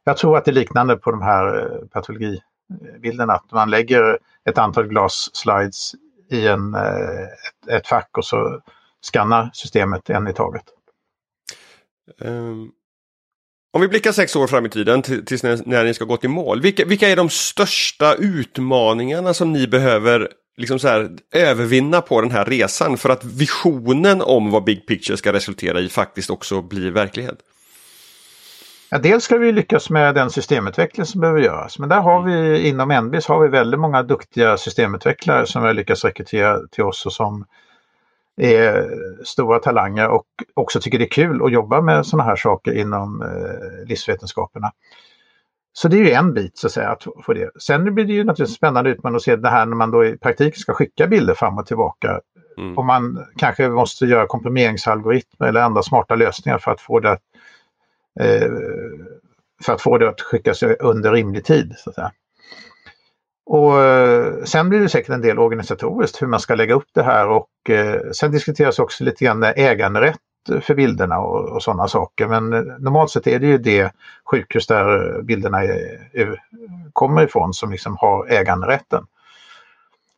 Jag 0.03 0.17
tror 0.17 0.37
att 0.37 0.45
det 0.45 0.51
är 0.51 0.53
liknande 0.53 0.95
på 0.97 1.11
de 1.11 1.21
här 1.21 1.59
eh, 1.59 1.87
bilden 3.01 3.29
att 3.29 3.51
man 3.51 3.69
lägger 3.69 4.19
ett 4.49 4.57
antal 4.57 4.87
glasslides 4.87 5.95
i 6.31 6.47
en, 6.47 6.75
ett, 6.75 7.67
ett 7.69 7.87
fack 7.87 8.17
och 8.17 8.25
så 8.25 8.61
skannar 9.11 9.49
systemet 9.53 10.09
en 10.09 10.27
i 10.27 10.33
taget. 10.33 10.63
Um, 12.21 12.71
om 13.73 13.81
vi 13.81 13.87
blickar 13.87 14.11
sex 14.11 14.35
år 14.35 14.47
fram 14.47 14.65
i 14.65 14.69
tiden 14.69 15.01
tills 15.01 15.43
när, 15.43 15.61
när 15.65 15.83
ni 15.83 15.93
ska 15.93 16.05
gå 16.05 16.17
till 16.17 16.29
mål. 16.29 16.61
Vilka, 16.61 16.85
vilka 16.85 17.09
är 17.09 17.15
de 17.15 17.29
största 17.29 18.15
utmaningarna 18.15 19.33
som 19.33 19.53
ni 19.53 19.67
behöver 19.67 20.29
liksom 20.57 20.79
så 20.79 20.87
här, 20.87 21.09
övervinna 21.31 22.01
på 22.01 22.21
den 22.21 22.31
här 22.31 22.45
resan 22.45 22.97
för 22.97 23.09
att 23.09 23.25
visionen 23.25 24.21
om 24.21 24.51
vad 24.51 24.63
Big 24.63 24.87
Picture 24.87 25.17
ska 25.17 25.33
resultera 25.33 25.79
i 25.79 25.89
faktiskt 25.89 26.29
också 26.29 26.61
blir 26.61 26.91
verklighet? 26.91 27.37
Ja, 28.89 28.97
dels 28.97 29.23
ska 29.23 29.37
vi 29.37 29.51
lyckas 29.51 29.89
med 29.89 30.15
den 30.15 30.29
systemutveckling 30.29 31.05
som 31.05 31.21
behöver 31.21 31.39
göras. 31.39 31.79
Men 31.79 31.89
där 31.89 32.01
har 32.01 32.21
vi 32.21 32.67
inom 32.67 33.03
NBIS 33.03 33.27
har 33.27 33.39
vi 33.39 33.47
väldigt 33.47 33.79
många 33.79 34.03
duktiga 34.03 34.57
systemutvecklare 34.57 35.45
som 35.45 35.61
vi 35.61 35.67
har 35.67 35.73
lyckats 35.73 36.05
rekrytera 36.05 36.59
till 36.71 36.83
oss 36.83 37.05
och 37.05 37.13
som 37.13 37.45
är 38.41 38.89
stora 39.25 39.59
talanger 39.59 40.07
och 40.07 40.25
också 40.53 40.81
tycker 40.81 40.99
det 40.99 41.05
är 41.05 41.09
kul 41.09 41.45
att 41.45 41.51
jobba 41.51 41.81
med 41.81 42.05
sådana 42.05 42.29
här 42.29 42.35
saker 42.35 42.73
inom 42.77 43.21
eh, 43.21 43.87
livsvetenskaperna. 43.87 44.71
Så 45.73 45.87
det 45.87 45.97
är 45.97 46.05
ju 46.05 46.11
en 46.11 46.33
bit 46.33 46.57
så 46.57 46.67
att 46.67 46.73
säga, 46.73 46.89
att 46.89 47.03
få 47.23 47.33
det. 47.33 47.51
Sen 47.61 47.95
blir 47.95 48.05
det 48.05 48.13
ju 48.13 48.23
naturligtvis 48.23 48.57
spännande 48.57 48.89
utmaning 48.89 49.15
att 49.15 49.21
se 49.21 49.35
det 49.35 49.49
här 49.49 49.65
när 49.65 49.75
man 49.75 49.91
då 49.91 50.05
i 50.05 50.17
praktiken 50.17 50.59
ska 50.59 50.73
skicka 50.73 51.07
bilder 51.07 51.33
fram 51.33 51.57
och 51.57 51.65
tillbaka. 51.65 52.19
Mm. 52.57 52.77
Och 52.77 52.85
man 52.85 53.25
kanske 53.37 53.69
måste 53.69 54.05
göra 54.05 54.27
komprimeringsalgoritmer 54.27 55.47
eller 55.47 55.61
andra 55.61 55.83
smarta 55.83 56.15
lösningar 56.15 56.57
för 56.57 56.71
att 56.71 56.81
få 56.81 56.99
det, 56.99 57.09
eh, 57.09 57.17
Eh, 58.19 58.51
för 59.63 59.73
att, 59.73 59.81
få 59.81 59.97
det 59.97 60.09
att 60.09 60.21
skickas 60.21 60.63
under 60.63 61.11
rimlig 61.11 61.45
tid. 61.45 61.73
Så 61.77 61.89
att 61.89 61.95
säga. 61.95 62.11
Och 63.45 63.81
eh, 63.81 64.43
sen 64.43 64.69
blir 64.69 64.79
det 64.79 64.89
säkert 64.89 65.09
en 65.09 65.21
del 65.21 65.39
organisatoriskt 65.39 66.21
hur 66.21 66.27
man 66.27 66.39
ska 66.39 66.55
lägga 66.55 66.73
upp 66.73 66.87
det 66.93 67.03
här 67.03 67.27
och 67.27 67.69
eh, 67.69 68.01
sen 68.11 68.31
diskuteras 68.31 68.79
också 68.79 69.03
lite 69.03 69.25
grann 69.25 69.43
äganderätt 69.43 70.19
för 70.61 70.75
bilderna 70.75 71.19
och, 71.19 71.49
och 71.49 71.63
sådana 71.63 71.87
saker. 71.87 72.27
Men 72.27 72.49
normalt 72.79 73.11
sett 73.11 73.27
är 73.27 73.39
det 73.39 73.47
ju 73.47 73.57
det 73.57 73.91
sjukhus 74.31 74.67
där 74.67 75.21
bilderna 75.21 75.63
är, 75.63 76.09
är, 76.13 76.43
kommer 76.93 77.23
ifrån 77.23 77.53
som 77.53 77.71
liksom 77.71 77.97
har 77.97 78.27
äganderätten. 78.27 79.05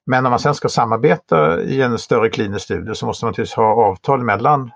Men 0.05 0.23
när 0.23 0.29
man 0.29 0.39
sen 0.39 0.55
ska 0.55 0.69
samarbeta 0.69 1.61
i 1.61 1.81
en 1.81 1.97
större 1.97 2.29
klinisk 2.29 2.65
studie 2.65 2.95
så 2.95 3.05
måste 3.05 3.25
man 3.25 3.31
naturligtvis 3.31 3.55
ha 3.55 3.85
avtal 3.85 4.23
mellan, 4.23 4.71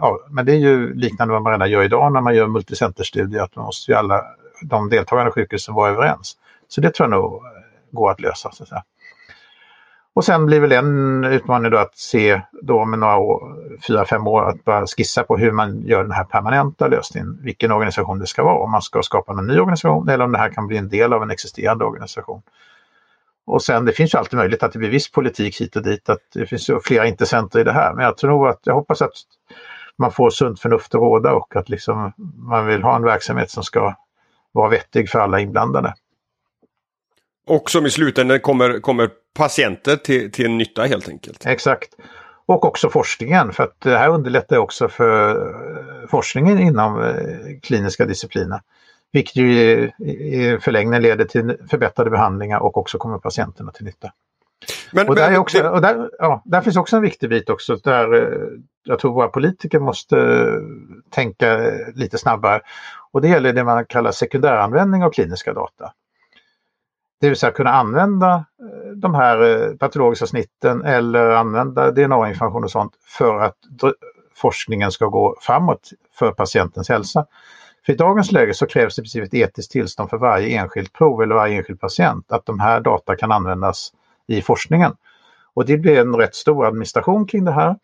ja, 0.00 0.18
men 0.30 0.46
det 0.46 0.52
är 0.52 0.56
ju 0.56 0.94
liknande 0.94 1.32
vad 1.34 1.42
man 1.42 1.52
redan 1.52 1.70
gör 1.70 1.82
idag 1.82 2.12
när 2.12 2.20
man 2.20 2.34
gör 2.34 2.46
multicenterstudier, 2.46 3.42
att 3.42 3.56
man 3.56 3.64
måste 3.64 3.90
ju 3.90 3.96
alla 3.96 4.24
de 4.62 4.88
deltagande 4.88 5.32
sjukhusen 5.32 5.74
vara 5.74 5.90
överens. 5.90 6.36
Så 6.68 6.80
det 6.80 6.90
tror 6.90 7.10
jag 7.10 7.20
nog 7.20 7.42
går 7.90 8.10
att 8.10 8.20
lösa. 8.20 8.50
Så 8.52 8.62
att 8.62 8.68
säga. 8.68 8.84
Och 10.14 10.24
sen 10.24 10.46
blir 10.46 10.60
väl 10.60 10.72
en 10.72 11.24
utmaning 11.24 11.70
då 11.70 11.78
att 11.78 11.96
se 11.96 12.40
då 12.62 12.84
med 12.84 12.98
några 12.98 13.16
år, 13.16 13.56
fyra, 13.88 14.04
fem 14.04 14.26
år, 14.26 14.48
att 14.48 14.64
bara 14.64 14.86
skissa 14.86 15.22
på 15.22 15.36
hur 15.36 15.52
man 15.52 15.82
gör 15.82 16.02
den 16.02 16.12
här 16.12 16.24
permanenta 16.24 16.88
lösningen, 16.88 17.38
vilken 17.42 17.72
organisation 17.72 18.18
det 18.18 18.26
ska 18.26 18.44
vara, 18.44 18.58
om 18.58 18.70
man 18.70 18.82
ska 18.82 19.02
skapa 19.02 19.32
en 19.32 19.46
ny 19.46 19.58
organisation 19.58 20.08
eller 20.08 20.24
om 20.24 20.32
det 20.32 20.38
här 20.38 20.48
kan 20.48 20.66
bli 20.66 20.76
en 20.76 20.88
del 20.88 21.12
av 21.12 21.22
en 21.22 21.30
existerande 21.30 21.84
organisation. 21.84 22.42
Och 23.46 23.62
sen 23.62 23.84
det 23.84 23.92
finns 23.92 24.14
ju 24.14 24.18
alltid 24.18 24.36
möjlighet 24.36 24.62
att 24.62 24.72
det 24.72 24.78
blir 24.78 24.90
viss 24.90 25.10
politik 25.10 25.60
hit 25.60 25.76
och 25.76 25.82
dit, 25.82 26.08
att 26.08 26.20
det 26.34 26.46
finns 26.46 26.70
ju 26.70 26.80
flera 26.80 27.06
intressenter 27.06 27.60
i 27.60 27.64
det 27.64 27.72
här. 27.72 27.94
Men 27.94 28.04
jag 28.04 28.16
tror 28.16 28.48
att, 28.48 28.60
jag 28.64 28.74
hoppas 28.74 29.02
att 29.02 29.12
man 29.96 30.12
får 30.12 30.30
sunt 30.30 30.60
förnuft 30.60 30.94
att 30.94 31.00
råda 31.00 31.32
och 31.32 31.56
att 31.56 31.68
liksom 31.68 32.12
man 32.36 32.66
vill 32.66 32.82
ha 32.82 32.96
en 32.96 33.02
verksamhet 33.02 33.50
som 33.50 33.62
ska 33.62 33.96
vara 34.52 34.70
vettig 34.70 35.10
för 35.10 35.18
alla 35.18 35.40
inblandade. 35.40 35.94
Och 37.46 37.70
som 37.70 37.86
i 37.86 37.90
slutändan 37.90 38.40
kommer, 38.40 38.80
kommer 38.80 39.10
patienter 39.34 39.96
till, 39.96 40.32
till 40.32 40.50
nytta 40.50 40.82
helt 40.82 41.08
enkelt. 41.08 41.46
Exakt. 41.46 41.88
Och 42.46 42.64
också 42.64 42.90
forskningen 42.90 43.52
för 43.52 43.62
att 43.62 43.80
det 43.80 43.98
här 43.98 44.08
underlättar 44.08 44.56
också 44.56 44.88
för 44.88 45.30
eh, 45.30 46.08
forskningen 46.08 46.58
inom 46.58 47.02
eh, 47.02 47.60
kliniska 47.62 48.04
discipliner. 48.04 48.60
Vilket 49.14 49.36
ju 49.36 49.50
i 49.98 50.58
förlängningen 50.60 51.02
leder 51.02 51.24
till 51.24 51.56
förbättrade 51.70 52.10
behandlingar 52.10 52.58
och 52.58 52.76
också 52.76 52.98
kommer 52.98 53.18
patienterna 53.18 53.72
till 53.72 53.84
nytta. 53.84 54.12
Men, 54.92 55.08
och 55.08 55.14
där, 55.14 55.30
är 55.30 55.38
också, 55.38 55.68
och 55.68 55.80
där, 55.80 56.10
ja, 56.18 56.42
där 56.44 56.60
finns 56.60 56.76
också 56.76 56.96
en 56.96 57.02
viktig 57.02 57.28
bit 57.28 57.50
också 57.50 57.76
där 57.76 58.14
eh, 58.14 58.48
jag 58.84 58.98
tror 58.98 59.14
våra 59.14 59.28
politiker 59.28 59.78
måste 59.78 60.46
tänka 61.10 61.70
lite 61.94 62.18
snabbare. 62.18 62.60
Och 63.12 63.20
det 63.20 63.28
gäller 63.28 63.52
det 63.52 63.64
man 63.64 63.84
kallar 63.84 64.12
sekundäranvändning 64.12 65.04
av 65.04 65.10
kliniska 65.10 65.52
data. 65.52 65.92
Det 67.20 67.28
vill 67.28 67.38
säga 67.38 67.52
kunna 67.52 67.70
använda 67.70 68.34
eh, 68.34 68.90
de 68.96 69.14
här 69.14 69.42
eh, 69.42 69.76
patologiska 69.76 70.26
snitten 70.26 70.84
eller 70.84 71.30
använda 71.30 71.90
DNA-information 71.90 72.64
och 72.64 72.70
sånt 72.70 72.92
för 73.04 73.40
att 73.40 73.56
forskningen 74.36 74.90
ska 74.90 75.06
gå 75.06 75.36
framåt 75.40 75.90
för 76.18 76.32
patientens 76.32 76.88
hälsa. 76.88 77.26
För 77.86 77.92
i 77.92 77.96
dagens 77.96 78.32
läge 78.32 78.54
så 78.54 78.66
krävs 78.66 78.96
det 78.96 79.00
i 79.00 79.02
princip 79.02 79.24
ett 79.24 79.34
etiskt 79.34 79.72
tillstånd 79.72 80.10
för 80.10 80.16
varje 80.16 80.58
enskilt 80.58 80.92
prov 80.92 81.22
eller 81.22 81.34
varje 81.34 81.56
enskild 81.56 81.80
patient 81.80 82.32
att 82.32 82.46
de 82.46 82.60
här 82.60 82.80
data 82.80 83.16
kan 83.16 83.32
användas 83.32 83.92
i 84.26 84.42
forskningen. 84.42 84.92
Och 85.54 85.66
det 85.66 85.76
blir 85.76 86.00
en 86.00 86.16
rätt 86.16 86.34
stor 86.34 86.66
administration 86.66 87.26
kring 87.26 87.44
det 87.44 87.52
här. 87.52 87.76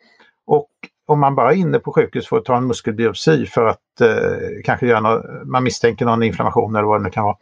Och 0.47 0.71
om 1.07 1.21
man 1.21 1.35
bara 1.35 1.53
är 1.53 1.57
inne 1.57 1.79
på 1.79 1.93
sjukhus 1.93 2.29
för 2.29 2.37
att 2.37 2.45
ta 2.45 2.57
en 2.57 2.67
muskelbiopsi 2.67 3.47
för 3.47 3.67
att 3.67 4.01
eh, 4.01 4.63
kanske 4.65 4.87
göra 4.87 5.01
något, 5.01 5.25
man 5.45 5.65
misstänker 5.65 6.05
någon 6.05 6.23
inflammation 6.23 6.77
eller 6.77 6.87
vad 6.87 7.01
det 7.01 7.05
nu 7.05 7.11
kan 7.11 7.25
vara 7.25 7.37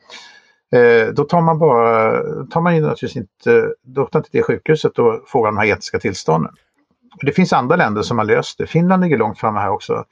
Eh, 0.72 1.08
då 1.14 1.24
tar 1.24 1.40
man 1.40 1.58
bara, 1.58 2.22
tar 2.46 2.60
man 2.60 2.76
ju 2.76 2.80
naturligtvis 2.80 3.16
inte, 3.16 3.72
då 3.82 4.06
tar 4.06 4.18
inte 4.18 4.30
det 4.32 4.42
sjukhuset 4.42 4.98
och 4.98 5.22
frågar 5.26 5.50
de 5.50 5.58
här 5.58 5.66
etiska 5.66 5.98
tillstånden. 5.98 6.52
Det 7.20 7.32
finns 7.32 7.52
andra 7.52 7.76
länder 7.76 8.02
som 8.02 8.18
har 8.18 8.24
löst 8.24 8.58
det. 8.58 8.66
Finland 8.66 9.02
ligger 9.02 9.18
långt 9.18 9.38
framme 9.38 9.60
här 9.60 9.70
också. 9.70 10.04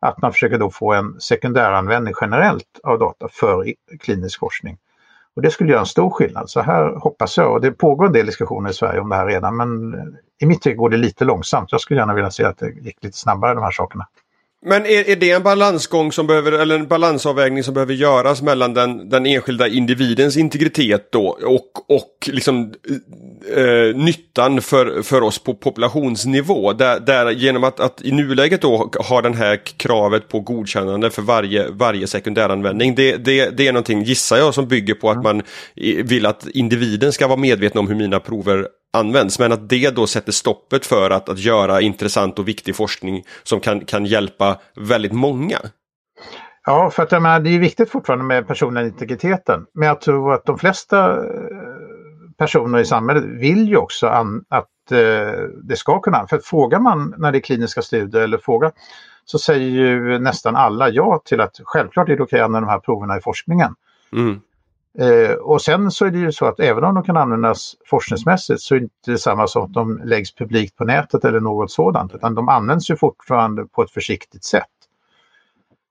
Att 0.00 0.22
man 0.22 0.32
försöker 0.32 0.58
då 0.58 0.70
få 0.70 0.92
en 0.92 1.20
sekundäranvändning 1.20 2.14
generellt 2.20 2.80
av 2.82 2.98
data 2.98 3.28
för 3.32 3.72
klinisk 4.00 4.40
forskning. 4.40 4.78
Och 5.36 5.42
det 5.42 5.50
skulle 5.50 5.70
göra 5.70 5.80
en 5.80 5.86
stor 5.86 6.10
skillnad. 6.10 6.50
Så 6.50 6.60
här 6.60 6.94
hoppas 6.94 7.36
jag, 7.36 7.52
och 7.52 7.60
det 7.60 7.72
pågår 7.72 8.06
en 8.06 8.12
del 8.12 8.26
diskussioner 8.26 8.70
i 8.70 8.72
Sverige 8.72 9.00
om 9.00 9.08
det 9.08 9.16
här 9.16 9.26
redan, 9.26 9.56
men 9.56 9.94
i 10.40 10.46
mitt 10.46 10.62
tycke 10.62 10.76
går 10.76 10.90
det 10.90 10.96
lite 10.96 11.24
långsamt. 11.24 11.72
Jag 11.72 11.80
skulle 11.80 12.00
gärna 12.00 12.14
vilja 12.14 12.30
se 12.30 12.44
att 12.44 12.58
det 12.58 12.70
gick 12.70 13.04
lite 13.04 13.18
snabbare 13.18 13.54
de 13.54 13.62
här 13.62 13.70
sakerna. 13.70 14.06
Men 14.64 14.86
är, 14.86 15.08
är 15.10 15.16
det 15.16 15.30
en 15.30 15.42
balansgång 15.42 16.12
som 16.12 16.26
behöver, 16.26 16.52
eller 16.52 16.74
en 16.74 16.88
balansavvägning 16.88 17.64
som 17.64 17.74
behöver 17.74 17.94
göras 17.94 18.42
mellan 18.42 18.74
den, 18.74 19.08
den 19.08 19.26
enskilda 19.26 19.68
individens 19.68 20.36
integritet 20.36 21.12
då 21.12 21.38
och, 21.42 21.90
och 21.90 22.30
liksom 22.32 22.74
eh, 23.56 23.96
nyttan 23.96 24.62
för, 24.62 25.02
för 25.02 25.22
oss 25.22 25.38
på 25.38 25.54
populationsnivå? 25.54 26.72
Där, 26.72 27.00
där 27.00 27.30
genom 27.30 27.64
att, 27.64 27.80
att 27.80 28.02
i 28.02 28.12
nuläget 28.12 28.62
då 28.62 28.90
ha 29.08 29.22
den 29.22 29.34
här 29.34 29.60
kravet 29.76 30.28
på 30.28 30.40
godkännande 30.40 31.10
för 31.10 31.22
varje, 31.22 31.70
varje 31.70 32.06
sekundäranvändning. 32.06 32.94
Det, 32.94 33.16
det, 33.16 33.56
det 33.56 33.68
är 33.68 33.72
någonting, 33.72 34.02
gissar 34.02 34.36
jag, 34.36 34.54
som 34.54 34.68
bygger 34.68 34.94
på 34.94 35.10
att 35.10 35.22
man 35.22 35.42
vill 36.04 36.26
att 36.26 36.46
individen 36.46 37.12
ska 37.12 37.26
vara 37.26 37.40
medveten 37.40 37.78
om 37.78 37.88
hur 37.88 37.96
mina 37.96 38.20
prover 38.20 38.66
används. 38.96 39.38
Men 39.38 39.52
att 39.52 39.68
det 39.68 39.90
då 39.96 40.06
sätter 40.06 40.32
stoppet 40.32 40.86
för 40.86 41.10
att, 41.10 41.28
att 41.28 41.38
göra 41.38 41.80
intressant 41.80 42.38
och 42.38 42.48
viktig 42.48 42.76
forskning 42.76 43.24
som 43.42 43.60
kan, 43.60 43.84
kan 43.84 44.04
hjälpa 44.04 44.58
väldigt 44.74 45.12
många. 45.12 45.58
Ja, 46.66 46.90
för 46.90 47.02
att 47.02 47.12
jag 47.12 47.22
menar, 47.22 47.40
det 47.40 47.50
är 47.50 47.58
viktigt 47.58 47.90
fortfarande 47.90 48.24
med 48.24 48.46
personliga 48.46 48.84
integriteten. 48.84 49.66
Men 49.74 49.88
jag 49.88 50.00
tror 50.00 50.32
att 50.32 50.44
de 50.44 50.58
flesta 50.58 51.16
eh, 51.16 51.22
personer 52.38 52.78
i 52.78 52.84
samhället 52.84 53.24
vill 53.24 53.68
ju 53.68 53.76
också 53.76 54.06
att 54.48 54.92
eh, 54.92 54.98
det 55.62 55.76
ska 55.76 56.00
kunna, 56.00 56.26
för 56.26 56.38
frågar 56.38 56.80
man 56.80 57.14
när 57.18 57.32
det 57.32 57.38
är 57.38 57.40
kliniska 57.40 57.82
studier 57.82 58.22
eller 58.22 58.38
frågar 58.38 58.72
så 59.24 59.38
säger 59.38 59.70
ju 59.70 60.18
nästan 60.18 60.56
alla 60.56 60.88
ja 60.88 61.22
till 61.24 61.40
att 61.40 61.60
självklart 61.64 62.08
är 62.08 62.16
det 62.16 62.22
okej 62.22 62.40
att 62.40 62.44
använda 62.44 62.66
de 62.66 62.72
här 62.72 62.80
proverna 62.80 63.18
i 63.18 63.20
forskningen. 63.20 63.74
Mm. 64.12 64.40
Eh, 64.98 65.32
och 65.32 65.62
sen 65.62 65.90
så 65.90 66.04
är 66.04 66.10
det 66.10 66.18
ju 66.18 66.32
så 66.32 66.46
att 66.46 66.60
även 66.60 66.84
om 66.84 66.94
de 66.94 67.04
kan 67.04 67.16
användas 67.16 67.76
forskningsmässigt 67.86 68.60
så 68.60 68.74
är 68.74 68.78
det 68.78 68.84
inte 68.84 69.18
samma 69.18 69.46
som 69.46 69.62
att 69.62 69.72
de 69.72 70.00
läggs 70.04 70.34
publikt 70.34 70.76
på 70.76 70.84
nätet 70.84 71.24
eller 71.24 71.40
något 71.40 71.70
sådant 71.70 72.14
utan 72.14 72.34
de 72.34 72.48
används 72.48 72.90
ju 72.90 72.96
fortfarande 72.96 73.66
på 73.66 73.82
ett 73.82 73.90
försiktigt 73.90 74.44
sätt. 74.44 74.64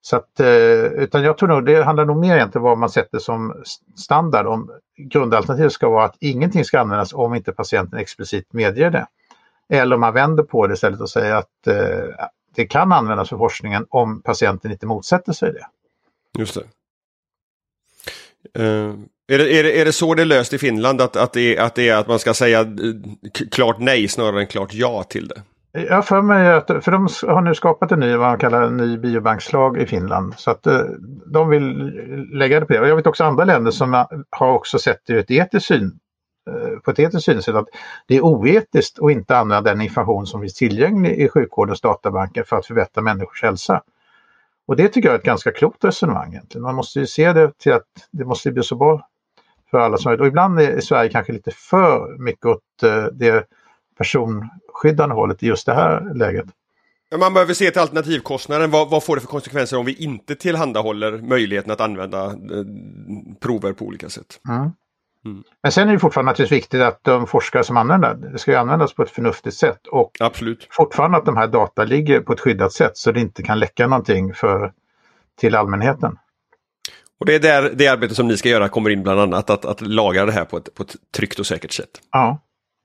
Så 0.01 0.15
att, 0.15 0.39
eh, 0.39 0.85
utan 0.85 1.23
jag 1.23 1.37
tror 1.37 1.49
nog 1.49 1.65
det 1.65 1.83
handlar 1.83 2.05
nog 2.05 2.17
mer 2.17 2.35
egentligen 2.35 2.63
vad 2.63 2.77
man 2.77 2.89
sätter 2.89 3.19
som 3.19 3.63
standard 3.95 4.47
om 4.47 4.71
grundalternativet 4.97 5.73
ska 5.73 5.89
vara 5.89 6.05
att 6.05 6.17
ingenting 6.19 6.65
ska 6.65 6.79
användas 6.79 7.13
om 7.13 7.35
inte 7.35 7.51
patienten 7.51 7.99
explicit 7.99 8.53
medger 8.53 8.91
det. 8.91 9.07
Eller 9.69 9.95
om 9.95 10.01
man 10.01 10.13
vänder 10.13 10.43
på 10.43 10.67
det 10.67 10.73
istället 10.73 11.01
och 11.01 11.09
säger 11.09 11.35
att 11.35 11.67
eh, 11.67 12.25
det 12.55 12.65
kan 12.65 12.91
användas 12.91 13.29
för 13.29 13.37
forskningen 13.37 13.85
om 13.89 14.21
patienten 14.21 14.71
inte 14.71 14.85
motsätter 14.85 15.33
sig 15.33 15.53
det. 15.53 15.67
Just 16.39 16.55
det. 16.55 16.63
Uh, 18.59 18.93
är, 19.27 19.37
det, 19.37 19.59
är, 19.59 19.63
det, 19.63 19.81
är 19.81 19.85
det 19.85 19.91
så 19.91 20.13
det 20.13 20.21
är 20.21 20.25
löst 20.25 20.53
i 20.53 20.57
Finland? 20.57 21.01
Att, 21.01 21.15
att, 21.15 21.33
det, 21.33 21.57
att 21.57 21.75
det 21.75 21.89
är 21.89 21.97
att 21.97 22.07
man 22.07 22.19
ska 22.19 22.33
säga 22.33 22.59
eh, 22.59 22.65
klart 23.51 23.75
nej 23.79 24.07
snarare 24.07 24.39
än 24.39 24.47
klart 24.47 24.73
ja 24.73 25.03
till 25.03 25.27
det? 25.27 25.41
Jag 25.89 26.07
för 26.07 26.21
mig 26.21 26.53
att, 26.53 26.67
för 26.67 26.91
de 26.91 27.07
har 27.27 27.41
nu 27.41 27.55
skapat 27.55 27.91
en 27.91 27.99
ny, 27.99 28.15
vad 28.15 28.29
man 28.29 28.37
kallar 28.37 28.61
en 28.61 28.77
ny 28.77 28.97
biobankslag 28.97 29.77
i 29.77 29.85
Finland. 29.85 30.33
Så 30.37 30.51
att 30.51 30.67
eh, 30.67 30.81
de 31.25 31.49
vill 31.49 31.91
lägga 32.33 32.59
det 32.59 32.65
på 32.65 32.73
det. 32.73 32.79
Och 32.79 32.87
jag 32.87 32.95
vet 32.95 33.07
också 33.07 33.23
andra 33.23 33.45
länder 33.45 33.71
som 33.71 34.05
har 34.29 34.51
också 34.51 34.79
sett 34.79 35.01
det 35.07 35.13
ur 35.13 35.19
ett 35.19 35.31
etiskt 35.31 35.67
syn, 35.67 35.99
på 36.83 36.91
ett 36.91 36.99
etiskt 36.99 37.25
synsätt 37.25 37.55
att 37.55 37.67
det 38.07 38.15
är 38.15 38.21
oetiskt 38.21 38.99
att 38.99 39.11
inte 39.11 39.37
använda 39.37 39.71
den 39.71 39.81
information 39.81 40.27
som 40.27 40.41
finns 40.41 40.53
tillgänglig 40.53 41.11
i 41.11 41.29
sjukvårdens 41.29 41.81
databanker 41.81 42.43
för 42.43 42.55
att 42.55 42.65
förbättra 42.65 43.01
människors 43.01 43.43
hälsa. 43.43 43.81
Och 44.67 44.75
det 44.75 44.87
tycker 44.87 45.09
jag 45.09 45.13
är 45.13 45.19
ett 45.19 45.25
ganska 45.25 45.51
klokt 45.51 45.83
resonemang 45.83 46.33
egentligen. 46.33 46.63
Man 46.63 46.75
måste 46.75 46.99
ju 46.99 47.07
se 47.07 47.33
det 47.33 47.57
till 47.57 47.73
att 47.73 47.87
det 48.11 48.25
måste 48.25 48.51
bli 48.51 48.63
så 48.63 48.75
bra 48.75 49.07
för 49.71 49.77
alla 49.77 49.97
som 49.97 50.09
möjligt. 50.09 50.21
Och 50.21 50.27
ibland 50.27 50.59
är 50.59 50.79
Sverige 50.79 51.09
kanske 51.09 51.33
lite 51.33 51.51
för 51.51 52.17
mycket 52.17 52.45
åt 52.45 52.83
eh, 52.83 53.05
det 53.05 53.47
personskyddande 53.97 55.15
hållet 55.15 55.43
i 55.43 55.47
just 55.47 55.65
det 55.65 55.73
här 55.73 56.13
läget. 56.15 56.45
Man 57.19 57.33
behöver 57.33 57.53
se 57.53 57.71
till 57.71 57.81
alternativkostnaden. 57.81 58.71
Vad, 58.71 58.89
vad, 58.89 59.03
får 59.03 59.15
det 59.15 59.21
för 59.21 59.27
konsekvenser 59.27 59.77
om 59.77 59.85
vi 59.85 59.93
inte 59.93 60.35
tillhandahåller 60.35 61.11
möjligheten 61.17 61.71
att 61.71 61.81
använda 61.81 62.25
eh, 62.25 62.33
prover 63.39 63.73
på 63.73 63.85
olika 63.85 64.09
sätt? 64.09 64.39
Mm. 64.49 64.71
Mm. 65.25 65.43
Men 65.63 65.71
sen 65.71 65.89
är 65.89 65.93
det 65.93 65.99
fortfarande 65.99 66.31
naturligtvis 66.31 66.57
viktigt 66.57 66.81
att 66.81 67.03
de 67.03 67.27
forskare 67.27 67.63
som 67.63 67.77
använder 67.77 68.13
det, 68.13 68.37
ska 68.37 68.51
ju 68.51 68.57
användas 68.57 68.93
på 68.93 69.03
ett 69.03 69.09
förnuftigt 69.09 69.55
sätt 69.55 69.87
och 69.87 70.11
Absolut. 70.19 70.67
fortfarande 70.71 71.17
att 71.17 71.25
de 71.25 71.37
här 71.37 71.47
data 71.47 71.83
ligger 71.83 72.19
på 72.19 72.33
ett 72.33 72.39
skyddat 72.39 72.73
sätt 72.73 72.97
så 72.97 73.11
det 73.11 73.19
inte 73.19 73.43
kan 73.43 73.59
läcka 73.59 73.87
någonting 73.87 74.33
för, 74.33 74.73
till 75.39 75.55
allmänheten. 75.55 76.17
Och 77.19 77.25
det 77.25 77.35
är 77.35 77.39
där 77.39 77.71
det 77.75 77.87
arbete 77.87 78.15
som 78.15 78.27
ni 78.27 78.37
ska 78.37 78.49
göra 78.49 78.69
kommer 78.69 78.89
in 78.89 79.03
bland 79.03 79.19
annat, 79.19 79.49
att, 79.49 79.65
att 79.65 79.81
lagra 79.81 80.25
det 80.25 80.31
här 80.31 80.45
på 80.45 80.57
ett, 80.57 80.73
på 80.73 80.83
ett 80.83 80.95
tryggt 81.17 81.39
och 81.39 81.45
säkert 81.45 81.71
sätt. 81.71 82.01
Ja. 82.11 82.39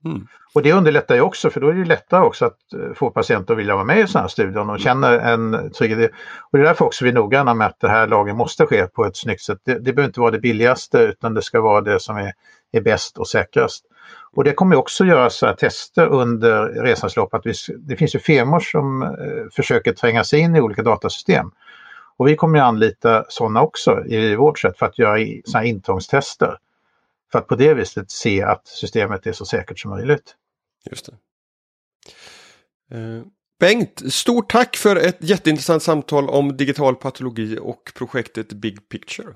Mm. 0.05 0.27
Och 0.53 0.61
det 0.61 0.73
underlättar 0.73 1.15
ju 1.15 1.21
också 1.21 1.49
för 1.49 1.61
då 1.61 1.67
är 1.67 1.73
det 1.73 1.85
lättare 1.85 2.21
också 2.21 2.45
att 2.45 2.73
eh, 2.73 2.93
få 2.95 3.09
patienter 3.09 3.53
att 3.53 3.59
vilja 3.59 3.73
vara 3.73 3.85
med 3.85 3.99
i 3.99 4.07
sådana 4.07 4.23
här 4.23 4.29
studier 4.29 4.57
om 4.57 4.67
de 4.67 4.77
känner 4.77 5.19
en 5.19 5.71
trygghet. 5.71 6.11
Och 6.51 6.57
det 6.57 6.63
är 6.63 6.67
därför 6.67 6.85
också 6.85 7.05
vi 7.05 7.09
är 7.09 7.13
noggranna 7.13 7.53
med 7.53 7.67
att 7.67 7.79
det 7.79 7.89
här 7.89 8.07
lagen 8.07 8.37
måste 8.37 8.65
ske 8.65 8.87
på 8.87 9.05
ett 9.05 9.17
snyggt 9.17 9.41
sätt. 9.41 9.59
Det, 9.65 9.73
det 9.73 9.93
behöver 9.93 10.09
inte 10.09 10.19
vara 10.19 10.31
det 10.31 10.39
billigaste 10.39 10.99
utan 10.99 11.33
det 11.33 11.41
ska 11.41 11.61
vara 11.61 11.81
det 11.81 11.99
som 11.99 12.17
är, 12.17 12.33
är 12.71 12.81
bäst 12.81 13.17
och 13.17 13.27
säkrast. 13.27 13.85
Och 14.35 14.43
det 14.43 14.53
kommer 14.53 14.75
också 14.75 15.05
göras 15.05 15.43
tester 15.59 16.07
under 16.07 16.67
resans 16.67 17.15
lopp. 17.15 17.33
Att 17.33 17.45
vi, 17.45 17.53
det 17.77 17.95
finns 17.95 18.15
ju 18.15 18.19
firmor 18.19 18.59
som 18.59 19.01
eh, 19.01 19.09
försöker 19.55 19.93
tränga 19.93 20.23
sig 20.23 20.39
in 20.39 20.55
i 20.55 20.61
olika 20.61 20.83
datasystem. 20.83 21.51
Och 22.17 22.27
vi 22.27 22.35
kommer 22.35 22.59
att 22.59 22.65
anlita 22.65 23.25
sådana 23.27 23.61
också 23.61 24.05
i 24.05 24.35
vårt 24.35 24.59
sätt 24.59 24.77
för 24.77 24.85
att 24.85 24.99
göra 24.99 25.17
sådana 25.45 25.65
intrångstester. 25.65 26.57
För 27.31 27.39
att 27.39 27.47
på 27.47 27.55
det 27.55 27.73
viset 27.73 28.11
se 28.11 28.41
att 28.41 28.67
systemet 28.67 29.27
är 29.27 29.33
så 29.33 29.45
säkert 29.45 29.79
som 29.79 29.91
möjligt. 29.91 30.35
Just 30.89 31.05
det. 31.05 31.13
Eh, 32.97 33.23
Bengt, 33.59 34.13
stort 34.13 34.51
tack 34.51 34.77
för 34.77 34.95
ett 34.95 35.17
jätteintressant 35.19 35.83
samtal 35.83 36.29
om 36.29 36.57
digital 36.57 36.95
patologi 36.95 37.57
och 37.61 37.91
projektet 37.95 38.53
Big 38.53 38.89
Picture. 38.89 39.27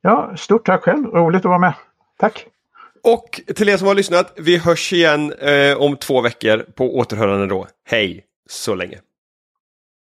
Ja, 0.00 0.36
stort 0.36 0.66
tack 0.66 0.82
själv, 0.82 1.06
roligt 1.06 1.38
att 1.38 1.44
vara 1.44 1.58
med. 1.58 1.74
Tack! 2.18 2.46
Och 3.02 3.40
till 3.56 3.68
er 3.68 3.76
som 3.76 3.86
har 3.86 3.94
lyssnat, 3.94 4.32
vi 4.36 4.56
hörs 4.56 4.92
igen 4.92 5.32
eh, 5.32 5.76
om 5.76 5.96
två 5.96 6.20
veckor 6.20 6.58
på 6.58 6.96
återhörande 6.96 7.46
då. 7.46 7.66
Hej 7.84 8.24
så 8.48 8.74
länge! 8.74 8.98